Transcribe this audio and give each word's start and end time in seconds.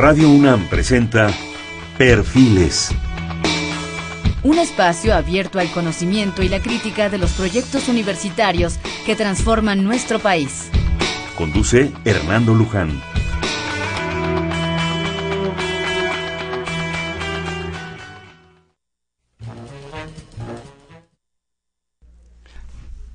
Radio 0.00 0.30
UNAM 0.30 0.66
presenta 0.70 1.30
Perfiles. 1.98 2.88
Un 4.42 4.58
espacio 4.58 5.14
abierto 5.14 5.58
al 5.58 5.70
conocimiento 5.70 6.42
y 6.42 6.48
la 6.48 6.62
crítica 6.62 7.10
de 7.10 7.18
los 7.18 7.32
proyectos 7.32 7.86
universitarios 7.86 8.78
que 9.04 9.14
transforman 9.14 9.84
nuestro 9.84 10.18
país. 10.18 10.70
Conduce 11.36 11.92
Hernando 12.06 12.54
Luján. 12.54 13.09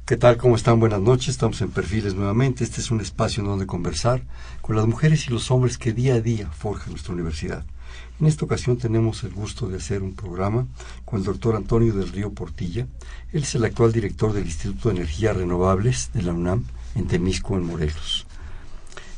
¿Qué 0.05 0.17
tal? 0.17 0.37
¿Cómo 0.37 0.55
están? 0.55 0.79
Buenas 0.79 1.01
noches. 1.01 1.29
Estamos 1.29 1.59
en 1.61 1.71
Perfiles 1.71 2.13
nuevamente. 2.13 2.63
Este 2.63 2.79
es 2.79 2.91
un 2.91 3.01
espacio 3.01 3.41
en 3.41 3.49
donde 3.49 3.65
conversar 3.65 4.21
con 4.61 4.75
las 4.75 4.85
mujeres 4.85 5.25
y 5.25 5.31
los 5.31 5.49
hombres 5.49 5.79
que 5.79 5.93
día 5.93 6.13
a 6.13 6.21
día 6.21 6.47
forjan 6.51 6.91
nuestra 6.91 7.15
universidad. 7.15 7.65
En 8.19 8.27
esta 8.27 8.45
ocasión 8.45 8.77
tenemos 8.77 9.23
el 9.23 9.33
gusto 9.33 9.67
de 9.67 9.77
hacer 9.77 10.03
un 10.03 10.13
programa 10.13 10.67
con 11.05 11.21
el 11.21 11.25
doctor 11.25 11.55
Antonio 11.55 11.91
del 11.91 12.09
Río 12.09 12.31
Portilla. 12.31 12.85
Él 13.33 13.41
es 13.41 13.55
el 13.55 13.65
actual 13.65 13.93
director 13.93 14.31
del 14.31 14.45
Instituto 14.45 14.89
de 14.89 14.97
Energías 14.97 15.37
Renovables 15.37 16.11
de 16.13 16.21
la 16.21 16.33
UNAM 16.33 16.65
en 16.93 17.07
Temisco, 17.07 17.57
en 17.57 17.65
Morelos. 17.65 18.27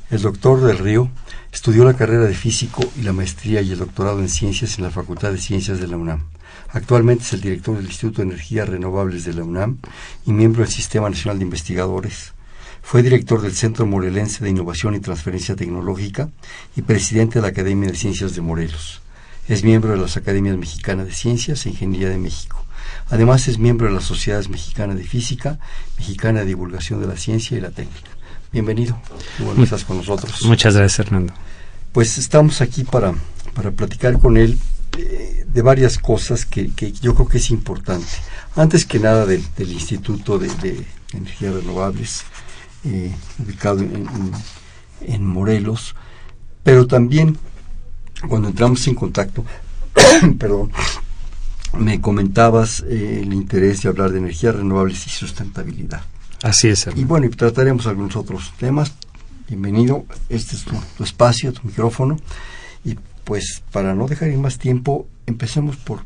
El 0.10 0.22
doctor 0.22 0.62
del 0.62 0.77
Río 0.77 1.12
estudió 1.52 1.84
la 1.84 1.98
carrera 1.98 2.24
de 2.24 2.34
físico 2.34 2.82
y 2.96 3.02
la 3.02 3.12
maestría 3.12 3.62
y 3.62 3.74
el 3.74 3.80
doctorado 3.80 4.22
en 4.22 4.30
ciencias 4.30 4.77
en 4.77 4.85
la 4.85 4.91
Facultad 4.91 5.34
de 5.34 5.38
Ciencias 5.38 5.82
de 5.82 5.88
la 5.88 5.98
UNAM. 5.98 6.24
Actualmente 6.70 7.23
es 7.23 7.34
el 7.34 7.41
director 7.41 7.77
del 7.77 7.85
Instituto 7.85 8.21
de 8.21 8.30
Energías 8.30 8.67
Renovables 8.67 9.23
de 9.26 9.34
la 9.34 9.44
UNAM 9.44 9.77
y 10.26 10.34
miembro 10.34 10.63
del 10.63 10.71
Sistema 10.71 11.09
Nacional 11.09 11.40
de 11.40 11.45
Investigadores. 11.45 12.34
Fue 12.81 13.02
director 13.02 13.41
del 13.41 13.53
Centro 13.53 13.85
Morelense 13.85 14.43
de 14.43 14.49
Innovación 14.49 14.95
y 14.95 14.99
Transferencia 14.99 15.55
Tecnológica 15.55 16.30
y 16.76 16.81
presidente 16.81 17.35
de 17.35 17.41
la 17.43 17.49
Academia 17.49 17.90
de 17.90 17.98
Ciencias 17.98 18.35
de 18.35 18.41
Morelos. 18.41 19.01
Es 19.48 19.63
miembro 19.63 19.91
de 19.91 19.98
las 19.98 20.18
Academias 20.18 20.57
Mexicanas 20.57 21.05
de 21.05 21.13
Ciencias 21.13 21.65
e 21.65 21.70
Ingeniería 21.70 22.09
de 22.09 22.18
México. 22.18 22.65
Además 23.09 23.48
es 23.48 23.57
miembro 23.57 23.87
de 23.87 23.93
las 23.93 24.04
Sociedades 24.04 24.49
Mexicanas 24.49 24.98
de 24.98 25.04
Física, 25.04 25.59
Mexicana 25.98 26.41
de 26.41 26.48
Divulgación 26.48 26.99
de 26.99 27.07
la 27.07 27.15
Ciencia 27.15 27.57
y 27.57 27.62
la 27.62 27.71
Técnica. 27.71 28.09
Bienvenido. 28.52 28.99
Bueno, 29.40 29.63
estás 29.63 29.85
con 29.85 29.98
nosotros. 29.98 30.43
Muchas 30.43 30.76
gracias, 30.76 30.99
Hernando. 31.07 31.34
Pues 31.93 32.18
estamos 32.18 32.62
aquí 32.62 32.84
para, 32.84 33.13
para 33.54 33.71
platicar 33.71 34.20
con 34.20 34.37
él 34.37 34.57
de 34.98 35.62
varias 35.62 35.98
cosas 35.98 36.45
que, 36.45 36.71
yo 37.01 37.15
creo 37.15 37.27
que 37.27 37.37
es 37.37 37.49
importante. 37.51 38.07
Antes 38.55 38.85
que 38.85 38.99
nada 38.99 39.26
del, 39.26 39.43
Instituto 39.59 40.40
de, 40.40 40.85
Energías 41.13 41.53
Renovables, 41.53 42.23
eh, 42.84 43.13
ubicado 43.40 43.81
en, 45.01 45.25
Morelos, 45.25 45.95
pero 46.63 46.87
también 46.87 47.37
cuando 48.27 48.49
entramos 48.49 48.85
en 48.87 48.95
contacto, 48.95 49.45
perdón, 50.40 50.71
me 51.77 52.01
comentabas 52.01 52.84
eh, 52.87 53.21
el 53.21 53.34
interés 53.34 53.84
de 53.84 53.90
hablar 53.90 54.12
de 54.12 54.20
energías 54.20 54.55
renovables 54.55 55.05
y 55.05 55.09
sustentabilidad. 55.09 56.01
Así 56.43 56.68
es. 56.68 56.87
Y 56.95 57.03
bueno, 57.03 57.25
y 57.25 57.29
trataremos 57.29 57.87
algunos 57.87 58.15
otros 58.15 58.53
temas. 58.59 58.93
Bienvenido, 59.48 60.05
este 60.29 60.55
es 60.55 60.65
tu 60.65 61.03
espacio, 61.03 61.53
tu 61.53 61.68
micrófono. 61.68 62.18
Y 62.84 62.95
pues 63.28 63.62
para 63.74 63.94
no 63.94 64.08
dejar 64.08 64.30
ir 64.30 64.38
más 64.38 64.58
tiempo, 64.58 65.06
empecemos 65.25 65.75
por, 65.75 66.00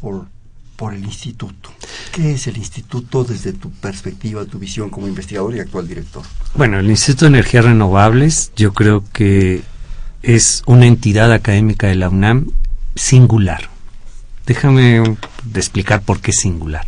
por, 0.00 0.94
el 0.94 1.04
instituto. 1.04 1.70
¿Qué 2.12 2.32
es 2.32 2.46
el 2.46 2.56
instituto 2.56 3.22
desde 3.22 3.52
tu 3.52 3.70
perspectiva, 3.70 4.46
tu 4.46 4.58
visión 4.58 4.88
como 4.88 5.06
investigador 5.06 5.54
y 5.54 5.60
actual 5.60 5.86
director? 5.86 6.22
Bueno, 6.54 6.78
el 6.78 6.90
Instituto 6.90 7.26
de 7.26 7.38
Energías 7.38 7.66
Renovables 7.66 8.52
yo 8.56 8.72
creo 8.72 9.04
que 9.12 9.62
es 10.22 10.62
una 10.66 10.86
entidad 10.86 11.32
académica 11.32 11.86
de 11.86 11.96
la 11.96 12.08
UNAM 12.08 12.50
singular. 12.96 13.68
Déjame 14.46 15.16
explicar 15.54 16.02
por 16.02 16.20
qué 16.20 16.32
singular. 16.32 16.86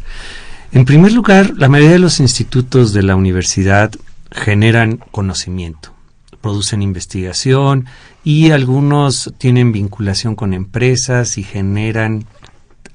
En 0.72 0.86
primer 0.86 1.12
lugar, 1.12 1.52
la 1.56 1.68
mayoría 1.68 1.92
de 1.92 1.98
los 1.98 2.20
institutos 2.20 2.92
de 2.94 3.02
la 3.02 3.14
universidad 3.14 3.92
generan 4.30 4.98
conocimiento, 5.10 5.94
producen 6.40 6.82
investigación 6.82 7.86
y 8.26 8.50
algunos 8.50 9.32
tienen 9.38 9.70
vinculación 9.70 10.34
con 10.34 10.52
empresas 10.52 11.38
y 11.38 11.44
generan 11.44 12.24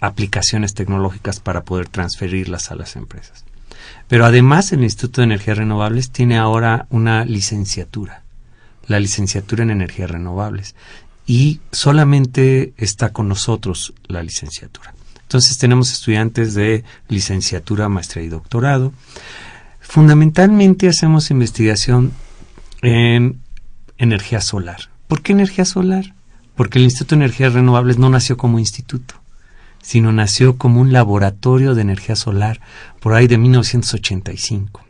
aplicaciones 0.02 0.74
tecnológicas 0.74 1.40
para 1.40 1.64
poder 1.64 1.88
transferirlas 1.88 2.70
a 2.70 2.76
las 2.76 2.98
empresas. 2.98 3.46
Pero 4.10 4.26
además 4.26 4.74
el 4.74 4.84
Instituto 4.84 5.22
de 5.22 5.28
Energías 5.28 5.58
Renovables 5.58 6.12
tiene 6.12 6.38
ahora 6.38 6.86
una 6.90 7.24
licenciatura, 7.24 8.24
la 8.88 9.00
licenciatura 9.00 9.64
en 9.64 9.70
energías 9.70 10.12
renovables, 10.12 10.76
y 11.26 11.62
solamente 11.72 12.74
está 12.76 13.14
con 13.14 13.30
nosotros 13.30 13.94
la 14.08 14.24
licenciatura. 14.24 14.94
Entonces 15.22 15.58
tenemos 15.58 15.94
estudiantes 15.94 16.56
de 16.56 16.84
licenciatura, 17.08 17.88
maestría 17.88 18.26
y 18.26 18.28
doctorado. 18.28 18.92
Fundamentalmente 19.80 20.90
hacemos 20.90 21.32
investigación 21.32 22.12
en 22.82 23.40
energía 23.98 24.42
solar. 24.42 24.91
¿Por 25.12 25.22
qué 25.22 25.34
energía 25.34 25.66
solar? 25.66 26.16
Porque 26.56 26.80
el 26.80 26.86
Instituto 26.86 27.18
de 27.18 27.26
Energías 27.26 27.52
Renovables 27.52 27.98
no 27.98 28.10
nació 28.10 28.38
como 28.38 28.60
instituto, 28.60 29.16
sino 29.82 30.14
nació 30.14 30.58
como 30.58 30.80
un 30.80 30.94
laboratorio 30.94 31.76
de 31.76 31.82
energía 31.82 32.16
solar 32.16 32.62
por 33.02 33.14
ahí 33.14 33.28
de 33.28 33.38
1985. 33.38 34.86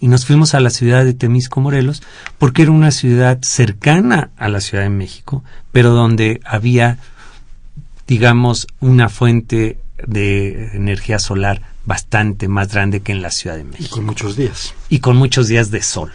Y 0.00 0.08
nos 0.08 0.26
fuimos 0.26 0.54
a 0.54 0.58
la 0.60 0.70
ciudad 0.70 1.04
de 1.04 1.14
Temisco, 1.14 1.60
Morelos, 1.60 2.02
porque 2.38 2.62
era 2.62 2.72
una 2.72 2.90
ciudad 2.90 3.38
cercana 3.42 4.30
a 4.36 4.48
la 4.48 4.60
Ciudad 4.60 4.82
de 4.82 4.90
México, 4.90 5.44
pero 5.70 5.90
donde 5.90 6.40
había, 6.44 6.98
digamos, 8.08 8.66
una 8.80 9.08
fuente 9.08 9.78
de 10.08 10.74
energía 10.74 11.20
solar 11.20 11.62
bastante 11.84 12.48
más 12.48 12.72
grande 12.72 12.98
que 12.98 13.12
en 13.12 13.22
la 13.22 13.30
Ciudad 13.30 13.56
de 13.56 13.62
México. 13.62 13.90
Y 13.94 13.96
con 13.96 14.06
muchos 14.06 14.36
días. 14.36 14.74
Y 14.88 14.98
con 14.98 15.16
muchos 15.16 15.46
días 15.46 15.70
de 15.70 15.82
sol. 15.82 16.10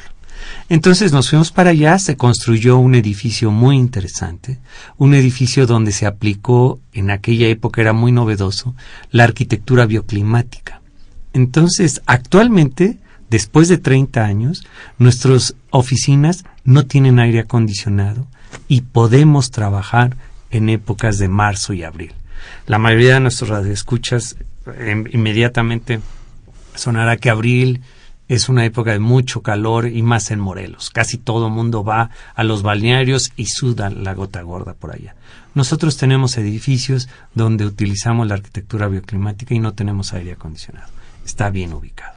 Entonces 0.68 1.12
nos 1.12 1.30
fuimos 1.30 1.52
para 1.52 1.70
allá, 1.70 2.00
se 2.00 2.18
construyó 2.18 2.78
un 2.78 2.96
edificio 2.96 3.52
muy 3.52 3.78
interesante, 3.78 4.60
un 4.98 5.14
edificio 5.14 5.68
donde 5.68 5.92
se 5.92 6.08
aplicó, 6.08 6.80
en 6.92 7.12
aquella 7.12 7.48
época 7.48 7.82
era 7.82 7.94
muy 7.94 8.12
novedoso, 8.12 8.76
la 9.12 9.26
arquitectura 9.26 9.86
bioclimática. 9.86 10.82
Entonces, 11.34 12.02
actualmente, 12.08 12.98
después 13.30 13.68
de 13.68 13.78
30 13.78 14.26
años, 14.26 14.66
nuestras 14.98 15.56
oficinas 15.70 16.46
no 16.64 16.88
tienen 16.88 17.20
aire 17.20 17.42
acondicionado 17.42 18.26
y 18.68 18.82
podemos 18.82 19.52
trabajar 19.52 20.18
en 20.50 20.70
épocas 20.70 21.20
de 21.20 21.28
marzo 21.28 21.74
y 21.74 21.84
abril. 21.84 22.14
La 22.66 22.80
mayoría 22.80 23.16
de 23.16 23.20
nuestros 23.20 23.50
radioescuchas 23.50 24.38
em, 24.80 25.06
inmediatamente 25.12 26.00
sonará 26.74 27.18
que 27.18 27.30
abril 27.30 27.82
es 28.28 28.50
una 28.50 28.66
época 28.66 28.92
de 28.92 29.00
mucho 29.00 29.42
calor 29.42 29.88
y 29.88 30.02
más 30.02 30.32
en 30.32 30.40
Morelos. 30.40 30.90
Casi 30.90 31.18
todo 31.18 31.50
mundo 31.50 31.84
va 31.84 32.10
a 32.34 32.44
los 32.44 32.64
balnearios 32.64 33.32
y 33.36 33.48
suda 33.48 33.90
la 33.90 34.14
gota 34.14 34.42
gorda 34.42 34.74
por 34.74 34.92
allá. 34.92 35.16
Nosotros 35.54 35.98
tenemos 35.98 36.38
edificios 36.38 37.08
donde 37.34 37.66
utilizamos 37.66 38.28
la 38.28 38.36
arquitectura 38.36 38.88
bioclimática 38.88 39.54
y 39.54 39.60
no 39.60 39.74
tenemos 39.74 40.14
aire 40.14 40.34
acondicionado. 40.34 40.90
Está 41.26 41.50
bien 41.50 41.74
ubicado. 41.74 42.16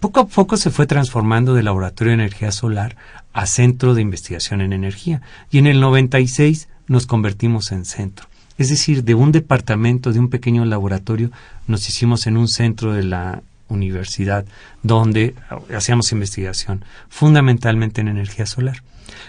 Poco 0.00 0.20
a 0.20 0.26
poco 0.26 0.56
se 0.56 0.70
fue 0.70 0.86
transformando 0.86 1.54
de 1.54 1.62
laboratorio 1.62 2.10
de 2.10 2.22
energía 2.22 2.52
solar 2.52 2.96
a 3.32 3.46
centro 3.46 3.94
de 3.94 4.02
investigación 4.02 4.60
en 4.60 4.72
energía 4.72 5.22
y 5.50 5.58
en 5.58 5.66
el 5.66 5.80
96 5.80 6.68
nos 6.86 7.06
convertimos 7.06 7.72
en 7.72 7.84
centro. 7.84 8.26
Es 8.58 8.68
decir, 8.68 9.02
de 9.02 9.14
un 9.14 9.32
departamento, 9.32 10.12
de 10.12 10.20
un 10.20 10.28
pequeño 10.28 10.64
laboratorio, 10.64 11.30
nos 11.66 11.88
hicimos 11.88 12.26
en 12.26 12.36
un 12.36 12.48
centro 12.48 12.92
de 12.92 13.02
la 13.02 13.42
universidad 13.74 14.46
donde 14.82 15.34
hacíamos 15.74 16.12
investigación 16.12 16.84
fundamentalmente 17.08 18.00
en 18.00 18.08
energía 18.08 18.46
solar. 18.46 18.82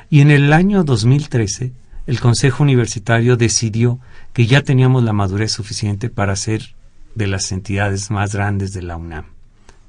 Y 0.10 0.22
en 0.22 0.32
el 0.32 0.54
año 0.54 0.84
2013 0.84 1.74
el 2.08 2.20
Consejo 2.20 2.64
Universitario 2.64 3.36
decidió 3.36 4.00
que 4.34 4.46
ya 4.46 4.62
teníamos 4.62 5.04
la 5.04 5.14
madurez 5.14 5.52
suficiente 5.52 6.10
para 6.10 6.36
ser 6.36 6.76
de 7.16 7.28
las 7.28 7.52
entidades 7.52 8.12
más 8.12 8.36
grandes 8.36 8.74
de 8.74 8.84
la 8.84 8.98
UNAM, 8.98 9.26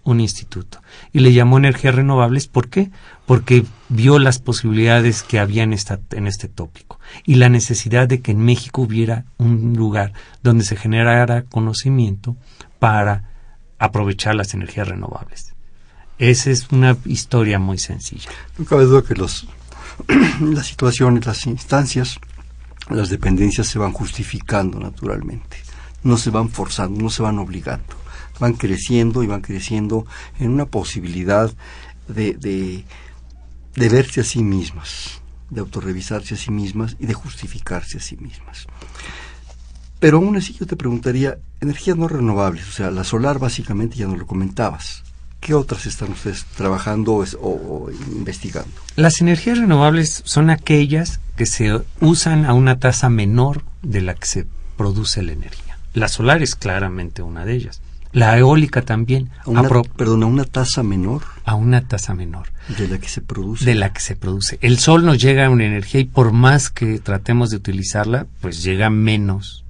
un 0.05 0.21
instituto. 0.21 0.81
Y 1.13 1.21
le 1.21 1.33
llamó 1.33 1.59
energías 1.59 1.95
renovables, 1.95 2.47
¿por 2.47 2.69
qué? 2.69 2.91
Porque 3.27 3.65
vio 3.89 4.19
las 4.19 4.39
posibilidades 4.39 5.23
que 5.23 5.39
había 5.39 5.63
en, 5.63 5.73
esta, 5.73 6.01
en 6.13 6.27
este 6.27 6.49
tópico 6.49 6.99
y 7.25 7.35
la 7.35 7.49
necesidad 7.49 8.09
de 8.09 8.21
que 8.21 8.33
en 8.33 8.39
México 8.39 8.83
hubiera 8.83 9.25
un 9.37 9.75
lugar 9.77 10.13
donde 10.43 10.65
se 10.65 10.77
generara 10.77 11.43
conocimiento 11.43 12.37
para 12.79 13.36
aprovechar 13.79 14.35
las 14.35 14.55
energías 14.55 14.89
renovables. 14.89 15.55
Esa 16.19 16.51
es 16.51 16.69
una 16.71 16.97
historia 17.05 17.59
muy 17.59 17.79
sencilla. 17.79 18.31
No 18.57 18.65
cabe 18.65 18.85
duda 18.85 19.03
que 19.03 19.15
los, 19.15 19.47
las 20.41 20.67
situaciones, 20.67 21.27
las 21.27 21.47
instancias, 21.47 22.19
las 22.89 23.11
dependencias 23.11 23.67
se 23.67 23.79
van 23.79 23.93
justificando 23.93 24.81
naturalmente. 24.81 25.59
No 26.03 26.17
se 26.17 26.31
van 26.31 26.49
forzando, 26.49 27.01
no 27.01 27.11
se 27.11 27.23
van 27.23 27.39
obligando. 27.39 27.97
Van 28.39 28.55
creciendo 28.55 29.23
y 29.23 29.27
van 29.27 29.41
creciendo 29.41 30.07
en 30.39 30.51
una 30.51 30.67
posibilidad 30.67 31.53
de, 32.09 32.35
de, 32.35 33.89
verse 33.89 34.21
a 34.21 34.25
sí 34.25 34.43
mismas. 34.43 35.21
de 35.51 35.61
autorrevisarse 35.61 36.35
a 36.35 36.37
sí 36.37 36.51
mismas 36.51 36.97
y 36.99 37.07
de 37.07 37.15
justificarse 37.15 37.99
a 37.99 38.01
sí 38.01 38.17
mismas. 38.17 38.67
Pero 39.99 40.19
aún 40.19 40.37
así 40.37 40.53
yo 40.53 40.67
te 40.67 40.77
preguntaría, 40.77 41.39
energías 41.61 41.97
no 41.97 42.09
renovables, 42.09 42.69
o 42.69 42.73
sea, 42.73 42.91
la 42.91 43.05
solar 43.05 43.39
básicamente 43.39 43.97
ya 43.97 44.07
no 44.07 44.17
lo 44.17 44.27
comentabas. 44.27 45.03
¿Qué 45.41 45.55
otras 45.55 45.87
están 45.87 46.13
ustedes 46.13 46.45
trabajando 46.57 47.15
o, 47.15 47.25
o, 47.41 47.91
investigando? 48.13 48.71
Las 48.97 49.21
energías 49.21 49.59
renovables 49.59 50.23
son 50.25 50.51
aquellas 50.51 51.21
que 51.37 51.47
se 51.47 51.81
usan 52.01 52.47
a 52.47 52.53
una 52.53 52.79
tasa 52.79 53.09
menor 53.09 53.63
de 53.83 54.01
la 54.01 54.15
que 54.15 54.27
se 54.27 54.47
produce 54.77 55.23
la 55.23 55.33
energía. 55.33 55.79
La 55.95 56.09
solar 56.09 56.43
es 56.43 56.57
claramente 56.57 57.23
una 57.23 57.45
de 57.45 57.55
ellas. 57.55 57.81
La 58.13 58.39
eólica 58.39 58.83
también. 58.83 59.31
A 59.45 59.51
una, 59.51 59.69
perdón, 59.97 60.23
a 60.23 60.27
una 60.27 60.45
tasa 60.45 60.83
menor. 60.83 61.23
A 61.45 61.55
una 61.55 61.87
tasa 61.87 62.15
menor. 62.15 62.49
De 62.79 62.89
la 62.89 62.99
que 62.99 63.09
se 63.09 63.21
produce. 63.21 63.65
De 63.65 63.75
la 63.75 63.93
que 63.93 64.01
se 64.01 64.17
produce. 64.17 64.59
El 64.63 64.79
sol 64.79 65.05
nos 65.05 65.19
llega 65.19 65.47
a 65.47 65.51
una 65.51 65.67
energía 65.67 66.01
y 66.01 66.07
por 66.07 66.33
más 66.33 66.71
que 66.71 66.99
tratemos 66.99 67.51
de 67.51 67.57
utilizarla, 67.57 68.27
pues 68.41 68.63
llega 68.63 68.89
menos. 68.89 69.66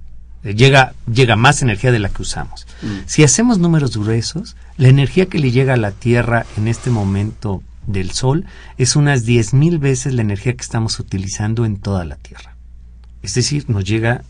Llega, 0.55 0.95
llega 1.13 1.37
más 1.37 1.63
energía 1.63 1.93
de 1.93 1.99
la 1.99 2.09
que 2.09 2.23
usamos. 2.23 2.67
Mm. 2.83 3.07
Si 3.07 3.25
hacemos 3.25 3.59
números 3.59 3.97
gruesos, 3.97 4.57
la 4.77 4.89
energía 4.89 5.27
que 5.27 5.39
le 5.39 5.51
llega 5.51 5.75
a 5.75 5.79
la 5.79 5.93
Tierra 5.93 6.47
en 6.57 6.69
este 6.69 6.91
momento 6.91 7.63
del 7.87 8.11
Sol 8.11 8.45
es 8.79 8.97
unas 8.97 9.27
10.000 9.27 9.79
veces 9.79 10.15
la 10.15 10.23
energía 10.23 10.55
que 10.55 10.63
estamos 10.63 10.99
utilizando 11.01 11.65
en 11.65 11.77
toda 11.77 12.05
la 12.05 12.17
Tierra. 12.17 12.57
Es 13.23 13.35
decir, 13.35 13.69
nos 13.69 13.85
llega 13.85 14.23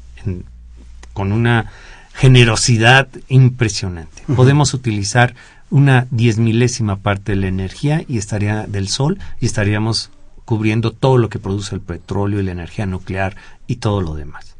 con 1.12 1.32
una 1.32 1.70
generosidad 2.14 3.08
impresionante. 3.28 4.22
Podemos 4.34 4.72
utilizar 4.74 5.34
una 5.70 6.06
diez 6.10 6.38
milésima 6.38 6.96
parte 6.96 7.32
de 7.32 7.36
la 7.36 7.48
energía 7.48 8.04
y 8.08 8.18
estaría 8.18 8.66
del 8.66 8.88
sol 8.88 9.18
y 9.40 9.46
estaríamos 9.46 10.10
cubriendo 10.44 10.92
todo 10.92 11.18
lo 11.18 11.28
que 11.28 11.38
produce 11.38 11.74
el 11.74 11.80
petróleo 11.80 12.40
y 12.40 12.44
la 12.44 12.52
energía 12.52 12.86
nuclear 12.86 13.36
y 13.66 13.76
todo 13.76 14.00
lo 14.00 14.14
demás. 14.14 14.55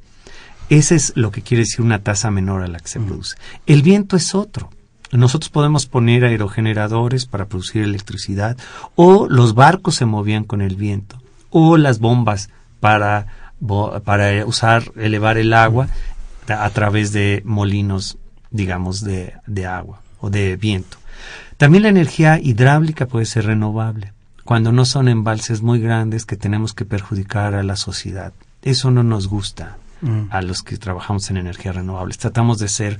Ese 0.69 0.97
es 0.97 1.13
lo 1.15 1.31
que 1.31 1.43
quiere 1.43 1.63
decir 1.63 1.83
una 1.83 2.03
tasa 2.03 2.31
menor 2.31 2.63
a 2.63 2.67
la 2.69 2.81
que 2.81 2.89
se 2.89 2.99
produce. 2.99 3.37
El 3.67 3.83
viento 3.83 4.17
es 4.17 4.35
otro. 4.35 4.71
Nosotros 5.13 5.49
podemos 5.49 5.87
poner 5.87 6.25
aerogeneradores 6.25 7.27
para 7.27 7.47
producir 7.47 7.83
electricidad 7.83 8.57
o 8.97 9.29
los 9.29 9.55
barcos 9.55 9.95
se 9.95 10.07
movían 10.07 10.43
con 10.43 10.61
el 10.61 10.75
viento 10.75 11.23
o 11.51 11.77
las 11.77 12.01
bombas 12.01 12.51
para, 12.81 13.29
para 14.05 14.45
usar, 14.45 14.91
elevar 14.97 15.39
el 15.39 15.53
agua 15.53 15.89
a 16.49 16.69
través 16.71 17.13
de 17.13 17.43
molinos, 17.45 18.19
digamos, 18.51 19.03
de, 19.03 19.35
de 19.47 19.67
agua 19.67 20.01
o 20.21 20.31
de 20.31 20.57
viento. 20.57 20.99
También 21.57 21.85
la 21.85 21.89
energía 21.91 22.41
hidráulica 22.41 23.07
puede 23.07 23.27
ser 23.27 23.47
renovable, 23.47 24.13
cuando 24.45 24.73
no 24.73 24.85
son 24.85 25.09
embalses 25.09 25.63
muy 25.63 25.81
grandes 25.81 26.27
que 26.27 26.37
tenemos 26.37 26.75
que 26.75 26.85
perjudicar 26.85 27.55
a 27.55 27.63
la 27.63 27.77
sociedad. 27.77 28.33
Eso 28.63 28.91
no 28.91 29.05
nos 29.05 29.29
gusta 29.29 29.79
mm. 30.07 30.29
a 30.31 30.43
los 30.43 30.63
que 30.63 30.77
trabajamos 30.77 31.31
en 31.31 31.37
energías 31.37 31.77
renovables. 31.77 32.19
Tratamos 32.19 32.59
de 32.59 32.69
ser 32.69 32.99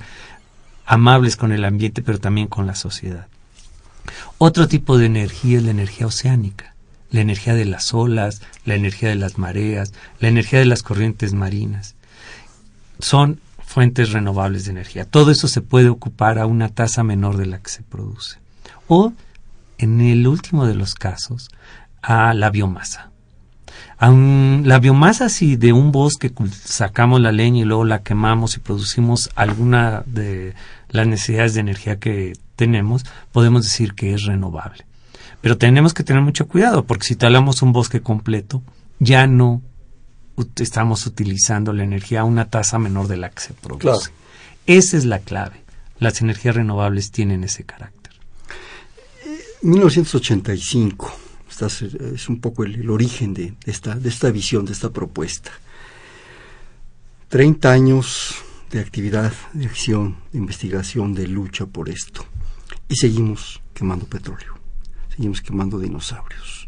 amables 0.85 1.35
con 1.35 1.51
el 1.51 1.65
ambiente, 1.65 2.01
pero 2.01 2.19
también 2.19 2.47
con 2.47 2.67
la 2.67 2.75
sociedad. 2.75 3.27
Otro 4.37 4.67
tipo 4.67 4.97
de 4.97 5.07
energía 5.07 5.57
es 5.57 5.63
la 5.63 5.71
energía 5.71 6.07
oceánica, 6.07 6.75
la 7.09 7.21
energía 7.21 7.53
de 7.55 7.65
las 7.65 7.93
olas, 7.93 8.41
la 8.65 8.75
energía 8.75 9.09
de 9.09 9.15
las 9.15 9.37
mareas, 9.37 9.93
la 10.19 10.27
energía 10.27 10.59
de 10.59 10.65
las 10.65 10.83
corrientes 10.83 11.33
marinas 11.33 11.95
son 12.99 13.39
fuentes 13.59 14.11
renovables 14.11 14.65
de 14.65 14.71
energía. 14.71 15.05
Todo 15.05 15.31
eso 15.31 15.47
se 15.47 15.61
puede 15.61 15.89
ocupar 15.89 16.39
a 16.39 16.45
una 16.45 16.69
tasa 16.69 17.03
menor 17.03 17.37
de 17.37 17.45
la 17.45 17.59
que 17.59 17.69
se 17.69 17.83
produce. 17.83 18.39
O, 18.87 19.13
en 19.77 20.01
el 20.01 20.27
último 20.27 20.65
de 20.65 20.73
los 20.73 20.95
casos, 20.95 21.49
a 22.01 22.33
la 22.33 22.49
biomasa. 22.49 23.11
La 23.99 24.79
biomasa, 24.79 25.29
si 25.29 25.55
de 25.55 25.73
un 25.73 25.91
bosque 25.91 26.31
sacamos 26.51 27.21
la 27.21 27.31
leña 27.31 27.61
y 27.61 27.65
luego 27.65 27.83
la 27.83 28.03
quemamos 28.03 28.55
y 28.55 28.59
producimos 28.59 29.29
alguna 29.35 30.03
de 30.05 30.53
las 30.89 31.07
necesidades 31.07 31.53
de 31.53 31.61
energía 31.61 31.99
que 31.99 32.33
tenemos, 32.55 33.05
podemos 33.31 33.63
decir 33.63 33.93
que 33.93 34.13
es 34.13 34.23
renovable. 34.23 34.85
Pero 35.41 35.57
tenemos 35.57 35.93
que 35.93 36.03
tener 36.03 36.21
mucho 36.21 36.47
cuidado, 36.47 36.85
porque 36.85 37.05
si 37.05 37.15
talamos 37.15 37.61
un 37.61 37.71
bosque 37.71 38.01
completo, 38.01 38.61
ya 38.99 39.27
no 39.27 39.61
estamos 40.57 41.05
utilizando 41.05 41.73
la 41.73 41.83
energía 41.83 42.21
a 42.21 42.25
una 42.25 42.49
tasa 42.49 42.77
menor 42.79 43.07
de 43.07 43.17
la 43.17 43.29
que 43.29 43.41
se 43.41 43.53
produce. 43.53 44.11
Esa 44.65 44.97
es 44.97 45.05
la 45.05 45.19
clave. 45.19 45.63
Las 45.99 46.21
energías 46.21 46.55
renovables 46.55 47.11
tienen 47.11 47.43
ese 47.43 47.63
carácter. 47.63 48.13
1985 49.61 51.26
es 51.61 52.29
un 52.29 52.39
poco 52.39 52.63
el, 52.63 52.89
origen 52.89 53.33
de, 53.33 53.55
esta, 53.65 53.95
de 53.95 54.09
esta 54.09 54.29
visión, 54.31 54.65
de 54.65 54.73
esta 54.73 54.91
propuesta. 54.91 55.51
30 57.29 57.71
años 57.71 58.35
de 58.71 58.79
actividad, 58.79 59.33
de 59.53 59.65
acción, 59.65 60.17
de 60.31 60.37
investigación, 60.37 61.13
de 61.13 61.27
lucha 61.27 61.65
por 61.65 61.89
esto. 61.89 62.25
Y 62.87 62.95
seguimos 62.95 63.61
quemando 63.73 64.05
petróleo, 64.05 64.57
seguimos 65.09 65.41
quemando 65.41 65.79
dinosaurios 65.79 66.67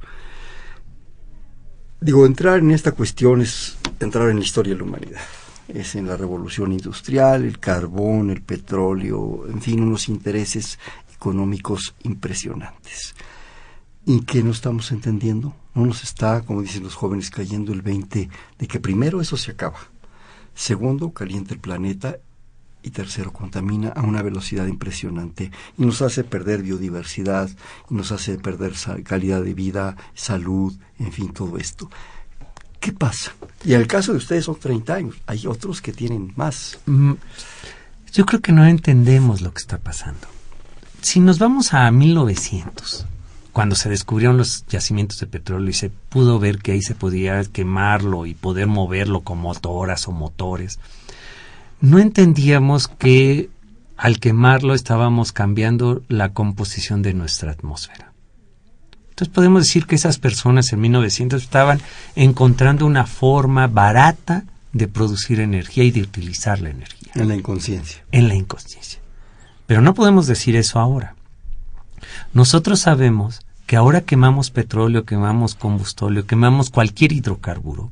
Digo, 2.02 2.26
entrar 2.26 2.60
en 2.60 2.72
esta 2.72 2.94
cuestión 2.94 3.42
es 3.42 3.78
entrar 4.00 4.30
en 4.30 4.38
la 4.38 4.44
historia 4.44 4.72
de 4.74 4.80
la 4.80 4.86
humanidad. 4.86 5.22
Es 5.68 5.96
en 5.96 6.08
la 6.08 6.16
revolución 6.16 6.72
industrial, 6.72 7.44
el 7.44 7.60
carbón, 7.60 8.30
el 8.30 8.42
petróleo, 8.42 9.46
en 9.50 9.62
fin, 9.62 9.82
unos 9.82 10.08
intereses 10.08 10.80
económicos 11.14 11.96
impresionantes. 12.04 13.16
¿Y 14.10 14.22
qué 14.22 14.42
no 14.42 14.50
estamos 14.50 14.92
entendiendo? 14.92 15.56
No 15.76 15.86
nos 15.86 16.02
está, 16.02 16.42
como 16.42 16.64
dicen 16.64 16.82
los 16.82 16.96
jóvenes, 16.96 17.30
cayendo 17.30 17.74
el 17.74 17.84
20 17.84 18.28
de 18.58 18.68
que 18.68 18.80
primero 18.80 19.22
eso 19.22 19.38
se 19.38 19.52
acaba. 19.52 19.78
Segundo, 20.56 21.12
calienta 21.12 21.54
el 21.54 21.60
planeta 21.60 22.18
y 22.82 22.90
tercero, 22.90 23.32
contamina 23.32 23.90
a 23.90 24.02
una 24.02 24.24
velocidad 24.24 24.66
impresionante 24.66 25.52
y 25.78 25.86
nos 25.86 26.02
hace 26.02 26.24
perder 26.24 26.64
biodiversidad, 26.64 27.52
y 27.88 27.94
nos 27.94 28.12
hace 28.12 28.40
perder 28.40 28.74
calidad 29.04 29.44
de 29.44 29.54
vida, 29.54 29.96
salud, 30.16 30.76
en 30.98 31.12
fin, 31.12 31.32
todo 31.32 31.60
esto. 31.60 31.88
¿Qué 32.80 32.92
pasa? 32.92 33.34
Y 33.64 33.76
en 33.76 33.82
el 33.82 33.86
caso 33.86 34.14
de 34.14 34.18
ustedes 34.18 34.46
son 34.46 34.58
30 34.58 34.92
años, 34.92 35.18
hay 35.28 35.46
otros 35.46 35.84
que 35.84 35.94
tienen 35.94 36.34
más. 36.36 36.80
Mm, 36.88 37.14
yo 38.12 38.26
creo 38.26 38.42
que 38.42 38.54
no 38.54 38.66
entendemos 38.66 39.42
lo 39.42 39.54
que 39.54 39.60
está 39.60 39.78
pasando. 39.78 40.28
Si 41.00 41.20
nos 41.20 41.38
vamos 41.38 41.76
a 41.76 41.92
1900, 41.92 43.06
cuando 43.52 43.76
se 43.76 43.90
descubrieron 43.90 44.38
los 44.38 44.66
yacimientos 44.68 45.20
de 45.20 45.28
petróleo 45.28 45.70
y 45.70 45.74
se 45.74 45.90
pudo 45.90 46.40
ver 46.40 46.60
que 46.60 46.74
ahí 46.74 46.82
se 46.82 46.96
podía 46.96 47.44
quemarlo 47.46 48.26
y 48.26 48.34
poder 48.34 48.68
moverlo 48.68 49.22
con 49.22 49.40
motoras 49.40 50.08
o 50.08 50.12
motores, 50.12 50.80
no 51.82 52.00
entendíamos 52.00 52.88
que 52.88 53.50
al 53.98 54.20
quemarlo 54.20 54.74
estábamos 54.74 55.32
cambiando 55.32 56.04
la 56.08 56.34
composición 56.34 57.02
de 57.02 57.14
nuestra 57.14 57.52
atmósfera. 57.52 58.14
Entonces 59.10 59.34
podemos 59.34 59.64
decir 59.64 59.86
que 59.86 59.96
esas 59.96 60.18
personas 60.18 60.72
en 60.72 60.80
1900 60.80 61.44
estaban 61.44 61.82
encontrando 62.16 62.86
una 62.86 63.06
forma 63.06 63.68
barata 63.68 64.46
de 64.72 64.88
producir 64.88 65.42
energía 65.42 65.84
y 65.84 65.92
de 65.92 66.02
utilizar 66.02 66.62
la 66.62 66.70
energía. 66.70 67.12
En 67.16 67.28
la 67.28 67.36
inconsciencia. 67.36 68.04
En 68.12 68.30
la 68.30 68.36
inconsciencia. 68.36 69.02
Pero 69.68 69.82
no 69.82 69.94
podemos 69.94 70.28
decir 70.28 70.56
eso 70.56 70.80
ahora. 70.80 71.16
Nosotros 72.34 72.80
sabemos 72.82 73.42
que 73.66 73.76
ahora 73.76 74.02
quemamos 74.02 74.52
petróleo, 74.52 75.06
quemamos 75.06 75.56
combustóleo, 75.56 76.26
quemamos 76.26 76.70
cualquier 76.70 77.12
hidrocarburo 77.12 77.92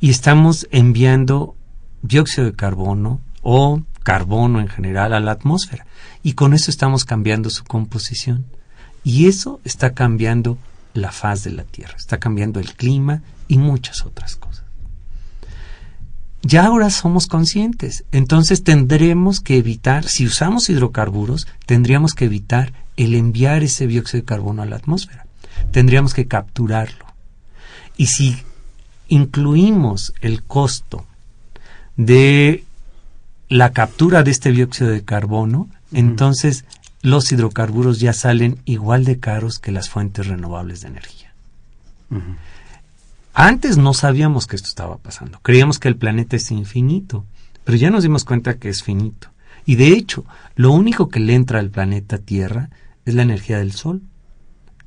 y 0.00 0.10
estamos 0.10 0.66
enviando 0.70 1.54
dióxido 2.02 2.46
de 2.46 2.54
carbono 2.54 3.20
o 3.42 3.82
carbono 4.02 4.60
en 4.60 4.68
general 4.68 5.12
a 5.12 5.20
la 5.20 5.32
atmósfera. 5.32 5.86
Y 6.22 6.34
con 6.34 6.54
eso 6.54 6.70
estamos 6.70 7.04
cambiando 7.04 7.50
su 7.50 7.64
composición. 7.64 8.46
Y 9.02 9.26
eso 9.26 9.60
está 9.64 9.94
cambiando 9.94 10.58
la 10.94 11.10
faz 11.10 11.42
de 11.44 11.50
la 11.50 11.64
Tierra, 11.64 11.94
está 11.96 12.18
cambiando 12.18 12.60
el 12.60 12.74
clima 12.74 13.22
y 13.48 13.58
muchas 13.58 14.06
otras 14.06 14.36
cosas. 14.36 14.64
Ya 16.42 16.66
ahora 16.66 16.90
somos 16.90 17.26
conscientes, 17.26 18.04
entonces 18.12 18.62
tendremos 18.62 19.40
que 19.40 19.56
evitar, 19.56 20.04
si 20.04 20.26
usamos 20.26 20.68
hidrocarburos, 20.68 21.46
tendríamos 21.64 22.12
que 22.12 22.26
evitar 22.26 22.72
el 22.96 23.14
enviar 23.14 23.62
ese 23.62 23.86
dióxido 23.86 24.22
de 24.22 24.26
carbono 24.26 24.62
a 24.62 24.66
la 24.66 24.76
atmósfera. 24.76 25.26
Tendríamos 25.70 26.14
que 26.14 26.26
capturarlo. 26.26 27.04
Y 27.96 28.06
si 28.06 28.36
incluimos 29.08 30.12
el 30.20 30.42
costo 30.42 31.06
de 31.96 32.64
la 33.48 33.72
captura 33.72 34.22
de 34.22 34.30
este 34.30 34.50
dióxido 34.50 34.90
de 34.90 35.04
carbono, 35.04 35.68
entonces 35.92 36.64
los 37.02 37.30
hidrocarburos 37.30 38.00
ya 38.00 38.12
salen 38.12 38.58
igual 38.64 39.04
de 39.04 39.18
caros 39.18 39.58
que 39.58 39.72
las 39.72 39.90
fuentes 39.90 40.26
renovables 40.26 40.80
de 40.80 40.88
energía. 40.88 41.32
Antes 43.34 43.76
no 43.76 43.94
sabíamos 43.94 44.46
que 44.46 44.56
esto 44.56 44.68
estaba 44.68 44.96
pasando. 44.98 45.40
Creíamos 45.42 45.78
que 45.78 45.88
el 45.88 45.96
planeta 45.96 46.36
es 46.36 46.50
infinito, 46.50 47.24
pero 47.64 47.76
ya 47.76 47.90
nos 47.90 48.04
dimos 48.04 48.24
cuenta 48.24 48.58
que 48.58 48.68
es 48.68 48.82
finito. 48.82 49.28
Y 49.66 49.76
de 49.76 49.88
hecho, 49.88 50.24
lo 50.56 50.72
único 50.72 51.08
que 51.08 51.20
le 51.20 51.34
entra 51.34 51.58
al 51.58 51.70
planeta 51.70 52.18
Tierra 52.18 52.70
es 53.04 53.14
la 53.14 53.22
energía 53.22 53.58
del 53.58 53.72
Sol. 53.72 54.02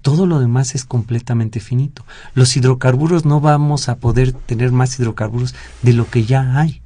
todo 0.01 0.25
lo 0.25 0.39
demás 0.39 0.73
es 0.73 0.85
completamente 0.85 1.59
finito. 1.59 2.05
Los 2.33 2.55
hidrocarburos 2.55 3.25
no 3.25 3.41
vamos 3.41 3.89
a 3.89 3.97
poder 3.97 4.31
tener 4.31 4.71
más 4.71 4.97
hidrocarburos 4.97 5.53
de 5.81 5.91
lo 5.91 6.09
que 6.09 6.23
ya 6.23 6.57
hay. 6.57 6.81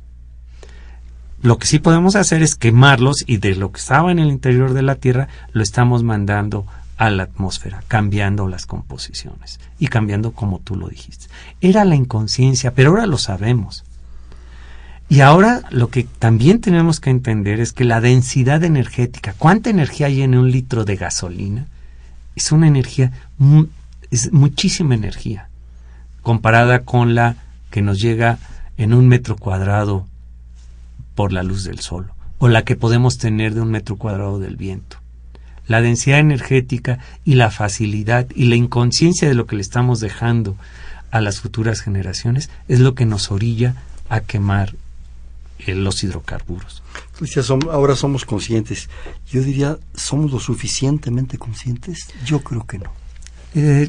Lo 1.44 1.60
que 1.60 1.68
sí 1.68 1.78
podemos 1.78 2.16
hacer 2.16 2.42
es 2.42 2.56
quemarlos 2.56 3.24
y 3.28 3.38
de 3.38 3.56
lo 3.56 3.72
que 3.72 3.80
estaba 3.80 4.12
en 4.12 4.20
el 4.20 4.30
interior 4.30 4.74
de 4.74 4.82
la 4.82 4.96
Tierra 4.96 5.28
lo 5.54 5.62
estamos 5.62 6.04
mandando 6.04 6.66
a 6.98 7.10
la 7.10 7.24
atmósfera, 7.24 7.84
cambiando 7.88 8.48
las 8.48 8.68
composiciones 8.68 9.60
y 9.80 9.88
cambiando 9.88 10.34
como 10.34 10.60
tú 10.60 10.76
lo 10.76 10.88
dijiste. 10.88 11.28
Era 11.60 11.84
la 11.84 11.96
inconsciencia, 11.96 12.76
pero 12.76 12.92
ahora 12.92 13.08
lo 13.08 13.18
sabemos. 13.18 13.84
Y 15.12 15.20
ahora 15.20 15.64
lo 15.72 15.90
que 15.90 16.06
también 16.06 16.62
tenemos 16.62 17.02
que 17.02 17.10
entender 17.10 17.60
es 17.60 17.74
que 17.74 17.84
la 17.84 18.00
densidad 18.00 18.64
energética, 18.64 19.36
cuánta 19.38 19.70
energía 19.70 20.08
hay 20.08 20.22
en 20.22 20.38
un 20.38 20.50
litro 20.50 20.86
de 20.86 20.96
gasolina, 20.96 21.66
es 22.34 22.54
una 22.54 22.70
energía, 22.70 23.12
es 24.10 24.32
muchísima 24.32 24.96
energía, 24.96 25.50
comparada 26.22 26.86
con 26.86 27.14
la 27.14 27.36
que 27.72 27.82
nos 27.82 28.00
llega 28.00 28.40
en 28.78 28.94
un 28.94 29.10
metro 29.10 29.36
cuadrado 29.36 30.08
por 31.14 31.34
la 31.34 31.44
luz 31.44 31.66
del 31.66 31.80
sol, 31.80 32.10
o 32.38 32.48
la 32.48 32.64
que 32.64 32.78
podemos 32.78 33.18
tener 33.18 33.54
de 33.54 33.60
un 33.60 33.70
metro 33.70 33.98
cuadrado 33.98 34.40
del 34.40 34.56
viento. 34.56 34.96
La 35.68 35.82
densidad 35.82 36.20
energética 36.20 37.00
y 37.26 37.34
la 37.34 37.52
facilidad 37.52 38.28
y 38.34 38.46
la 38.46 38.56
inconsciencia 38.56 39.28
de 39.28 39.36
lo 39.36 39.46
que 39.46 39.58
le 39.58 39.62
estamos 39.62 40.00
dejando 40.00 40.56
a 41.12 41.20
las 41.20 41.42
futuras 41.42 41.82
generaciones 41.82 42.50
es 42.70 42.80
lo 42.80 42.96
que 42.96 43.06
nos 43.06 43.30
orilla 43.30 43.76
a 44.08 44.22
quemar 44.22 44.74
los 45.68 46.04
hidrocarburos. 46.04 46.84
ahora 47.72 47.96
somos 47.96 48.26
conscientes. 48.26 48.90
Yo 49.30 49.42
diría, 49.42 49.78
¿somos 49.96 50.32
lo 50.32 50.40
suficientemente 50.40 51.38
conscientes? 51.38 52.08
Yo 52.26 52.40
creo 52.40 52.66
que 52.66 52.80
no. 52.80 52.92
Eh, 53.54 53.88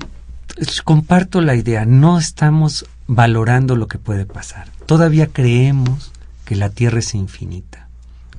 comparto 0.84 1.40
la 1.40 1.54
idea, 1.54 1.84
no 1.84 2.18
estamos 2.18 2.86
valorando 3.06 3.76
lo 3.76 3.88
que 3.88 3.98
puede 3.98 4.26
pasar. 4.26 4.68
Todavía 4.86 5.28
creemos 5.28 6.12
que 6.44 6.56
la 6.56 6.70
Tierra 6.70 6.98
es 6.98 7.14
infinita. 7.14 7.88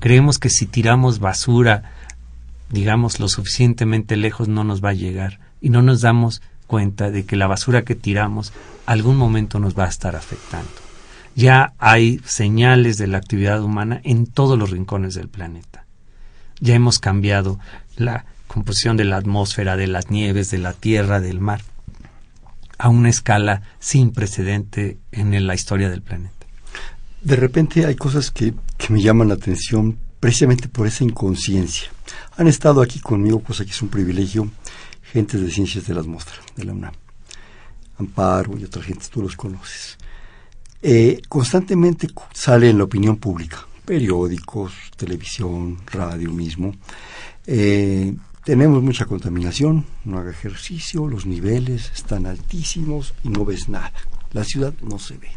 Creemos 0.00 0.38
que 0.38 0.50
si 0.50 0.66
tiramos 0.66 1.18
basura 1.18 1.94
digamos, 2.74 3.20
lo 3.20 3.28
suficientemente 3.28 4.16
lejos 4.16 4.48
no 4.48 4.64
nos 4.64 4.84
va 4.84 4.90
a 4.90 4.94
llegar 4.94 5.38
y 5.60 5.70
no 5.70 5.80
nos 5.80 6.00
damos 6.02 6.42
cuenta 6.66 7.10
de 7.10 7.24
que 7.24 7.36
la 7.36 7.46
basura 7.46 7.82
que 7.82 7.94
tiramos 7.94 8.52
algún 8.86 9.16
momento 9.16 9.58
nos 9.60 9.78
va 9.78 9.84
a 9.84 9.88
estar 9.88 10.16
afectando. 10.16 10.83
Ya 11.34 11.74
hay 11.78 12.20
señales 12.24 12.96
de 12.96 13.08
la 13.08 13.18
actividad 13.18 13.62
humana 13.62 14.00
en 14.04 14.26
todos 14.26 14.58
los 14.58 14.70
rincones 14.70 15.14
del 15.14 15.28
planeta. 15.28 15.84
Ya 16.60 16.74
hemos 16.74 16.98
cambiado 16.98 17.58
la 17.96 18.26
composición 18.46 18.96
de 18.96 19.04
la 19.04 19.16
atmósfera, 19.16 19.76
de 19.76 19.88
las 19.88 20.10
nieves, 20.10 20.50
de 20.50 20.58
la 20.58 20.72
tierra, 20.72 21.20
del 21.20 21.40
mar, 21.40 21.62
a 22.78 22.88
una 22.88 23.08
escala 23.08 23.62
sin 23.80 24.12
precedente 24.12 24.98
en 25.10 25.46
la 25.46 25.54
historia 25.54 25.90
del 25.90 26.02
planeta. 26.02 26.46
De 27.20 27.36
repente 27.36 27.84
hay 27.86 27.96
cosas 27.96 28.30
que, 28.30 28.54
que 28.76 28.92
me 28.92 29.02
llaman 29.02 29.28
la 29.28 29.34
atención 29.34 29.98
precisamente 30.20 30.68
por 30.68 30.86
esa 30.86 31.04
inconsciencia. 31.04 31.90
Han 32.36 32.46
estado 32.46 32.80
aquí 32.80 33.00
conmigo, 33.00 33.40
cosa 33.40 33.64
que 33.64 33.72
es 33.72 33.82
un 33.82 33.88
privilegio, 33.88 34.50
gentes 35.12 35.40
de 35.40 35.50
ciencias 35.50 35.86
de 35.86 35.94
la 35.94 36.00
atmósfera, 36.00 36.42
de 36.56 36.64
la 36.64 36.72
UNAM. 36.72 36.94
Amparo 37.98 38.56
y 38.58 38.64
otra 38.64 38.82
gente, 38.82 39.06
tú 39.10 39.22
los 39.22 39.36
conoces. 39.36 39.98
Eh, 40.86 41.22
constantemente 41.30 42.08
sale 42.34 42.68
en 42.68 42.76
la 42.76 42.84
opinión 42.84 43.16
pública, 43.16 43.66
periódicos, 43.86 44.74
televisión, 44.98 45.78
radio 45.86 46.30
mismo. 46.30 46.74
Eh, 47.46 48.14
tenemos 48.44 48.82
mucha 48.82 49.06
contaminación, 49.06 49.86
no 50.04 50.18
haga 50.18 50.30
ejercicio, 50.30 51.08
los 51.08 51.24
niveles 51.24 51.90
están 51.94 52.26
altísimos 52.26 53.14
y 53.22 53.30
no 53.30 53.46
ves 53.46 53.70
nada. 53.70 53.94
La 54.32 54.44
ciudad 54.44 54.74
no 54.82 54.98
se 54.98 55.16
ve. 55.16 55.30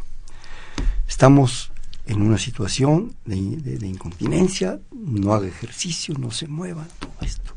Estamos 1.08 1.72
en 2.08 2.22
una 2.22 2.38
situación 2.38 3.16
de, 3.24 3.88
incontinencia, 3.88 4.82
no 4.92 5.34
haga 5.34 5.48
ejercicio, 5.48 6.14
no 6.20 6.30
se 6.30 6.48
mueva, 6.48 6.86
todo 7.00 7.16
esto. 7.22 7.56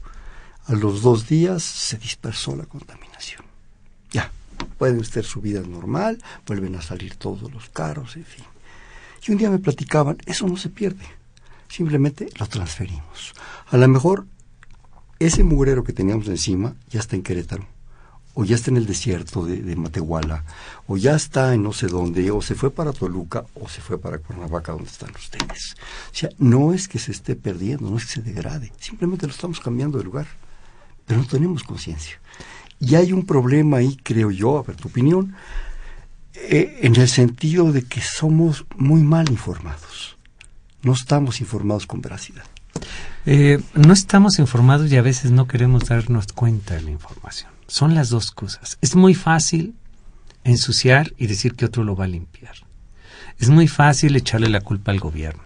A 0.67 0.75
los 0.75 1.03
dos 1.03 1.27
días 1.27 1.65
se 1.65 1.99
dispersó 1.99 2.55
la 2.55 2.67
contaminación. 2.67 3.50
Pueden 4.79 5.05
ser 5.05 5.25
su 5.25 5.41
vida 5.41 5.63
normal, 5.63 6.23
vuelven 6.47 6.77
a 6.77 6.83
salir 6.83 7.17
todos 7.17 7.53
los 7.53 7.69
carros, 7.71 8.17
en 8.17 8.25
fin. 8.25 8.45
Y 9.27 9.33
un 9.33 9.39
día 9.39 9.51
me 9.51 9.59
platicaban, 9.59 10.19
eso 10.27 10.47
no 10.47 10.57
se 10.57 10.71
pierde, 10.71 11.05
simplemente 11.69 12.29
lo 12.39 12.47
transferimos. 12.47 13.35
A 13.69 13.77
lo 13.77 13.87
mejor 13.89 14.27
ese 15.19 15.45
mugrero 15.45 15.85
que 15.85 15.93
teníamos 15.93 16.29
encima 16.29 16.75
ya 16.89 17.01
está 17.01 17.17
en 17.17 17.23
Querétaro 17.23 17.67
o 18.35 18.45
ya 18.45 18.55
está 18.57 18.71
en 18.71 18.77
el 18.77 18.87
desierto 18.87 19.45
de, 19.45 19.77
Matehuala, 19.77 20.45
o 20.87 20.97
ya 20.97 21.15
está 21.15 21.53
en 21.55 21.63
no 21.63 21.73
sé 21.73 21.89
dónde, 21.89 22.31
o 22.31 22.41
se 22.41 22.55
fue 22.55 22.71
para 22.71 22.93
Toluca, 22.93 23.45
o 23.55 23.69
se 23.69 23.81
fue 23.81 23.99
para 23.99 24.19
Cuernavaca, 24.19 24.73
donde 24.73 24.89
están 24.89 25.11
ustedes. 25.15 25.75
O 26.13 26.15
sea, 26.15 26.31
no 26.39 26.73
es 26.73 26.89
que 26.89 26.99
se 26.99 27.13
esté 27.13 27.35
perdiendo, 27.35 27.91
no 27.91 27.97
es 27.97 28.07
que 28.07 28.13
se 28.13 28.23
degrade, 28.23 28.73
simplemente 28.79 29.27
lo 29.27 29.33
estamos 29.33 29.61
cambiando 29.61 29.99
de 29.99 30.05
lugar, 30.05 30.27
pero 31.07 31.21
no 31.21 31.27
tenemos 31.27 31.65
conciencia. 31.65 32.21
Y 32.81 32.95
hay 32.95 33.13
un 33.13 33.27
problema 33.27 33.79
ahí, 33.79 33.97
creo 34.03 34.31
yo, 34.31 34.59
a 34.59 34.63
ver 34.63 34.77
tu 34.77 34.89
opinión, 34.89 35.35
eh, 36.35 36.81
en 36.83 36.97
el 36.97 37.09
sentido 37.09 37.73
de 37.73 37.83
que 37.83 38.01
somos 38.01 38.65
muy 38.77 39.03
mal 39.03 39.31
informados. 39.31 40.17
No 40.83 40.95
estamos 40.95 41.41
informados 41.41 41.87
con 41.87 42.01
veracidad. 42.01 42.45
Eh, 43.27 43.61
no 43.75 43.93
estamos 43.93 44.39
informados 44.39 44.91
y 44.91 44.97
a 44.97 45.03
veces 45.03 45.31
no 45.31 45.47
queremos 45.47 45.85
darnos 45.85 46.29
cuenta 46.33 46.75
de 46.75 46.83
la 46.83 46.91
información. 46.91 47.51
Son 47.67 47.95
las 47.95 48.09
dos 48.09 48.31
cosas. 48.31 48.79
Es 48.81 48.97
muy 48.97 49.15
fácil 49.15 49.75
ensuciar 50.45 51.13
y 51.19 51.27
decir 51.27 51.55
que 51.55 51.67
otro 51.67 51.85
lo 51.85 51.95
va 51.95 52.07
a 52.07 52.09
limpiar. 52.09 52.55
Es 53.39 53.51
muy 53.51 53.69
fácil 53.69 54.17
echarle 54.17 54.49
la 54.49 54.61
culpa 54.63 54.91
al 54.91 55.01
gobierno. 55.01 55.43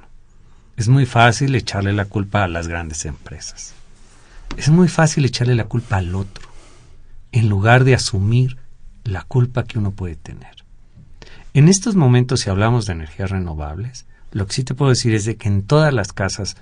Es 0.76 0.88
muy 0.88 1.06
fácil 1.06 1.54
echarle 1.54 1.92
la 1.92 2.04
culpa 2.04 2.44
a 2.44 2.48
las 2.48 2.68
grandes 2.68 3.04
empresas. 3.04 3.74
Es 4.56 4.68
muy 4.68 4.88
fácil 4.88 5.24
echarle 5.24 5.54
la 5.54 5.64
culpa 5.64 5.96
al 5.96 6.14
otro, 6.14 6.48
en 7.34 7.48
lugar 7.48 7.82
de 7.82 7.94
asumir 7.94 8.58
la 9.02 9.22
culpa 9.22 9.64
que 9.64 9.78
uno 9.78 9.90
puede 9.90 10.14
tener. 10.14 10.64
En 11.52 11.68
estos 11.68 11.96
momentos, 11.96 12.40
si 12.40 12.50
hablamos 12.50 12.86
de 12.86 12.92
energías 12.92 13.30
renovables, 13.30 14.06
lo 14.30 14.46
que 14.46 14.52
sí 14.52 14.64
te 14.64 14.74
puedo 14.74 14.90
decir 14.90 15.14
es 15.14 15.24
de 15.24 15.36
que 15.36 15.48
en 15.48 15.62
todas 15.62 15.92
las 15.92 16.12
casas 16.12 16.56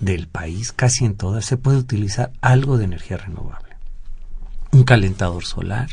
del 0.00 0.26
país, 0.26 0.72
casi 0.72 1.04
en 1.04 1.14
todas, 1.14 1.44
se 1.44 1.56
puede 1.56 1.78
utilizar 1.78 2.32
algo 2.40 2.76
de 2.76 2.84
energía 2.84 3.16
renovable. 3.16 3.76
Un 4.72 4.82
calentador 4.82 5.44
solar, 5.44 5.88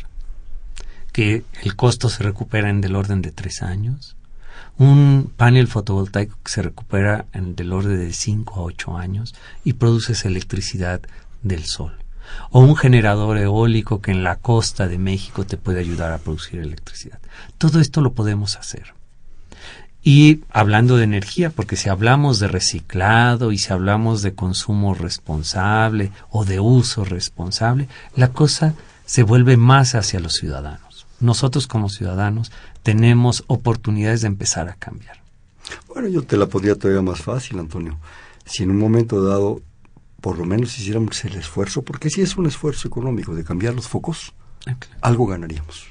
que 1.12 1.44
el 1.62 1.76
costo 1.76 2.08
se 2.08 2.24
recupera 2.24 2.70
en 2.70 2.80
del 2.80 2.96
orden 2.96 3.22
de 3.22 3.30
tres 3.30 3.62
años, 3.62 4.16
un 4.78 5.32
panel 5.36 5.68
fotovoltaico 5.68 6.38
que 6.42 6.50
se 6.50 6.62
recupera 6.62 7.26
en 7.32 7.54
del 7.54 7.72
orden 7.72 7.98
de 7.98 8.12
cinco 8.12 8.56
a 8.56 8.62
ocho 8.62 8.96
años 8.96 9.34
y 9.62 9.74
produces 9.74 10.24
electricidad 10.24 11.02
del 11.42 11.64
sol, 11.66 12.01
o 12.50 12.60
un 12.60 12.76
generador 12.76 13.38
eólico 13.38 14.00
que 14.00 14.10
en 14.10 14.24
la 14.24 14.36
costa 14.36 14.88
de 14.88 14.98
México 14.98 15.44
te 15.44 15.56
puede 15.56 15.80
ayudar 15.80 16.12
a 16.12 16.18
producir 16.18 16.60
electricidad. 16.60 17.18
Todo 17.58 17.80
esto 17.80 18.00
lo 18.00 18.12
podemos 18.12 18.56
hacer. 18.56 18.94
Y 20.04 20.40
hablando 20.50 20.96
de 20.96 21.04
energía, 21.04 21.50
porque 21.50 21.76
si 21.76 21.88
hablamos 21.88 22.40
de 22.40 22.48
reciclado 22.48 23.52
y 23.52 23.58
si 23.58 23.72
hablamos 23.72 24.22
de 24.22 24.34
consumo 24.34 24.94
responsable 24.94 26.10
o 26.30 26.44
de 26.44 26.58
uso 26.58 27.04
responsable, 27.04 27.88
la 28.16 28.28
cosa 28.28 28.74
se 29.06 29.22
vuelve 29.22 29.56
más 29.56 29.94
hacia 29.94 30.18
los 30.18 30.34
ciudadanos. 30.34 31.06
Nosotros 31.20 31.68
como 31.68 31.88
ciudadanos 31.88 32.50
tenemos 32.82 33.44
oportunidades 33.46 34.22
de 34.22 34.26
empezar 34.26 34.68
a 34.68 34.74
cambiar. 34.74 35.22
Bueno, 35.86 36.08
yo 36.08 36.22
te 36.22 36.36
la 36.36 36.46
podría 36.46 36.74
todavía 36.74 37.02
más 37.02 37.20
fácil, 37.20 37.60
Antonio. 37.60 37.96
Si 38.44 38.64
en 38.64 38.70
un 38.70 38.78
momento 38.78 39.22
dado, 39.22 39.60
por 40.22 40.38
lo 40.38 40.44
menos 40.44 40.78
hiciéramos 40.78 41.22
el 41.24 41.34
esfuerzo, 41.34 41.82
porque 41.82 42.08
si 42.08 42.22
es 42.22 42.36
un 42.36 42.46
esfuerzo 42.46 42.86
económico 42.86 43.34
de 43.34 43.42
cambiar 43.42 43.74
los 43.74 43.88
focos, 43.88 44.32
ah, 44.66 44.76
algo 45.00 45.26
ganaríamos. 45.26 45.88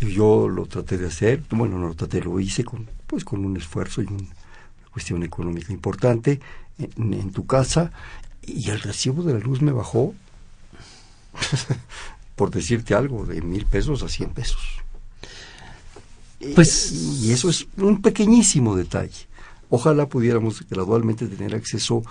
Yo 0.00 0.48
lo 0.48 0.66
traté 0.66 0.98
de 0.98 1.06
hacer, 1.06 1.42
bueno, 1.48 1.78
no 1.78 1.88
lo 1.88 1.94
traté, 1.94 2.20
lo 2.20 2.38
hice 2.38 2.62
con, 2.62 2.86
pues, 3.06 3.24
con 3.24 3.42
un 3.42 3.56
esfuerzo 3.56 4.02
y 4.02 4.06
una 4.06 4.28
cuestión 4.92 5.22
económica 5.22 5.72
importante 5.72 6.40
en, 6.78 7.32
tu 7.32 7.46
casa 7.46 7.90
y 8.42 8.68
el 8.68 8.80
recibo 8.80 9.22
de 9.22 9.32
la 9.32 9.38
luz 9.38 9.62
me 9.62 9.72
bajó, 9.72 10.14
por 12.36 12.50
decirte 12.50 12.94
algo, 12.94 13.24
de 13.24 13.40
mil 13.40 13.64
pesos 13.64 14.02
a 14.02 14.10
cien 14.10 14.28
pesos. 14.28 14.60
Pues, 16.54 16.92
y 16.92 17.32
eso 17.32 17.48
es 17.48 17.66
un 17.78 18.02
pequeñísimo 18.02 18.76
detalle. 18.76 19.26
Ojalá 19.70 20.06
pudiéramos 20.06 20.68
gradualmente 20.68 21.26
tener 21.26 21.54
acceso 21.54 22.02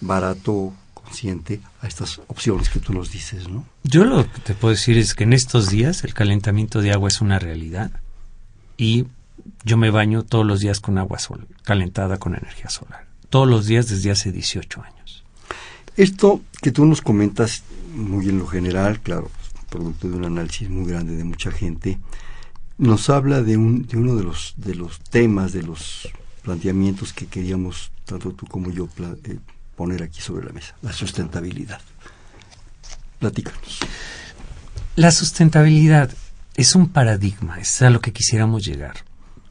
barato, 0.00 0.72
consciente 1.06 1.60
a 1.80 1.86
estas 1.86 2.20
opciones 2.26 2.68
que 2.68 2.80
tú 2.80 2.92
nos 2.92 3.10
dices, 3.10 3.48
¿no? 3.48 3.64
Yo 3.84 4.04
lo 4.04 4.30
que 4.30 4.40
te 4.40 4.54
puedo 4.54 4.74
decir 4.74 4.98
es 4.98 5.14
que 5.14 5.24
en 5.24 5.32
estos 5.32 5.70
días 5.70 6.04
el 6.04 6.14
calentamiento 6.14 6.80
de 6.80 6.92
agua 6.92 7.08
es 7.08 7.20
una 7.20 7.38
realidad 7.38 7.90
y 8.76 9.06
yo 9.64 9.76
me 9.76 9.90
baño 9.90 10.24
todos 10.24 10.44
los 10.44 10.60
días 10.60 10.80
con 10.80 10.98
agua 10.98 11.18
sol, 11.18 11.46
calentada 11.62 12.18
con 12.18 12.34
energía 12.34 12.68
solar. 12.68 13.06
Todos 13.30 13.48
los 13.48 13.66
días 13.66 13.88
desde 13.88 14.10
hace 14.10 14.32
18 14.32 14.82
años. 14.82 15.24
Esto 15.96 16.40
que 16.60 16.72
tú 16.72 16.84
nos 16.84 17.00
comentas 17.00 17.62
muy 17.94 18.28
en 18.28 18.38
lo 18.38 18.46
general, 18.46 19.00
claro, 19.00 19.30
producto 19.70 20.08
de 20.08 20.16
un 20.16 20.24
análisis 20.24 20.68
muy 20.68 20.90
grande 20.90 21.16
de 21.16 21.24
mucha 21.24 21.50
gente, 21.50 21.98
nos 22.78 23.08
habla 23.08 23.42
de, 23.42 23.56
un, 23.56 23.86
de 23.86 23.96
uno 23.96 24.16
de 24.16 24.24
los, 24.24 24.54
de 24.56 24.74
los 24.74 25.00
temas, 25.00 25.52
de 25.52 25.62
los 25.62 26.08
planteamientos 26.42 27.12
que 27.12 27.26
queríamos, 27.26 27.90
tanto 28.04 28.32
tú 28.32 28.46
como 28.46 28.70
yo, 28.70 28.88
eh, 29.24 29.38
poner 29.76 30.02
aquí 30.02 30.20
sobre 30.20 30.46
la 30.46 30.52
mesa, 30.52 30.74
la 30.82 30.92
sustentabilidad. 30.92 31.80
Platícanos. 33.18 33.80
La 34.96 35.10
sustentabilidad 35.10 36.10
es 36.54 36.74
un 36.74 36.88
paradigma, 36.88 37.60
es 37.60 37.82
a 37.82 37.90
lo 37.90 38.00
que 38.00 38.12
quisiéramos 38.12 38.64
llegar. 38.64 38.96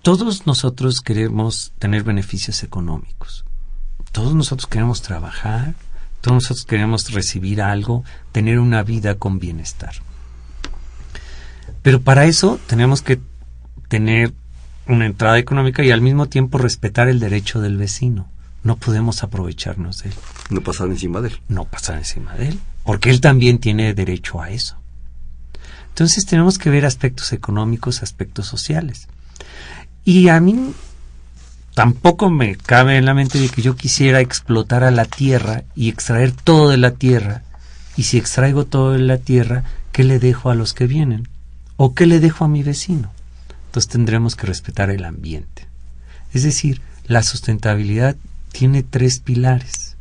Todos 0.01 0.45
nosotros 0.45 1.01
queremos 1.01 1.71
tener 1.79 2.03
beneficios 2.03 2.63
económicos. 2.63 3.45
Todos 4.11 4.33
nosotros 4.33 4.67
queremos 4.67 5.01
trabajar, 5.01 5.75
todos 6.21 6.35
nosotros 6.35 6.65
queremos 6.65 7.11
recibir 7.11 7.61
algo, 7.61 8.03
tener 8.31 8.59
una 8.59 8.81
vida 8.83 9.15
con 9.15 9.39
bienestar. 9.39 9.95
Pero 11.81 12.01
para 12.01 12.25
eso 12.25 12.59
tenemos 12.67 13.01
que 13.01 13.19
tener 13.87 14.33
una 14.87 15.05
entrada 15.05 15.37
económica 15.37 15.83
y 15.83 15.91
al 15.91 16.01
mismo 16.01 16.27
tiempo 16.27 16.57
respetar 16.57 17.07
el 17.07 17.19
derecho 17.19 17.61
del 17.61 17.77
vecino. 17.77 18.27
No 18.65 18.77
podemos 18.77 19.21
aprovecharnos 19.21 19.99
de 19.99 20.09
él. 20.09 20.15
No 20.49 20.61
pasar 20.61 20.87
encima 20.87 21.21
de 21.21 21.27
él. 21.27 21.39
No 21.49 21.65
pasar 21.65 21.99
encima 21.99 22.33
de 22.33 22.47
él, 22.47 22.59
porque 22.83 23.11
él 23.11 23.21
también 23.21 23.59
tiene 23.59 23.93
derecho 23.93 24.41
a 24.41 24.49
eso. 24.49 24.75
Entonces 25.89 26.25
tenemos 26.25 26.57
que 26.57 26.71
ver 26.71 26.83
aspectos 26.83 27.31
económicos, 27.31 28.01
aspectos 28.01 28.47
sociales. 28.47 29.07
Y 30.03 30.29
a 30.29 30.39
mí 30.39 30.73
tampoco 31.75 32.31
me 32.31 32.55
cabe 32.55 32.97
en 32.97 33.05
la 33.05 33.13
mente 33.13 33.39
de 33.39 33.49
que 33.49 33.61
yo 33.61 33.75
quisiera 33.75 34.19
explotar 34.19 34.83
a 34.83 34.89
la 34.89 35.05
tierra 35.05 35.63
y 35.75 35.89
extraer 35.89 36.31
todo 36.31 36.69
de 36.69 36.77
la 36.77 36.95
tierra. 36.95 37.43
Y 37.95 38.03
si 38.03 38.17
extraigo 38.17 38.65
todo 38.65 38.93
de 38.93 38.99
la 38.99 39.19
tierra, 39.19 39.63
¿qué 39.91 40.03
le 40.03 40.17
dejo 40.17 40.49
a 40.49 40.55
los 40.55 40.73
que 40.73 40.87
vienen? 40.87 41.29
¿O 41.77 41.93
qué 41.93 42.07
le 42.07 42.19
dejo 42.19 42.45
a 42.45 42.47
mi 42.47 42.63
vecino? 42.63 43.11
Entonces 43.67 43.91
tendremos 43.91 44.35
que 44.35 44.47
respetar 44.47 44.89
el 44.89 45.05
ambiente. 45.05 45.67
Es 46.33 46.41
decir, 46.41 46.81
la 47.05 47.21
sustentabilidad 47.21 48.15
tiene 48.57 48.83
tres 48.83 49.19
pilares. 49.19 49.97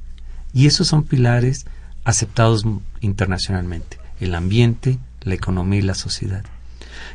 Y 0.53 0.69
esos 0.69 0.87
son 0.87 1.03
pilares 1.03 1.67
aceptados 2.05 2.65
internacionalmente. 3.01 3.99
El 4.21 4.33
ambiente, 4.37 5.01
la 5.23 5.35
economía 5.35 5.81
y 5.81 5.83
la 5.83 5.95
sociedad. 5.97 6.45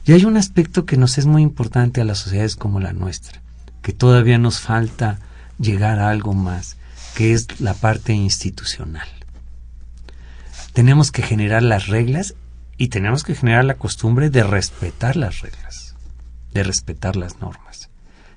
Y 0.03 0.12
hay 0.12 0.25
un 0.25 0.36
aspecto 0.36 0.86
que 0.86 0.98
nos 0.98 1.17
es 1.17 1.27
muy 1.27 1.41
importante 1.41 2.01
a 2.01 2.03
las 2.03 2.17
sociedades 2.17 2.58
como 2.58 2.81
la 2.81 2.91
nuestra, 2.91 3.41
que 3.81 3.93
todavía 3.93 4.38
nos 4.38 4.60
falta 4.60 5.19
llegar 5.58 6.00
a 6.00 6.10
algo 6.10 6.34
más, 6.34 6.75
que 7.15 7.31
es 7.31 7.62
la 7.62 7.74
parte 7.74 8.12
institucional. 8.12 9.08
Tenemos 10.74 11.10
que 11.10 11.22
generar 11.22 11.63
las 11.63 11.88
reglas 11.88 12.36
y 12.75 12.89
tenemos 12.89 13.24
que 13.24 13.36
generar 13.36 13.63
la 13.63 13.75
costumbre 13.75 14.29
de 14.29 14.43
respetar 14.43 15.15
las 15.15 15.39
reglas, 15.39 15.96
de 16.53 16.63
respetar 16.63 17.15
las 17.15 17.39
normas. 17.39 17.88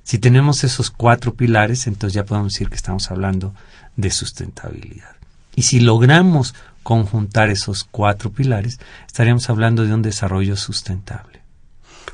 Si 0.04 0.18
tenemos 0.18 0.64
esos 0.64 0.90
cuatro 0.90 1.34
pilares, 1.34 1.86
entonces 1.86 2.14
ya 2.14 2.24
podemos 2.24 2.52
decir 2.52 2.68
que 2.68 2.76
estamos 2.76 3.10
hablando 3.10 3.54
de 3.96 4.10
sustentabilidad. 4.10 5.16
Y 5.54 5.62
si 5.62 5.80
logramos 5.80 6.54
conjuntar 6.82 7.50
esos 7.50 7.84
cuatro 7.84 8.32
pilares, 8.32 8.80
estaríamos 9.06 9.48
hablando 9.48 9.84
de 9.84 9.94
un 9.94 10.02
desarrollo 10.02 10.56
sustentable. 10.56 11.42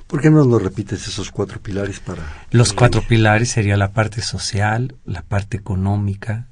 ¿Por 0.07 0.21
qué 0.21 0.30
no 0.30 0.45
nos 0.45 0.62
repites 0.62 1.07
esos 1.07 1.30
cuatro 1.30 1.61
pilares 1.61 2.00
para... 2.00 2.23
Los 2.50 2.73
cuatro 2.73 3.02
pilares 3.02 3.50
sería 3.50 3.76
la 3.76 3.92
parte 3.92 4.23
social, 4.23 4.97
la 5.04 5.23
parte 5.23 5.59
económica, 5.59 6.47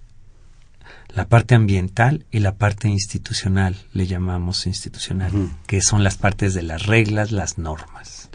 la 1.14 1.26
parte 1.26 1.54
ambiental 1.54 2.26
y 2.30 2.40
la 2.40 2.56
parte 2.56 2.88
institucional, 2.88 3.76
le 3.92 4.06
llamamos 4.06 4.66
institucional, 4.66 5.32
que 5.66 5.80
son 5.80 6.04
las 6.04 6.18
partes 6.18 6.52
de 6.52 6.62
las 6.62 6.84
reglas, 6.84 7.32
las 7.32 7.56
normas. 7.56 8.28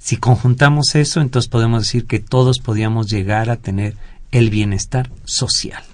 Si 0.00 0.16
conjuntamos 0.16 0.94
eso, 0.94 1.20
entonces 1.20 1.48
podemos 1.50 1.82
decir 1.82 2.06
que 2.06 2.20
todos 2.20 2.58
podíamos 2.58 3.10
llegar 3.10 3.50
a 3.50 3.56
tener 3.56 3.96
el 4.32 4.48
bienestar 4.48 5.10
social. 5.24 5.84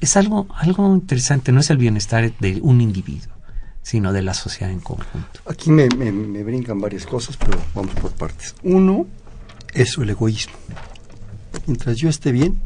Es 0.00 0.16
algo, 0.16 0.48
algo 0.56 0.94
interesante, 0.94 1.52
no 1.52 1.60
es 1.60 1.68
el 1.68 1.76
bienestar 1.76 2.32
de 2.40 2.58
un 2.62 2.80
individuo, 2.80 3.32
sino 3.82 4.14
de 4.14 4.22
la 4.22 4.32
sociedad 4.32 4.72
en 4.72 4.80
conjunto. 4.80 5.40
Aquí 5.46 5.70
me, 5.70 5.88
me, 5.90 6.42
brincan 6.42 6.80
varias 6.80 7.04
cosas, 7.04 7.36
pero 7.36 7.60
vamos 7.74 7.94
por 7.96 8.12
partes. 8.12 8.54
Uno 8.62 9.06
es 9.74 9.98
el 9.98 10.08
egoísmo. 10.08 10.54
Mientras 11.66 11.98
yo 11.98 12.08
esté 12.08 12.32
bien, 12.32 12.58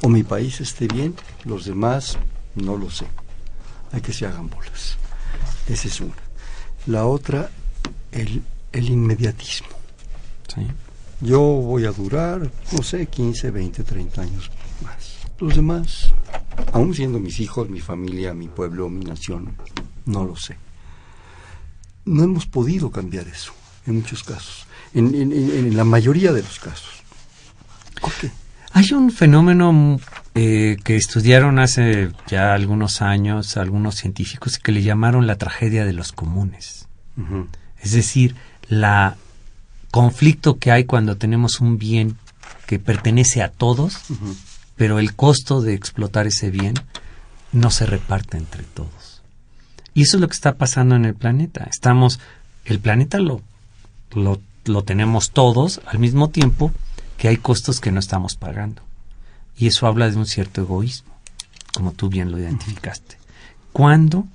o 0.00 0.08
mi 0.08 0.22
país 0.22 0.60
esté 0.60 0.86
bien, 0.86 1.16
los 1.44 1.64
demás 1.64 2.18
no 2.54 2.76
lo 2.76 2.88
sé. 2.88 3.06
Hay 3.90 4.00
que 4.00 4.12
se 4.12 4.26
hagan 4.26 4.48
bolas. 4.48 4.96
Esa 5.68 5.88
es 5.88 6.00
una. 6.00 6.14
La 6.86 7.04
otra, 7.04 7.50
el, 8.12 8.42
el 8.72 8.90
inmediatismo. 8.90 9.73
Yo 11.20 11.40
voy 11.40 11.86
a 11.86 11.92
durar, 11.92 12.50
no 12.72 12.82
sé, 12.82 13.06
15, 13.06 13.50
20, 13.50 13.84
30 13.84 14.22
años 14.22 14.50
más. 14.82 15.14
Los 15.38 15.56
demás 15.56 16.12
aún 16.72 16.94
siendo 16.94 17.18
mis 17.18 17.40
hijos, 17.40 17.68
mi 17.68 17.80
familia, 17.80 18.34
mi 18.34 18.48
pueblo, 18.48 18.88
mi 18.88 19.04
nación, 19.04 19.56
no 20.06 20.24
lo 20.24 20.36
sé. 20.36 20.56
No 22.04 22.22
hemos 22.24 22.46
podido 22.46 22.90
cambiar 22.90 23.28
eso 23.28 23.52
en 23.86 23.96
muchos 23.96 24.22
casos, 24.24 24.66
en, 24.94 25.76
la 25.76 25.84
mayoría 25.84 26.32
de 26.32 26.42
los 26.42 26.58
casos. 26.58 27.02
¿Por 28.00 28.12
qué? 28.14 28.30
Hay 28.72 28.92
un 28.92 29.10
fenómeno 29.12 30.00
eh, 30.34 30.76
que 30.82 30.96
estudiaron 30.96 31.58
hace 31.58 32.10
ya 32.26 32.54
algunos 32.54 33.02
años 33.02 33.56
algunos 33.56 33.94
científicos 33.94 34.58
que 34.58 34.72
le 34.72 34.82
llamaron 34.82 35.26
la 35.26 35.36
tragedia 35.36 35.84
de 35.84 35.92
los 35.92 36.12
comunes. 36.12 36.88
Es 37.80 37.92
decir, 37.92 38.34
la 38.68 39.16
conflicto 39.94 40.58
que 40.58 40.72
hay 40.72 40.86
cuando 40.86 41.16
tenemos 41.16 41.60
un 41.60 41.78
bien 41.78 42.16
que 42.66 42.80
pertenece 42.80 43.44
a 43.44 43.48
todos 43.48 43.96
pero 44.74 44.98
el 44.98 45.14
costo 45.14 45.60
de 45.60 45.74
explotar 45.74 46.26
ese 46.26 46.50
bien 46.50 46.74
no 47.52 47.70
se 47.70 47.86
reparte 47.86 48.36
entre 48.36 48.64
todos. 48.64 49.22
Y 49.94 50.02
eso 50.02 50.16
es 50.16 50.20
lo 50.20 50.26
que 50.26 50.34
está 50.34 50.54
pasando 50.54 50.96
en 50.96 51.04
el 51.04 51.14
planeta. 51.14 51.68
Estamos, 51.70 52.18
el 52.64 52.80
planeta 52.80 53.20
lo, 53.20 53.40
lo, 54.12 54.40
lo 54.64 54.82
tenemos 54.82 55.30
todos 55.30 55.80
al 55.86 56.00
mismo 56.00 56.28
tiempo 56.30 56.72
que 57.16 57.28
hay 57.28 57.36
costos 57.36 57.78
que 57.78 57.92
no 57.92 58.00
estamos 58.00 58.34
pagando. 58.34 58.82
Y 59.56 59.68
eso 59.68 59.86
habla 59.86 60.10
de 60.10 60.16
un 60.16 60.26
cierto 60.26 60.62
egoísmo, 60.62 61.14
como 61.72 61.92
tú 61.92 62.08
bien 62.08 62.32
lo 62.32 62.40
identificaste. 62.40 63.16
Cuando 63.72 64.26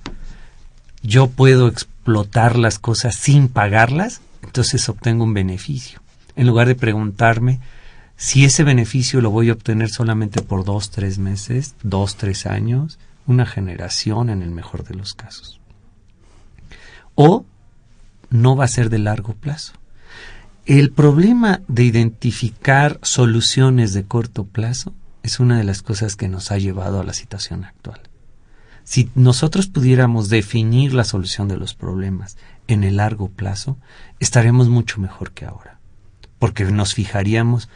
yo 1.02 1.26
puedo 1.28 1.68
explotar 1.68 2.56
las 2.56 2.78
cosas 2.78 3.14
sin 3.16 3.48
pagarlas, 3.48 4.22
entonces 4.42 4.88
obtengo 4.88 5.24
un 5.24 5.34
beneficio. 5.34 6.00
En 6.36 6.46
lugar 6.46 6.68
de 6.68 6.74
preguntarme 6.74 7.60
si 8.16 8.44
ese 8.44 8.64
beneficio 8.64 9.20
lo 9.20 9.30
voy 9.30 9.48
a 9.48 9.54
obtener 9.54 9.88
solamente 9.88 10.42
por 10.42 10.64
dos, 10.64 10.90
tres 10.90 11.18
meses, 11.18 11.74
dos, 11.82 12.16
tres 12.16 12.46
años, 12.46 12.98
una 13.26 13.46
generación 13.46 14.30
en 14.30 14.42
el 14.42 14.50
mejor 14.50 14.84
de 14.84 14.94
los 14.94 15.14
casos. 15.14 15.60
O 17.14 17.44
no 18.28 18.56
va 18.56 18.64
a 18.64 18.68
ser 18.68 18.90
de 18.90 18.98
largo 18.98 19.34
plazo. 19.34 19.72
El 20.66 20.92
problema 20.92 21.62
de 21.66 21.84
identificar 21.84 22.98
soluciones 23.02 23.92
de 23.92 24.04
corto 24.04 24.44
plazo 24.44 24.94
es 25.22 25.40
una 25.40 25.58
de 25.58 25.64
las 25.64 25.82
cosas 25.82 26.16
que 26.16 26.28
nos 26.28 26.50
ha 26.50 26.58
llevado 26.58 27.00
a 27.00 27.04
la 27.04 27.12
situación 27.12 27.64
actual. 27.64 28.00
Si 28.84 29.10
nosotros 29.14 29.68
pudiéramos 29.68 30.28
definir 30.28 30.94
la 30.94 31.04
solución 31.04 31.48
de 31.48 31.56
los 31.56 31.74
problemas 31.74 32.36
en 32.74 32.84
el 32.84 32.96
largo 32.96 33.28
plazo, 33.28 33.76
estaremos 34.18 34.68
mucho 34.68 35.00
mejor 35.00 35.32
que 35.32 35.44
ahora, 35.44 35.78
porque 36.38 36.64
nos 36.64 36.94
fijaríamos 36.94 37.68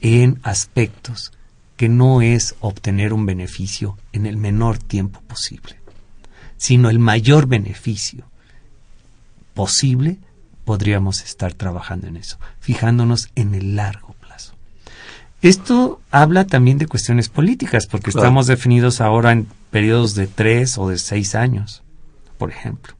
en 0.00 0.40
aspectos 0.42 1.32
que 1.76 1.88
no 1.88 2.22
es 2.22 2.54
obtener 2.60 3.12
un 3.12 3.26
beneficio 3.26 3.96
en 4.12 4.26
el 4.26 4.36
menor 4.36 4.78
tiempo 4.78 5.20
posible, 5.22 5.76
sino 6.56 6.90
el 6.90 6.98
mayor 6.98 7.46
beneficio 7.46 8.24
posible, 9.54 10.18
podríamos 10.64 11.22
estar 11.22 11.54
trabajando 11.54 12.06
en 12.06 12.16
eso, 12.16 12.38
fijándonos 12.60 13.30
en 13.34 13.54
el 13.54 13.76
largo 13.76 14.14
plazo. 14.20 14.54
Esto 15.40 16.00
habla 16.10 16.46
también 16.46 16.78
de 16.78 16.86
cuestiones 16.86 17.28
políticas, 17.28 17.86
porque 17.86 18.10
estamos 18.10 18.46
definidos 18.46 19.00
ahora 19.00 19.32
en 19.32 19.48
periodos 19.70 20.14
de 20.14 20.28
tres 20.28 20.78
o 20.78 20.88
de 20.88 20.98
seis 20.98 21.34
años, 21.34 21.82
por 22.38 22.50
ejemplo. 22.50 22.94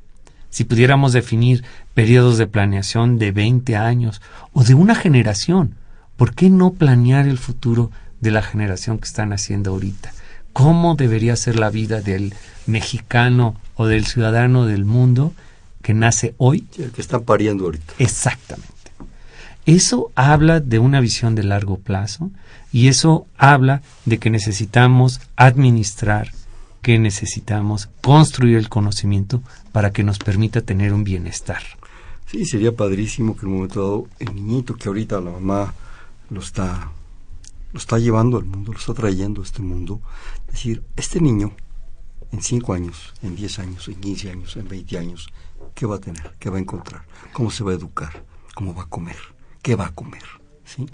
Si 0.53 0.65
pudiéramos 0.65 1.15
definir 1.15 1.65
periodos 1.95 2.37
de 2.37 2.47
planeación 2.47 3.19
de 3.19 3.33
20 3.33 3.75
años 3.75 4.21
o 4.53 4.65
de 4.65 4.75
una 4.75 4.95
generación, 4.95 5.77
¿por 6.19 6.35
qué 6.35 6.51
no 6.51 6.75
planear 6.75 7.27
el 7.27 7.39
futuro 7.39 7.91
de 8.21 8.33
la 8.33 8.43
generación 8.43 8.99
que 8.99 9.07
están 9.07 9.33
haciendo 9.33 9.71
ahorita? 9.71 10.13
¿Cómo 10.53 10.95
debería 10.95 11.37
ser 11.37 11.59
la 11.59 11.71
vida 11.71 12.03
del 12.03 12.35
mexicano 12.67 13.57
o 13.77 13.87
del 13.87 14.05
ciudadano 14.05 14.67
del 14.67 14.85
mundo 14.85 15.33
que 15.81 15.95
nace 15.95 16.35
hoy? 16.37 16.67
el 16.79 16.93
que 16.93 17.01
están 17.01 17.23
pariendo 17.23 17.65
ahorita. 17.65 17.95
Exactamente. 17.99 18.69
Eso 19.65 20.13
habla 20.17 20.61
de 20.61 20.79
una 20.79 21.01
visión 21.01 21.35
de 21.35 21.45
largo 21.45 21.79
plazo 21.79 22.31
y 22.73 22.89
eso 22.89 23.27
habla 23.39 23.81
de 24.05 24.19
que 24.19 24.29
necesitamos 24.29 25.23
administrar 25.35 26.31
que 26.83 26.99
necesitamos 26.99 27.89
construir 28.03 28.57
el 28.59 28.69
conocimiento 28.69 29.43
para 29.71 29.93
que 29.93 30.03
nos 30.03 30.19
permita 30.19 30.61
tener 30.63 30.93
un 30.93 31.05
bienestar. 31.05 31.63
Sí, 32.27 32.45
sería 32.45 32.75
padrísimo 32.75 33.37
que 33.37 33.43
en 33.43 33.49
un 33.49 33.55
momento 33.55 33.81
dado 33.81 34.09
el 34.19 34.35
niñito 34.35 34.75
que 34.75 34.89
ahorita 34.89 35.21
la 35.21 35.31
mamá 35.31 35.75
lo 36.31 36.41
está, 36.41 36.91
lo 37.73 37.79
está 37.79 37.99
llevando 37.99 38.37
al 38.37 38.45
mundo, 38.45 38.73
lo 38.73 38.79
está 38.79 38.95
trayendo 38.95 39.43
a 39.43 39.45
este 39.45 39.63
mundo, 39.63 40.01
decir, 40.51 40.83
este 40.97 41.21
niño 41.21 41.53
en 42.33 42.43
5 42.43 42.73
años, 42.73 43.15
en 43.23 43.37
10 43.37 43.59
años, 43.61 43.89
en 43.89 44.01
15 44.01 44.31
años, 44.31 44.57
en 44.57 44.69
20 44.69 44.99
años, 44.99 45.29
¿qué 45.75 45.87
va 45.87 45.97
a 45.97 46.01
tener? 46.01 46.33
¿Qué 46.39 46.51
va 46.51 46.57
a 46.57 46.61
encontrar? 46.61 47.03
¿Cómo 47.33 47.51
se 47.51 47.63
va 47.63 47.73
a 47.73 47.75
educar? 47.75 48.25
¿Cómo 48.55 48.75
va 48.75 48.85
a 48.85 48.87
comer? 48.87 49.17
¿Qué 49.61 49.77
va 49.77 49.87
a 49.87 49.95
comer? 49.95 50.23
¿Sí? 50.65 50.87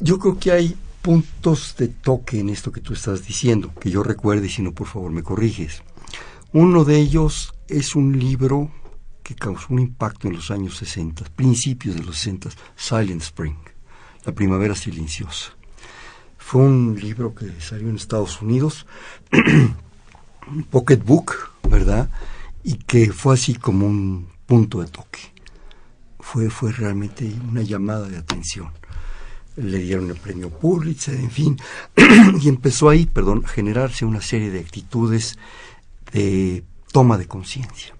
Yo 0.00 0.18
creo 0.18 0.38
que 0.38 0.50
hay 0.50 0.76
puntos 1.02 1.76
de 1.78 1.88
toque 1.88 2.40
en 2.40 2.50
esto 2.50 2.72
que 2.72 2.80
tú 2.80 2.92
estás 2.92 3.26
diciendo, 3.26 3.72
que 3.80 3.90
yo 3.90 4.02
recuerde 4.02 4.46
y 4.46 4.50
si 4.50 4.62
no, 4.62 4.72
por 4.72 4.86
favor, 4.86 5.10
me 5.10 5.22
corriges. 5.22 5.82
Uno 6.52 6.84
de 6.84 6.98
ellos 6.98 7.54
es 7.68 7.94
un 7.94 8.18
libro 8.18 8.70
que 9.22 9.34
causó 9.34 9.68
un 9.70 9.80
impacto 9.80 10.28
en 10.28 10.34
los 10.34 10.50
años 10.50 10.76
60, 10.76 11.24
principios 11.36 11.94
de 11.94 12.02
los 12.02 12.16
60, 12.16 12.50
Silent 12.76 13.22
Spring, 13.22 13.56
La 14.24 14.32
Primavera 14.32 14.74
Silenciosa. 14.74 15.52
Fue 16.36 16.62
un 16.62 16.98
libro 16.98 17.34
que 17.34 17.60
salió 17.60 17.88
en 17.88 17.96
Estados 17.96 18.42
Unidos, 18.42 18.86
un 19.32 20.64
pocketbook, 20.64 21.52
¿verdad? 21.68 22.10
Y 22.64 22.74
que 22.74 23.12
fue 23.12 23.34
así 23.34 23.54
como 23.54 23.86
un 23.86 24.28
punto 24.46 24.80
de 24.80 24.88
toque. 24.88 25.20
Fue, 26.18 26.50
fue 26.50 26.72
realmente 26.72 27.32
una 27.48 27.62
llamada 27.62 28.08
de 28.08 28.18
atención 28.18 28.70
le 29.56 29.78
dieron 29.78 30.10
el 30.10 30.16
premio 30.16 30.50
Pulitzer, 30.50 31.14
en 31.14 31.30
fin, 31.30 31.56
y 32.40 32.48
empezó 32.48 32.88
ahí, 32.88 33.06
perdón, 33.06 33.42
a 33.44 33.48
generarse 33.48 34.04
una 34.04 34.20
serie 34.20 34.50
de 34.50 34.60
actitudes 34.60 35.38
de 36.12 36.64
toma 36.92 37.18
de 37.18 37.26
conciencia. 37.26 37.94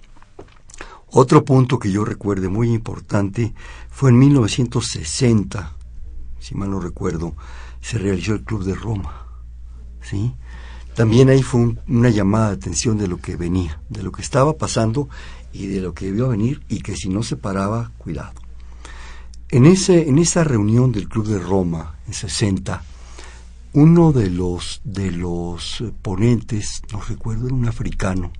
Otro 1.13 1.45
punto 1.45 1.79
que 1.79 1.91
yo 1.91 2.05
recuerde 2.05 2.49
muy 2.49 2.73
importante 2.73 3.53
fue 3.91 4.11
en 4.11 4.19
1960, 4.19 5.77
si 6.39 6.55
mal 6.55 6.71
no 6.71 6.81
recuerdo, 6.81 7.35
se 7.81 7.99
realizó 7.99 8.35
el 8.35 8.43
Club 8.43 8.65
de 8.65 8.75
Roma. 8.75 9.27
¿sí? 10.03 10.33
También 10.95 11.29
ahí 11.29 11.43
fue 11.43 11.75
una 11.89 12.11
llamada 12.11 12.49
de 12.49 12.55
atención 12.55 12.97
de 12.97 13.09
lo 13.09 13.17
que 13.17 13.37
venía, 13.37 13.81
de 13.89 14.03
lo 14.03 14.13
que 14.13 14.23
estaba 14.23 14.57
pasando 14.57 15.09
y 15.53 15.67
de 15.67 15.81
lo 15.81 15.95
que 15.95 16.07
debió 16.07 16.29
venir 16.29 16.63
y 16.69 16.81
que 16.81 16.95
si 16.95 17.09
no 17.09 17.23
se 17.23 17.37
paraba, 17.37 17.91
cuidado. 17.99 18.50
En, 19.53 19.67
ese, 19.67 20.09
en 20.09 20.19
esa 20.19 20.45
reunión 20.45 20.93
del 20.93 21.09
Club 21.09 21.27
de 21.27 21.41
Roma, 21.41 21.97
en 22.07 22.15
60, 22.15 22.85
uno 23.73 24.13
de 24.13 24.31
los, 24.31 24.81
de 24.85 25.11
los 25.11 25.83
ponentes, 26.03 26.83
no 26.93 27.01
recuerdo, 27.01 27.47
era 27.47 27.55
un 27.57 27.67
africano, 27.67 28.31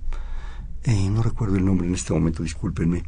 eh, 0.83 1.09
no 1.09 1.21
recuerdo 1.21 1.57
el 1.57 1.65
nombre 1.65 1.85
en 1.85 1.95
este 1.95 2.13
momento, 2.13 2.43
discúlpenme, 2.43 3.03